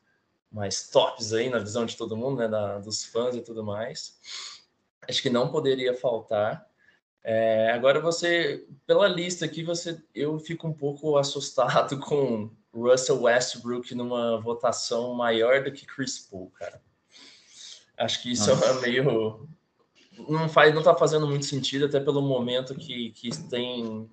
mais 0.51 0.89
tops 0.89 1.33
aí 1.33 1.51
na 1.51 1.59
visão 1.59 1.85
de 1.85 1.97
todo 1.97 2.17
mundo, 2.17 2.39
né, 2.39 2.47
da, 2.47 2.79
dos 2.79 3.05
fãs 3.05 3.35
e 3.35 3.41
tudo 3.41 3.65
mais. 3.65 4.17
Acho 5.09 5.21
que 5.21 5.29
não 5.29 5.51
poderia 5.51 5.93
faltar. 5.93 6.65
É, 7.27 7.71
agora 7.71 8.01
você, 8.01 8.67
pela 8.87 9.09
lista 9.09 9.47
aqui, 9.47 9.65
você, 9.65 9.99
eu 10.15 10.39
fico 10.39 10.69
um 10.69 10.73
pouco 10.75 11.17
assustado 11.17 11.99
com 12.01 12.51
Russell 12.73 13.23
Westbrook 13.23 13.95
numa 13.95 14.39
votação 14.39 15.15
maior 15.15 15.65
do 15.65 15.73
que 15.73 15.87
Chris 15.87 16.19
Paul, 16.19 16.51
cara. 16.51 16.83
Acho 17.97 18.23
que 18.23 18.33
isso 18.33 18.51
é 18.51 18.55
Nossa. 18.55 18.69
é 18.69 18.81
meio 18.83 19.49
não 20.29 20.49
faz, 20.49 20.75
não 20.75 20.83
tá 20.83 20.95
fazendo 20.95 21.27
muito 21.27 21.45
sentido 21.45 21.87
até 21.87 21.99
pelo 21.99 22.23
momento 22.23 22.75
que, 22.75 23.11
que 23.11 23.31
tem 23.49 24.09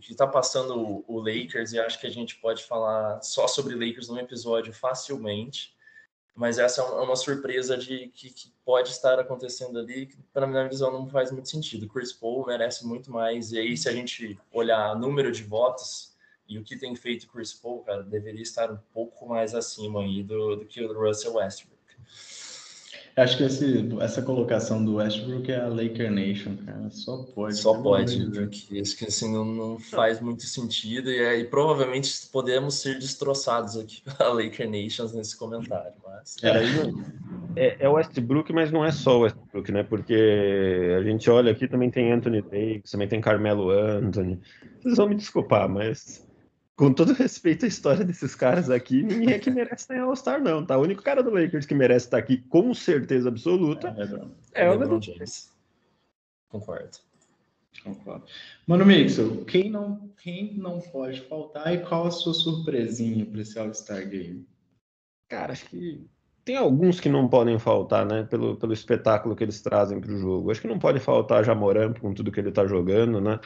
que 0.00 0.12
está 0.12 0.26
passando 0.26 1.04
o 1.06 1.18
Lakers 1.18 1.72
e 1.72 1.78
acho 1.78 2.00
que 2.00 2.06
a 2.06 2.10
gente 2.10 2.36
pode 2.36 2.64
falar 2.64 3.20
só 3.20 3.46
sobre 3.46 3.74
Lakers 3.74 4.08
num 4.08 4.18
episódio 4.18 4.72
facilmente 4.72 5.74
mas 6.34 6.58
essa 6.58 6.80
é 6.80 6.84
uma 6.84 7.16
surpresa 7.16 7.76
de 7.76 8.08
que, 8.08 8.30
que 8.30 8.52
pode 8.70 8.90
estar 8.90 9.18
acontecendo 9.18 9.80
ali, 9.80 10.06
que 10.06 10.16
para 10.32 10.46
minha 10.46 10.68
visão 10.68 10.92
não 10.92 11.08
faz 11.08 11.32
muito 11.32 11.48
sentido. 11.48 11.88
Chris 11.88 12.12
Paul 12.12 12.46
merece 12.46 12.86
muito 12.86 13.10
mais, 13.10 13.50
e 13.50 13.58
aí 13.58 13.76
se 13.76 13.88
a 13.88 13.92
gente 13.92 14.38
olhar 14.52 14.96
número 14.96 15.32
de 15.32 15.42
votos 15.42 16.14
e 16.48 16.56
o 16.56 16.62
que 16.62 16.76
tem 16.76 16.94
feito 16.94 17.26
Chris 17.26 17.52
Paul, 17.52 17.80
cara, 17.80 18.04
deveria 18.04 18.40
estar 18.40 18.70
um 18.70 18.78
pouco 18.94 19.28
mais 19.28 19.56
acima 19.56 20.02
aí 20.02 20.22
do, 20.22 20.54
do 20.54 20.64
que 20.64 20.80
o 20.84 20.92
Russell 20.92 21.34
Westbrook. 21.34 21.80
Acho 23.16 23.38
que 23.38 23.42
esse, 23.42 23.88
essa 24.00 24.22
colocação 24.22 24.84
do 24.84 24.94
Westbrook 24.94 25.50
é 25.50 25.60
a 25.60 25.66
Laker 25.66 26.10
Nation, 26.10 26.56
cara. 26.64 26.88
Só 26.90 27.24
pode. 27.24 27.56
Só 27.56 27.82
pode, 27.82 28.30
porque 28.30 28.78
acho 28.78 28.96
que 28.96 29.06
assim 29.06 29.32
não, 29.32 29.44
não 29.44 29.78
faz 29.80 30.20
muito 30.20 30.44
sentido 30.44 31.10
e, 31.10 31.26
aí 31.26 31.44
provavelmente 31.44 32.28
podemos 32.30 32.76
ser 32.76 33.00
destroçados 33.00 33.76
aqui 33.76 34.00
pela 34.16 34.32
Laker 34.32 34.70
Nations 34.70 35.12
nesse 35.12 35.36
comentário. 35.36 35.92
Mas... 36.06 36.36
É, 36.42 36.52
é, 37.56 37.76
é 37.80 37.88
Westbrook, 37.88 38.52
mas 38.52 38.70
não 38.70 38.84
é 38.84 38.92
só 38.92 39.18
o 39.18 39.20
Westbrook, 39.22 39.72
né? 39.72 39.82
Porque 39.82 40.14
a 40.98 41.02
gente 41.02 41.30
olha 41.30 41.52
aqui 41.52 41.68
também 41.68 41.90
tem 41.90 42.12
Anthony 42.12 42.42
Davis, 42.42 42.90
também 42.90 43.08
tem 43.08 43.20
Carmelo 43.20 43.70
Anthony. 43.70 44.40
Vocês 44.80 44.96
vão 44.96 45.08
me 45.08 45.14
desculpar, 45.14 45.68
mas 45.68 46.26
com 46.76 46.94
todo 46.94 47.12
respeito 47.12 47.66
à 47.66 47.68
história 47.68 48.04
desses 48.04 48.34
caras 48.34 48.70
aqui, 48.70 49.02
ninguém 49.02 49.34
aqui 49.34 49.50
merece 49.50 49.82
estar 49.82 49.96
em 49.96 50.00
All-Star, 50.00 50.42
não, 50.42 50.64
tá? 50.64 50.78
O 50.78 50.82
único 50.82 51.02
cara 51.02 51.22
do 51.22 51.30
Lakers 51.30 51.66
que 51.66 51.74
merece 51.74 52.06
estar 52.06 52.16
aqui 52.16 52.38
com 52.38 52.72
certeza 52.72 53.28
absoluta 53.28 53.94
é, 54.54 54.62
é, 54.62 54.66
é 54.66 54.70
o 54.70 54.78
LeBron 54.78 55.00
James. 55.00 55.52
Concordo. 56.48 56.98
Concordo. 57.84 58.24
Mano 58.66 58.86
Mixel, 58.86 59.44
quem 59.44 59.70
não, 59.70 60.10
quem 60.22 60.54
não 60.54 60.80
pode 60.80 61.20
faltar 61.20 61.72
e 61.74 61.84
qual 61.84 62.06
a 62.06 62.10
sua 62.10 62.32
surpresinha 62.32 63.26
para 63.26 63.42
esse 63.42 63.58
All-Star 63.58 64.08
Game? 64.08 64.46
Cara, 65.28 65.52
acho 65.52 65.66
que 65.66 66.04
tem 66.50 66.56
alguns 66.56 66.98
que 66.98 67.08
não 67.08 67.28
podem 67.28 67.60
faltar, 67.60 68.04
né? 68.04 68.24
Pelo, 68.24 68.56
pelo 68.56 68.72
espetáculo 68.72 69.36
que 69.36 69.44
eles 69.44 69.60
trazem 69.60 70.00
para 70.00 70.12
o 70.12 70.18
jogo. 70.18 70.50
Acho 70.50 70.60
que 70.60 70.66
não 70.66 70.80
pode 70.80 70.98
faltar 70.98 71.44
Jamoran 71.44 71.92
com 71.92 72.12
tudo 72.12 72.32
que 72.32 72.40
ele 72.40 72.48
está 72.48 72.66
jogando, 72.66 73.20
né? 73.20 73.38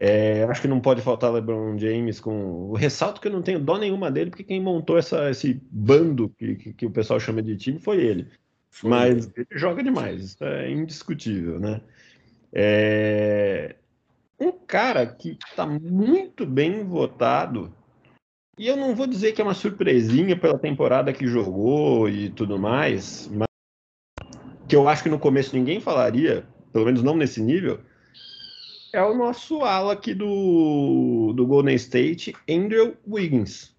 É, 0.00 0.42
acho 0.44 0.62
que 0.62 0.66
não 0.66 0.80
pode 0.80 1.02
faltar 1.02 1.30
LeBron 1.30 1.76
James 1.76 2.18
com 2.18 2.70
o 2.70 2.74
ressalto 2.74 3.20
que 3.20 3.28
eu 3.28 3.32
não 3.32 3.42
tenho 3.42 3.60
dó 3.60 3.76
nenhuma 3.76 4.10
dele, 4.10 4.30
porque 4.30 4.44
quem 4.44 4.62
montou 4.62 4.96
essa, 4.96 5.28
esse 5.28 5.60
bando 5.70 6.30
que, 6.30 6.56
que, 6.56 6.72
que, 6.72 6.86
o 6.86 6.90
pessoal 6.90 7.20
chama 7.20 7.42
de 7.42 7.54
time 7.54 7.78
foi 7.78 7.98
ele. 7.98 8.26
Foi. 8.70 8.88
Mas 8.88 9.30
ele 9.36 9.46
joga 9.52 9.82
demais, 9.82 10.24
isso 10.24 10.42
é 10.42 10.70
indiscutível, 10.70 11.60
né? 11.60 11.82
É... 12.50 13.76
Um 14.40 14.52
cara 14.52 15.06
que 15.06 15.38
está 15.46 15.66
muito 15.66 16.46
bem 16.46 16.82
votado, 16.82 17.72
e 18.58 18.68
eu 18.68 18.76
não 18.76 18.94
vou 18.94 19.06
dizer 19.06 19.32
que 19.32 19.40
é 19.40 19.44
uma 19.44 19.54
surpresinha 19.54 20.36
pela 20.36 20.58
temporada 20.58 21.12
que 21.12 21.26
jogou 21.26 22.08
e 22.08 22.30
tudo 22.30 22.58
mais, 22.58 23.28
mas 23.28 23.48
que 24.68 24.76
eu 24.76 24.88
acho 24.88 25.02
que 25.02 25.08
no 25.08 25.18
começo 25.18 25.56
ninguém 25.56 25.80
falaria, 25.80 26.46
pelo 26.72 26.84
menos 26.84 27.02
não 27.02 27.16
nesse 27.16 27.40
nível, 27.40 27.80
é 28.92 29.02
o 29.02 29.14
nosso 29.14 29.62
ala 29.62 29.94
aqui 29.94 30.14
do, 30.14 31.32
do 31.34 31.46
Golden 31.46 31.74
State, 31.76 32.34
Andrew 32.48 32.94
Wiggins. 33.08 33.74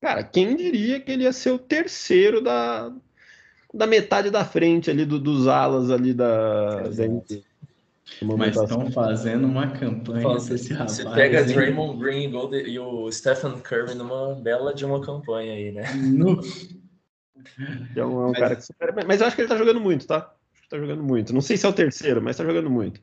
Cara, 0.00 0.24
quem 0.24 0.56
diria 0.56 0.98
que 0.98 1.12
ele 1.12 1.24
ia 1.24 1.32
ser 1.32 1.50
o 1.50 1.58
terceiro 1.58 2.40
da, 2.40 2.90
da 3.72 3.86
metade 3.86 4.30
da 4.30 4.44
frente 4.44 4.90
ali 4.90 5.04
do, 5.04 5.18
dos 5.18 5.46
alas 5.46 5.90
ali 5.90 6.14
da, 6.14 6.88
da 6.88 7.06
Mas 8.36 8.56
estão 8.56 8.90
fazendo 8.90 9.46
uma 9.46 9.70
campanha 9.70 10.22
Fala, 10.22 10.36
esse 10.36 10.72
rapaz. 10.72 10.92
Você 10.92 11.04
pega 11.10 11.44
Draymond 11.44 11.98
Green 11.98 12.30
e 12.66 12.78
o 12.78 13.10
Stephen 13.10 13.58
Curry 13.60 13.94
numa 13.94 14.34
bela 14.34 14.74
de 14.74 14.84
uma 14.84 15.00
campanha 15.00 15.52
aí, 15.52 15.72
né? 15.72 15.92
No... 15.94 16.40
É 17.96 18.04
um, 18.04 18.22
é 18.22 18.26
um 18.26 18.30
mas... 18.30 18.38
cara 18.38 18.56
que 18.56 18.62
super... 18.62 19.06
Mas 19.06 19.20
eu 19.20 19.26
acho 19.26 19.36
que 19.36 19.42
ele 19.42 19.48
tá 19.48 19.56
jogando 19.56 19.80
muito, 19.80 20.06
tá? 20.06 20.34
Acho 20.52 20.62
que 20.62 20.68
tá 20.68 20.78
jogando 20.78 21.02
muito. 21.02 21.32
Não 21.32 21.40
sei 21.40 21.56
se 21.56 21.64
é 21.64 21.68
o 21.68 21.72
terceiro, 21.72 22.20
mas 22.20 22.36
tá 22.36 22.44
jogando 22.44 22.70
muito. 22.70 23.00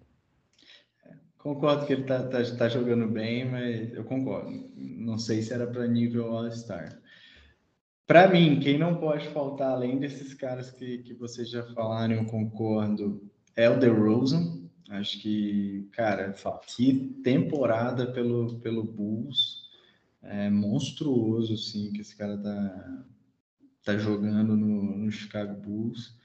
Concordo 1.37 1.85
que 1.85 1.93
ele 1.93 2.03
tá, 2.03 2.23
tá, 2.23 2.43
tá, 2.43 2.67
jogando 2.67 3.07
bem, 3.07 3.49
mas 3.49 3.93
eu 3.93 4.03
concordo. 4.03 4.51
Não 4.75 5.17
sei 5.17 5.41
se 5.41 5.53
era 5.53 5.65
para 5.65 5.87
nível 5.87 6.35
All-Star. 6.35 6.99
Para 8.05 8.27
mim, 8.27 8.59
quem 8.59 8.77
não 8.77 8.95
pode 8.95 9.27
faltar, 9.29 9.71
além 9.71 9.97
desses 9.97 10.33
caras 10.33 10.71
que, 10.71 10.99
que 10.99 11.13
vocês 11.13 11.49
já 11.49 11.63
falaram, 11.73 12.15
eu 12.15 12.25
concordo, 12.25 13.21
é 13.55 13.69
o 13.69 13.79
DeRozan. 13.79 14.66
Acho 14.89 15.19
que, 15.21 15.89
cara, 15.91 16.33
que 16.65 16.93
temporada 17.23 18.07
pelo, 18.07 18.59
pelo 18.59 18.83
Bulls. 18.83 19.67
É 20.23 20.49
monstruoso, 20.49 21.53
assim, 21.53 21.91
que 21.93 22.01
esse 22.01 22.15
cara 22.15 22.37
tá, 22.37 23.05
tá 23.83 23.97
jogando 23.97 24.55
no, 24.55 24.97
no 24.97 25.11
Chicago 25.11 25.59
Bulls. 25.61 26.15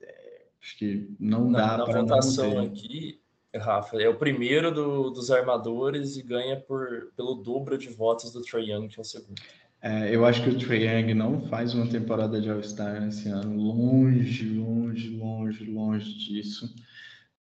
É, 0.00 0.46
acho 0.62 0.78
que 0.78 1.14
não 1.18 1.50
dá 1.50 1.78
para. 1.78 1.94
Na 1.94 2.00
votação 2.02 2.58
aqui, 2.60 3.20
Rafa, 3.54 4.00
é 4.00 4.08
o 4.08 4.18
primeiro 4.18 4.72
do, 4.72 5.10
dos 5.10 5.30
armadores 5.30 6.16
e 6.16 6.22
ganha 6.22 6.58
por, 6.58 7.12
pelo 7.16 7.34
dobro 7.34 7.76
de 7.76 7.88
votos 7.88 8.32
do 8.32 8.42
Trae 8.42 8.70
Young, 8.70 8.88
que 8.88 8.98
é 8.98 9.02
o 9.02 9.04
segundo. 9.04 9.40
É, 9.80 10.14
eu 10.14 10.24
acho 10.24 10.42
que 10.42 10.50
o 10.50 10.58
Trae 10.58 10.84
Young 10.84 11.14
não 11.14 11.40
faz 11.48 11.74
uma 11.74 11.86
temporada 11.86 12.40
de 12.40 12.50
All-Star 12.50 13.06
esse 13.08 13.28
ano. 13.28 13.56
Longe, 13.56 14.48
longe, 14.54 15.10
longe, 15.16 15.64
longe 15.64 16.14
disso. 16.14 16.74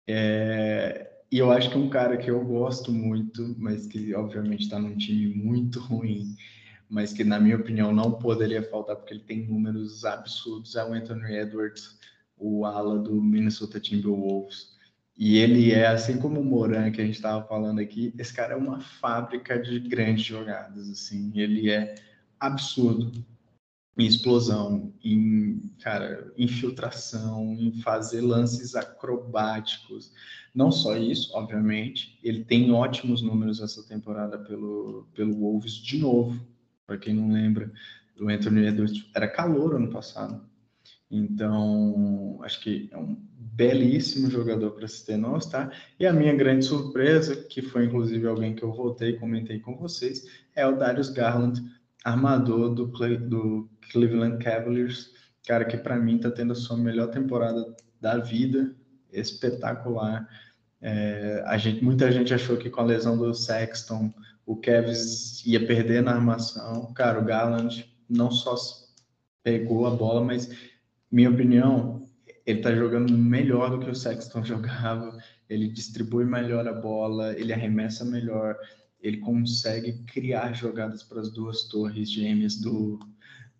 É, 0.06 1.10
e 1.30 1.38
eu 1.38 1.50
acho 1.50 1.70
que 1.70 1.78
um 1.78 1.88
cara 1.88 2.16
que 2.16 2.30
eu 2.30 2.44
gosto 2.44 2.92
muito, 2.92 3.54
mas 3.58 3.86
que 3.86 4.14
obviamente 4.14 4.62
está 4.62 4.78
num 4.78 4.96
time 4.96 5.34
muito 5.34 5.80
ruim, 5.80 6.36
mas 6.88 7.12
que 7.12 7.24
na 7.24 7.40
minha 7.40 7.56
opinião 7.56 7.92
não 7.92 8.12
poderia 8.12 8.62
faltar 8.62 8.96
porque 8.96 9.14
ele 9.14 9.24
tem 9.24 9.46
números 9.46 10.04
absurdos, 10.04 10.76
é 10.76 10.84
o 10.84 10.92
Anthony 10.92 11.34
Edwards, 11.36 11.98
o 12.36 12.64
ala 12.64 12.98
do 12.98 13.20
Minnesota 13.20 13.80
Timberwolves. 13.80 14.74
E 15.16 15.38
ele 15.38 15.72
é, 15.72 15.86
assim 15.86 16.18
como 16.18 16.40
o 16.40 16.44
Moran, 16.44 16.90
que 16.90 17.00
a 17.00 17.04
gente 17.04 17.14
estava 17.14 17.46
falando 17.46 17.78
aqui, 17.78 18.12
esse 18.18 18.34
cara 18.34 18.54
é 18.54 18.56
uma 18.56 18.80
fábrica 18.80 19.58
de 19.58 19.78
grandes 19.80 20.24
jogadas, 20.24 20.90
assim, 20.90 21.32
ele 21.34 21.70
é 21.70 21.94
absurdo 22.38 23.24
em 23.96 24.06
explosão, 24.06 24.92
em, 25.04 25.60
cara, 25.80 26.32
infiltração, 26.36 27.54
em 27.54 27.72
fazer 27.80 28.20
lances 28.20 28.74
acrobáticos. 28.74 30.12
Não 30.54 30.70
só 30.72 30.96
isso, 30.96 31.30
obviamente, 31.34 32.18
ele 32.22 32.44
tem 32.44 32.72
ótimos 32.72 33.22
números 33.22 33.60
essa 33.60 33.82
temporada 33.86 34.38
pelo, 34.38 35.06
pelo 35.14 35.34
Wolves 35.34 35.74
de 35.74 35.98
novo. 35.98 36.44
Para 36.86 36.98
quem 36.98 37.14
não 37.14 37.30
lembra, 37.30 37.72
o 38.20 38.28
Anthony 38.28 38.66
Edwards 38.66 39.08
era 39.14 39.28
calor 39.28 39.76
ano 39.76 39.90
passado. 39.90 40.44
Então, 41.10 42.40
acho 42.42 42.60
que 42.60 42.88
é 42.90 42.98
um 42.98 43.16
belíssimo 43.36 44.28
jogador 44.28 44.72
para 44.72 44.88
se 44.88 45.06
ter 45.06 45.16
no 45.16 45.28
All-Star. 45.28 45.72
E 45.98 46.06
a 46.06 46.12
minha 46.12 46.34
grande 46.34 46.64
surpresa, 46.64 47.36
que 47.36 47.62
foi 47.62 47.84
inclusive 47.84 48.26
alguém 48.26 48.54
que 48.54 48.64
eu 48.64 48.72
voltei 48.72 49.10
e 49.10 49.18
comentei 49.18 49.60
com 49.60 49.76
vocês, 49.76 50.26
é 50.56 50.66
o 50.66 50.76
Darius 50.76 51.10
Garland, 51.10 51.62
armador 52.04 52.74
do, 52.74 52.86
do 52.86 53.70
Cleveland 53.90 54.42
Cavaliers. 54.42 55.10
Cara, 55.46 55.64
que 55.64 55.76
para 55.76 55.98
mim 55.98 56.16
está 56.16 56.30
tendo 56.30 56.52
a 56.52 56.56
sua 56.56 56.76
melhor 56.76 57.08
temporada 57.08 57.74
da 58.00 58.18
vida, 58.18 58.74
espetacular. 59.12 60.28
É, 60.80 61.42
a 61.46 61.56
gente, 61.56 61.82
muita 61.82 62.12
gente 62.12 62.32
achou 62.32 62.56
que 62.56 62.68
com 62.68 62.82
a 62.82 62.84
lesão 62.84 63.16
do 63.16 63.32
Sexton 63.34 64.12
o 64.46 64.56
Kevs 64.56 65.44
ia 65.46 65.66
perder 65.66 66.02
na 66.02 66.12
armação. 66.12 66.92
Cara, 66.92 67.18
o 67.18 67.24
Garland 67.24 67.90
não 68.08 68.30
só 68.30 68.54
pegou 69.42 69.86
a 69.86 69.90
bola, 69.90 70.22
mas, 70.22 70.50
minha 71.10 71.30
opinião, 71.30 72.06
ele 72.44 72.60
tá 72.60 72.74
jogando 72.74 73.16
melhor 73.16 73.70
do 73.70 73.78
que 73.78 73.90
o 73.90 73.94
Sexton 73.94 74.44
jogava. 74.44 75.16
Ele 75.48 75.68
distribui 75.68 76.24
melhor 76.24 76.66
a 76.68 76.72
bola, 76.72 77.32
ele 77.38 77.52
arremessa 77.52 78.04
melhor, 78.04 78.56
ele 79.04 79.18
consegue 79.18 79.92
criar 80.04 80.52
jogadas 80.52 81.02
para 81.02 81.20
as 81.20 81.30
duas 81.30 81.64
torres 81.68 82.10
gêmeas 82.10 82.56
do, 82.56 82.98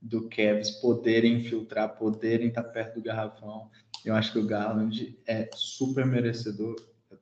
do 0.03 0.29
Kevs 0.29 0.71
poderem 0.81 1.35
infiltrar, 1.35 1.97
poderem 1.97 2.49
estar 2.49 2.65
tá 2.65 2.69
perto 2.69 2.95
do 2.95 3.03
garrafão. 3.03 3.71
Eu 4.05 4.15
acho 4.15 4.33
que 4.33 4.39
o 4.39 4.47
Garland 4.47 5.17
é 5.27 5.49
super 5.55 6.05
merecedor 6.05 6.75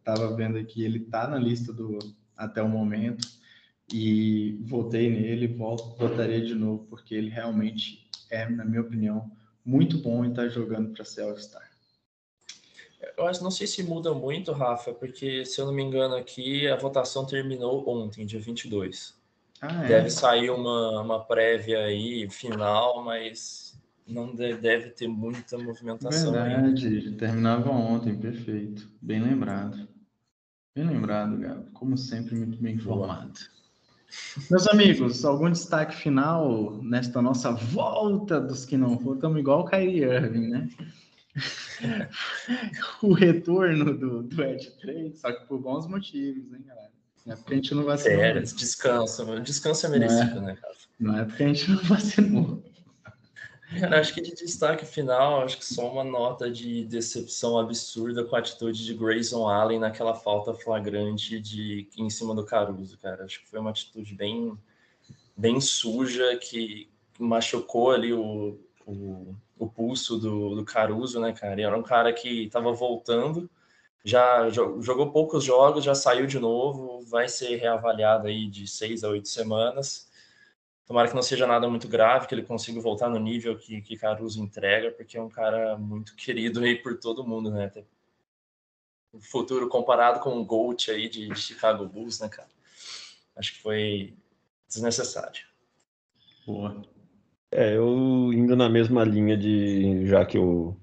estava 0.02 0.34
vendo 0.34 0.58
aqui, 0.58 0.82
ele 0.82 0.98
está 0.98 1.28
na 1.28 1.38
lista 1.38 1.72
do 1.72 1.98
até 2.36 2.60
o 2.60 2.68
momento 2.68 3.26
e 3.92 4.58
votei 4.62 5.08
nele, 5.08 5.46
volto, 5.46 5.96
votaria 5.96 6.44
de 6.44 6.54
novo, 6.54 6.86
porque 6.88 7.14
ele 7.14 7.28
realmente 7.28 8.08
é, 8.30 8.48
na 8.48 8.64
minha 8.64 8.80
opinião, 8.80 9.30
muito 9.64 9.98
bom 9.98 10.24
e 10.24 10.30
está 10.30 10.48
jogando 10.48 10.92
para 10.92 11.04
ser 11.04 11.22
All-Star. 11.22 11.70
Eu 13.16 13.26
acho, 13.26 13.42
não 13.42 13.50
sei 13.50 13.66
se 13.66 13.82
muda 13.82 14.14
muito, 14.14 14.53
Rafa, 14.53 14.92
porque 14.92 15.44
se 15.44 15.61
eu 15.61 15.66
não 15.66 15.72
me 15.72 15.82
engano 15.82 16.14
aqui, 16.14 16.68
a 16.68 16.76
votação 16.76 17.26
terminou 17.26 17.88
ontem, 17.88 18.24
dia 18.24 18.40
22. 18.40 19.14
Ah, 19.61 19.84
é? 19.84 19.88
Deve 19.88 20.11
sair 20.11 20.50
uma, 20.50 21.00
uma 21.03 21.24
prévia 21.24 21.80
aí, 21.84 22.28
final, 22.30 23.05
mas 23.05 23.80
não 24.07 24.34
deve 24.34 24.90
ter 24.90 25.09
muita 25.09 25.57
movimentação. 25.59 26.32
Verdade, 26.32 26.86
ainda. 26.86 27.18
terminava 27.18 27.70
ontem, 27.70 28.16
perfeito. 28.16 28.88
Bem 29.00 29.20
lembrado. 29.22 29.88
Bem 30.74 30.86
lembrado, 30.86 31.36
Gabo. 31.38 31.70
Como 31.72 31.96
sempre, 31.96 32.34
muito 32.34 32.61
bem 32.61 32.74
informado. 32.74 33.38
Meus 34.50 34.66
amigos, 34.66 35.24
algum 35.24 35.50
destaque 35.50 35.94
final 35.94 36.72
nesta 36.82 37.22
nossa 37.22 37.53
volta 37.53 38.40
dos 38.40 38.64
que 38.64 38.76
não 38.76 38.98
foram? 38.98 39.14
Estamos 39.14 39.38
igual 39.38 39.61
o 39.61 39.64
Kyrie 39.64 40.03
Irving, 40.03 40.48
né? 40.48 40.68
O 43.03 43.12
retorno 43.12 43.97
do, 43.97 44.22
do 44.22 44.45
Ed 44.45 44.70
3, 44.80 45.18
só 45.18 45.33
que 45.33 45.47
por 45.47 45.59
bons 45.59 45.87
motivos, 45.87 46.53
hein, 46.53 46.64
galera? 46.66 46.93
Não 47.24 47.35
é 47.35 47.37
porque 47.37 47.55
a 47.55 47.57
gente 47.57 47.74
não 47.74 47.85
vacinou. 47.85 48.18
Sério, 48.18 48.43
descansa, 48.43 49.41
descanso 49.41 49.87
é 49.87 49.89
merecido, 49.89 50.41
não 50.41 50.49
é, 50.49 50.53
né, 50.53 50.59
cara? 50.61 50.74
Não 50.99 51.18
é 51.18 51.24
porque 51.24 51.43
a 51.45 51.47
gente 51.49 51.70
não 51.70 51.83
vacinou. 51.85 52.62
Cara, 53.80 54.01
acho 54.01 54.12
que 54.12 54.20
de 54.20 54.35
destaque 54.35 54.85
final, 54.85 55.43
acho 55.43 55.57
que 55.57 55.64
só 55.64 55.91
uma 55.91 56.05
nota 56.05 56.51
de 56.51 56.85
decepção 56.85 57.59
absurda 57.59 58.24
com 58.24 58.37
a 58.37 58.39
atitude 58.39 58.85
de 58.85 58.93
Grayson 58.93 59.49
Allen 59.49 59.78
naquela 59.78 60.14
falta 60.14 60.53
flagrante 60.53 61.41
de 61.41 61.89
em 61.97 62.11
cima 62.11 62.35
do 62.35 62.45
Caruso, 62.45 62.99
cara. 62.99 63.24
Acho 63.24 63.41
que 63.41 63.49
foi 63.49 63.59
uma 63.59 63.70
atitude 63.70 64.14
bem, 64.14 64.53
bem 65.37 65.61
suja 65.61 66.37
que 66.37 66.91
machucou 67.18 67.93
ali 67.93 68.12
o, 68.12 68.59
o, 68.87 69.35
o 69.64 69.68
pulso 69.68 70.18
do, 70.18 70.54
do 70.54 70.64
Caruso, 70.64 71.20
né, 71.20 71.32
cara? 71.32 71.60
E 71.60 71.64
era 71.64 71.76
um 71.76 71.82
cara 71.82 72.12
que 72.12 72.44
estava 72.44 72.72
voltando, 72.72 73.50
já 74.04 74.48
jogou 74.50 75.12
poucos 75.12 75.44
jogos, 75.44 75.84
já 75.84 75.94
saiu 75.94 76.26
de 76.26 76.38
novo, 76.38 77.02
vai 77.06 77.28
ser 77.28 77.56
reavaliado 77.56 78.26
aí 78.26 78.46
de 78.48 78.66
seis 78.66 79.04
a 79.04 79.08
oito 79.08 79.28
semanas 79.28 80.10
Tomara 80.92 81.08
que 81.08 81.14
não 81.14 81.22
seja 81.22 81.46
nada 81.46 81.68
muito 81.70 81.88
grave, 81.88 82.26
que 82.26 82.34
ele 82.34 82.42
consiga 82.42 82.80
voltar 82.80 83.08
no 83.08 83.18
nível 83.18 83.56
que, 83.56 83.80
que 83.80 83.96
Caruso 83.96 84.42
entrega, 84.42 84.90
porque 84.90 85.16
é 85.16 85.22
um 85.22 85.28
cara 85.28 85.76
muito 85.78 86.14
querido 86.16 86.60
aí 86.60 86.76
por 86.76 86.98
todo 86.98 87.26
mundo, 87.26 87.50
né? 87.50 87.64
Até 87.64 87.84
o 89.12 89.18
futuro 89.20 89.68
comparado 89.68 90.20
com 90.20 90.38
o 90.38 90.44
Gold 90.44 90.90
aí 90.90 91.08
de 91.08 91.34
Chicago 91.34 91.86
Bulls, 91.86 92.20
né, 92.20 92.28
cara? 92.28 92.50
Acho 93.36 93.54
que 93.54 93.62
foi 93.62 94.14
desnecessário. 94.68 95.46
Boa. 96.46 96.82
É, 97.53 97.76
eu 97.76 98.32
indo 98.32 98.57
na 98.57 98.68
mesma 98.68 99.05
linha 99.05 99.36
de, 99.36 100.07
já 100.07 100.24
que 100.24 100.38
o 100.38 100.74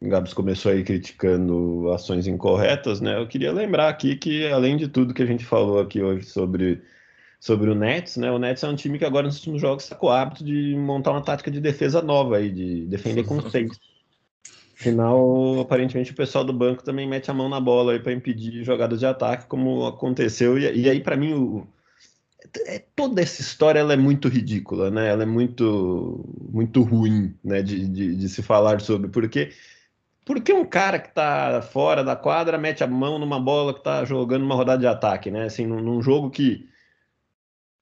Gabs 0.00 0.34
começou 0.34 0.70
aí 0.70 0.84
criticando 0.84 1.90
ações 1.90 2.26
incorretas, 2.26 3.00
né? 3.00 3.18
Eu 3.18 3.26
queria 3.26 3.50
lembrar 3.50 3.88
aqui 3.88 4.14
que, 4.14 4.46
além 4.48 4.76
de 4.76 4.88
tudo 4.88 5.14
que 5.14 5.22
a 5.22 5.26
gente 5.26 5.44
falou 5.44 5.80
aqui 5.80 6.02
hoje 6.02 6.26
sobre 6.26 6.82
sobre 7.40 7.70
o 7.70 7.74
Nets, 7.74 8.16
né? 8.16 8.30
O 8.30 8.38
Nets 8.38 8.62
é 8.62 8.68
um 8.68 8.74
time 8.76 8.98
que 8.98 9.04
agora 9.04 9.26
nos 9.26 9.36
últimos 9.38 9.60
jogos 9.60 9.84
está 9.84 9.96
com 9.96 10.06
o 10.08 10.10
hábito 10.10 10.44
de 10.44 10.74
montar 10.76 11.12
uma 11.12 11.22
tática 11.22 11.50
de 11.50 11.60
defesa 11.60 12.02
nova 12.02 12.36
aí, 12.36 12.50
de 12.50 12.86
defender 12.86 13.24
com 13.24 13.40
seis. 13.48 13.78
Afinal, 14.74 15.60
aparentemente 15.60 16.12
o 16.12 16.16
pessoal 16.16 16.44
do 16.44 16.52
banco 16.52 16.84
também 16.84 17.08
mete 17.08 17.30
a 17.30 17.34
mão 17.34 17.48
na 17.48 17.60
bola 17.60 17.92
aí 17.92 18.00
para 18.00 18.12
impedir 18.12 18.62
jogadas 18.64 19.00
de 19.00 19.06
ataque, 19.06 19.46
como 19.46 19.86
aconteceu. 19.86 20.58
E, 20.58 20.82
e 20.82 20.90
aí, 20.90 21.00
para 21.00 21.16
mim, 21.16 21.32
o, 21.32 21.66
toda 22.94 23.20
essa 23.20 23.40
história 23.40 23.80
ela 23.80 23.92
é 23.92 23.96
muito 23.96 24.28
ridícula, 24.28 24.90
né? 24.90 25.08
Ela 25.08 25.24
é 25.24 25.26
muito, 25.26 26.24
muito 26.50 26.82
ruim, 26.82 27.34
né? 27.42 27.62
De, 27.62 27.86
de, 27.88 28.16
de 28.16 28.28
se 28.28 28.42
falar 28.42 28.80
sobre, 28.80 29.08
porque 29.10 29.52
porque 30.24 30.52
um 30.52 30.64
cara 30.64 30.98
que 30.98 31.08
está 31.08 31.62
fora 31.62 32.04
da 32.04 32.14
quadra 32.14 32.58
mete 32.58 32.84
a 32.84 32.86
mão 32.86 33.18
numa 33.18 33.40
bola 33.40 33.72
que 33.72 33.80
está 33.80 34.04
jogando 34.04 34.44
uma 34.44 34.54
rodada 34.54 34.80
de 34.80 34.86
ataque, 34.86 35.30
né? 35.30 35.44
Assim, 35.44 35.66
num, 35.66 35.80
num 35.80 36.02
jogo 36.02 36.30
que 36.30 36.68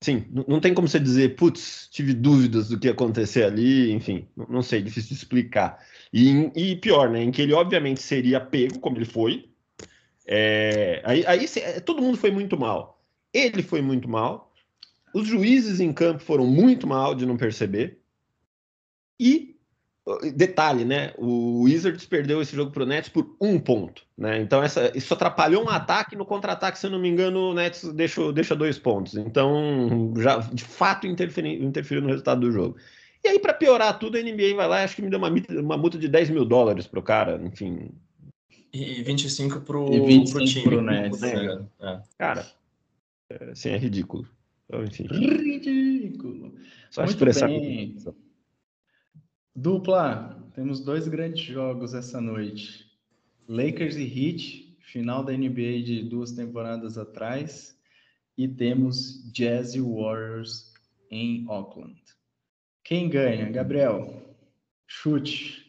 Sim, 0.02 0.26
não 0.46 0.61
tem 0.61 0.74
como 0.74 0.86
você 0.86 1.00
dizer, 1.00 1.36
putz, 1.36 1.88
tive 1.90 2.12
dúvidas 2.12 2.68
do 2.68 2.78
que 2.78 2.86
ia 2.86 2.92
acontecer 2.92 3.44
ali, 3.44 3.90
enfim, 3.92 4.28
não 4.36 4.62
sei, 4.62 4.82
difícil 4.82 5.09
de 5.09 5.14
explicar. 5.14 5.82
E, 6.12 6.50
e 6.54 6.76
pior, 6.76 7.09
né, 7.11 7.22
em 7.22 7.30
que 7.30 7.42
ele 7.42 7.54
obviamente 7.54 8.02
seria 8.02 8.38
pego, 8.38 8.78
como 8.78 8.98
ele 8.98 9.07
foi, 9.07 9.48
é, 10.26 11.00
aí, 11.04 11.24
aí 11.26 11.46
todo 11.84 12.02
mundo 12.02 12.18
foi 12.18 12.30
muito 12.30 12.59
mal. 12.59 13.02
Ele 13.32 13.62
foi 13.62 13.80
muito 13.80 14.09
mal, 14.09 14.45
os 15.16 15.26
juízes 15.26 15.80
em 15.80 15.92
campo 15.92 16.22
foram 16.22 16.46
muito 16.46 16.86
mal 16.86 17.14
de 17.14 17.24
não 17.24 17.36
perceber, 17.36 17.98
e 19.18 19.56
Detalhe, 20.36 20.84
né? 20.84 21.12
O 21.18 21.62
Wizards 21.62 22.06
perdeu 22.06 22.40
esse 22.40 22.54
jogo 22.54 22.70
para 22.70 22.84
o 22.84 22.86
Nets 22.86 23.08
por 23.08 23.34
um 23.40 23.58
ponto, 23.58 24.06
né? 24.16 24.40
Então 24.40 24.62
essa, 24.62 24.96
isso 24.96 25.12
atrapalhou 25.12 25.64
um 25.64 25.68
ataque 25.68 26.14
no 26.14 26.24
contra-ataque, 26.24 26.78
se 26.78 26.86
eu 26.86 26.90
não 26.92 27.00
me 27.00 27.08
engano, 27.08 27.50
o 27.50 27.54
Nets 27.54 27.92
deixou, 27.92 28.32
deixa 28.32 28.54
dois 28.54 28.78
pontos. 28.78 29.16
Então 29.16 30.14
já 30.16 30.38
de 30.38 30.62
fato 30.62 31.08
interferiu, 31.08 31.60
interferiu 31.60 32.02
no 32.02 32.08
resultado 32.08 32.42
do 32.42 32.52
jogo. 32.52 32.76
E 33.24 33.28
aí, 33.28 33.40
para 33.40 33.52
piorar 33.52 33.98
tudo, 33.98 34.16
a 34.16 34.22
NBA 34.22 34.54
vai 34.54 34.68
lá, 34.68 34.84
acho 34.84 34.94
que 34.94 35.02
me 35.02 35.10
deu 35.10 35.18
uma, 35.18 35.28
uma 35.28 35.76
multa 35.76 35.98
de 35.98 36.06
10 36.06 36.30
mil 36.30 36.44
dólares 36.44 36.86
pro 36.86 37.02
cara, 37.02 37.42
enfim. 37.44 37.90
E 38.72 39.02
25 39.02 39.62
pro, 39.62 39.92
e 39.92 39.98
25 39.98 40.38
pro 40.38 40.46
time. 40.46 40.64
Pro 40.64 40.82
Nets, 40.82 41.20
né? 41.20 41.66
é. 41.80 42.00
Cara, 42.16 42.46
é, 43.28 43.50
assim, 43.50 43.70
é 43.70 43.76
ridículo. 43.76 44.24
Então, 44.66 44.84
enfim. 44.84 45.06
Ridículo. 45.06 46.54
Só 46.90 47.02
Muito 47.02 47.14
expressar 47.14 47.48
bem. 47.48 47.96
Dupla, 49.54 50.50
temos 50.54 50.80
dois 50.80 51.08
grandes 51.08 51.44
jogos 51.44 51.94
essa 51.94 52.20
noite. 52.20 52.86
Lakers 53.48 53.96
e 53.96 54.02
Heat, 54.02 54.76
final 54.80 55.24
da 55.24 55.32
NBA 55.32 55.82
de 55.82 56.02
duas 56.02 56.32
temporadas 56.32 56.98
atrás, 56.98 57.78
e 58.36 58.46
temos 58.46 59.22
Jazz 59.32 59.74
e 59.74 59.80
Warriors 59.80 60.74
em 61.10 61.46
Auckland. 61.48 62.02
Quem 62.84 63.08
ganha? 63.08 63.50
Gabriel, 63.50 64.36
chute. 64.86 65.64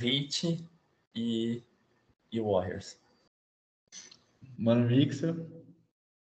Heat 0.00 0.64
e, 1.14 1.62
e 2.32 2.40
Warriors. 2.40 2.98
Mano 4.56 4.88
Mixer. 4.88 5.34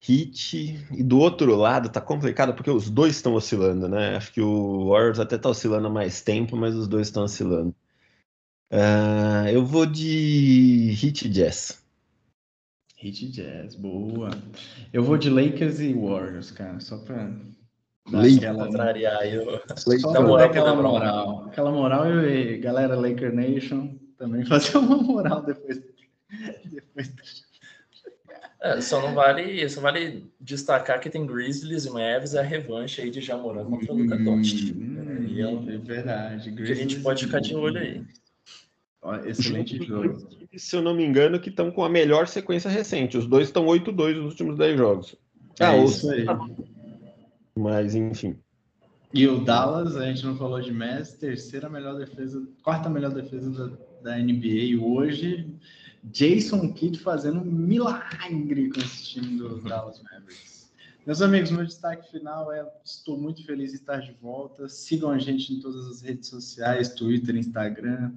Hit. 0.06 0.86
E 0.91 1.01
do 1.01 1.18
outro 1.18 1.56
lado 1.56 1.88
tá 1.88 2.01
complicado 2.01 2.54
porque 2.54 2.70
os 2.70 2.89
dois 2.89 3.16
estão 3.16 3.36
oscilando, 3.36 3.88
né? 3.88 4.18
Acho 4.18 4.34
que 4.34 4.41
o 4.41 4.89
Warriors 4.89 5.18
até 5.18 5.38
tá 5.38 5.49
oscilando 5.49 5.88
há 5.88 5.89
mais 5.89 6.22
tempo, 6.22 6.58
mas 6.58 6.76
os 6.76 6.89
dois 6.89 7.08
estão 7.08 7.24
oscilando. 7.24 7.74
Uh, 8.70 9.47
eu 9.49 9.66
vou 9.66 9.86
de 9.86 10.91
Hit 10.97 11.30
Jazz. 11.30 11.82
Hit 12.97 13.30
Jazz, 13.30 13.76
boa. 13.76 14.32
Eu 14.91 15.04
vou 15.04 15.18
de 15.18 15.30
Lakers 15.30 15.80
e 15.80 15.93
Warriors, 15.93 16.51
cara, 16.51 16.82
só 16.82 16.97
pra 16.97 17.32
Lakers. 18.12 18.38
aquela 18.38 18.66
contrariar. 18.66 19.26
Eu... 19.26 19.62
Só 19.78 20.12
pra 20.12 20.22
dar 20.22 20.45
aquela 20.45 20.76
moral. 20.76 21.45
Aquela 21.45 21.72
moral 21.72 22.08
e 22.26 22.58
galera 22.58 22.99
Laker 22.99 23.34
Nation 23.34 23.95
também 24.18 24.43
fazer 24.47 24.78
uma 24.78 24.97
moral 24.97 25.43
depois, 25.43 25.82
depois 26.66 27.14
é, 28.64 28.80
só 28.80 29.01
não 29.01 29.14
vale, 29.14 29.68
só 29.68 29.82
vale 29.82 30.26
destacar 30.39 30.97
que 31.01 31.09
tem 31.09 31.26
Grizzlies 31.26 31.84
e 31.84 31.89
Mavs, 31.89 32.34
é 32.34 32.39
a 32.39 32.43
revanche 32.43 33.01
aí 33.01 33.11
de 33.11 33.20
Jamoran 33.20 33.66
contra 33.66 33.91
o 33.91 33.97
Luca 33.97 34.18
Doncic. 34.18 34.74
Hum, 34.74 35.36
é, 35.38 35.47
um... 35.47 35.70
é 35.70 35.78
verdade. 35.78 36.49
Que 36.53 36.72
a 36.72 36.76
gente 36.76 37.01
pode 37.01 37.26
ficar 37.26 37.41
de 37.41 37.53
olho 37.53 37.78
aí. 37.78 38.01
Excelente 39.26 39.84
jogo. 39.86 40.18
Se 40.55 40.78
eu 40.78 40.82
não 40.82 40.95
me 40.95 41.03
engano, 41.03 41.41
que 41.41 41.49
estão 41.49 41.72
com 41.72 41.84
a 41.84 41.89
melhor 41.89 42.26
sequência 42.26 42.72
recente. 42.72 43.18
Os 43.18 43.28
dois 43.28 43.49
estão 43.49 43.66
8-2 43.66 44.16
nos 44.16 44.32
últimos 44.32 44.57
10 44.57 44.78
jogos. 44.78 45.16
É 45.59 45.66
ah, 45.66 45.78
isso 45.78 46.09
aí. 46.09 46.26
Mas, 47.53 47.95
enfim. 47.95 48.38
E 49.14 49.28
o 49.28 49.43
Dallas, 49.43 49.97
a 49.97 50.05
gente 50.05 50.26
não 50.26 50.38
falou 50.38 50.61
de 50.61 50.72
Messi, 50.72 51.20
terceira 51.20 51.70
melhor 51.70 51.95
defesa, 51.95 52.41
quarta 52.64 52.89
melhor 52.89 53.11
defesa 53.11 53.51
da, 53.51 54.11
da 54.11 54.18
NBA 54.18 54.82
hoje. 54.82 55.53
Jason 56.04 56.74
Kidd 56.74 56.99
fazendo 56.99 57.39
um 57.39 57.45
milagre 57.45 58.70
com 58.70 58.80
esse 58.80 59.04
time 59.04 59.38
do 59.38 59.62
Dallas 59.62 60.01
Mavericks. 60.01 60.72
Meus 61.06 61.22
amigos, 61.22 61.51
meu 61.51 61.66
destaque 61.66 62.12
final 62.12 62.51
é: 62.51 62.66
estou 62.84 63.18
muito 63.18 63.45
feliz 63.45 63.72
de 63.72 63.78
estar 63.78 63.99
de 63.99 64.14
volta. 64.22 64.68
Sigam 64.70 65.12
a 65.12 65.18
gente 65.18 65.54
em 65.54 65.60
todas 65.60 65.88
as 65.88 66.01
redes 66.01 66.30
sociais, 66.30 66.93
Twitter, 66.93 67.36
Instagram, 67.36 68.14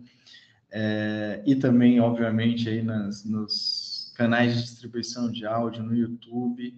é, 0.71 1.43
e 1.47 1.55
também, 1.57 2.01
obviamente, 2.01 2.69
aí 2.69 2.83
nas, 2.83 3.25
nos 3.25 4.13
canais 4.17 4.55
de 4.55 4.63
distribuição 4.63 5.31
de 5.31 5.47
áudio 5.47 5.83
no 5.83 5.95
YouTube 5.95 6.75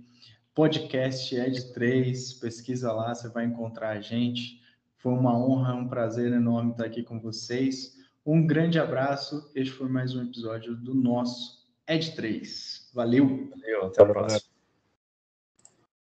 podcast 0.58 1.32
Ed 1.36 1.72
3, 1.72 2.32
pesquisa 2.32 2.90
lá, 2.90 3.14
você 3.14 3.28
vai 3.28 3.44
encontrar 3.44 3.90
a 3.90 4.00
gente. 4.00 4.60
Foi 4.96 5.12
uma 5.12 5.32
honra, 5.38 5.72
um 5.72 5.86
prazer 5.86 6.32
enorme 6.32 6.72
estar 6.72 6.84
aqui 6.84 7.04
com 7.04 7.20
vocês. 7.20 7.96
Um 8.30 8.46
grande 8.46 8.78
abraço. 8.78 9.50
Este 9.54 9.72
foi 9.72 9.88
mais 9.88 10.14
um 10.14 10.22
episódio 10.22 10.76
do 10.76 10.94
nosso 10.94 11.66
Ed 11.88 12.14
3. 12.14 12.90
Valeu. 12.92 13.48
Valeu, 13.48 13.86
até 13.86 14.02
a 14.02 14.04
próxima. 14.04 14.47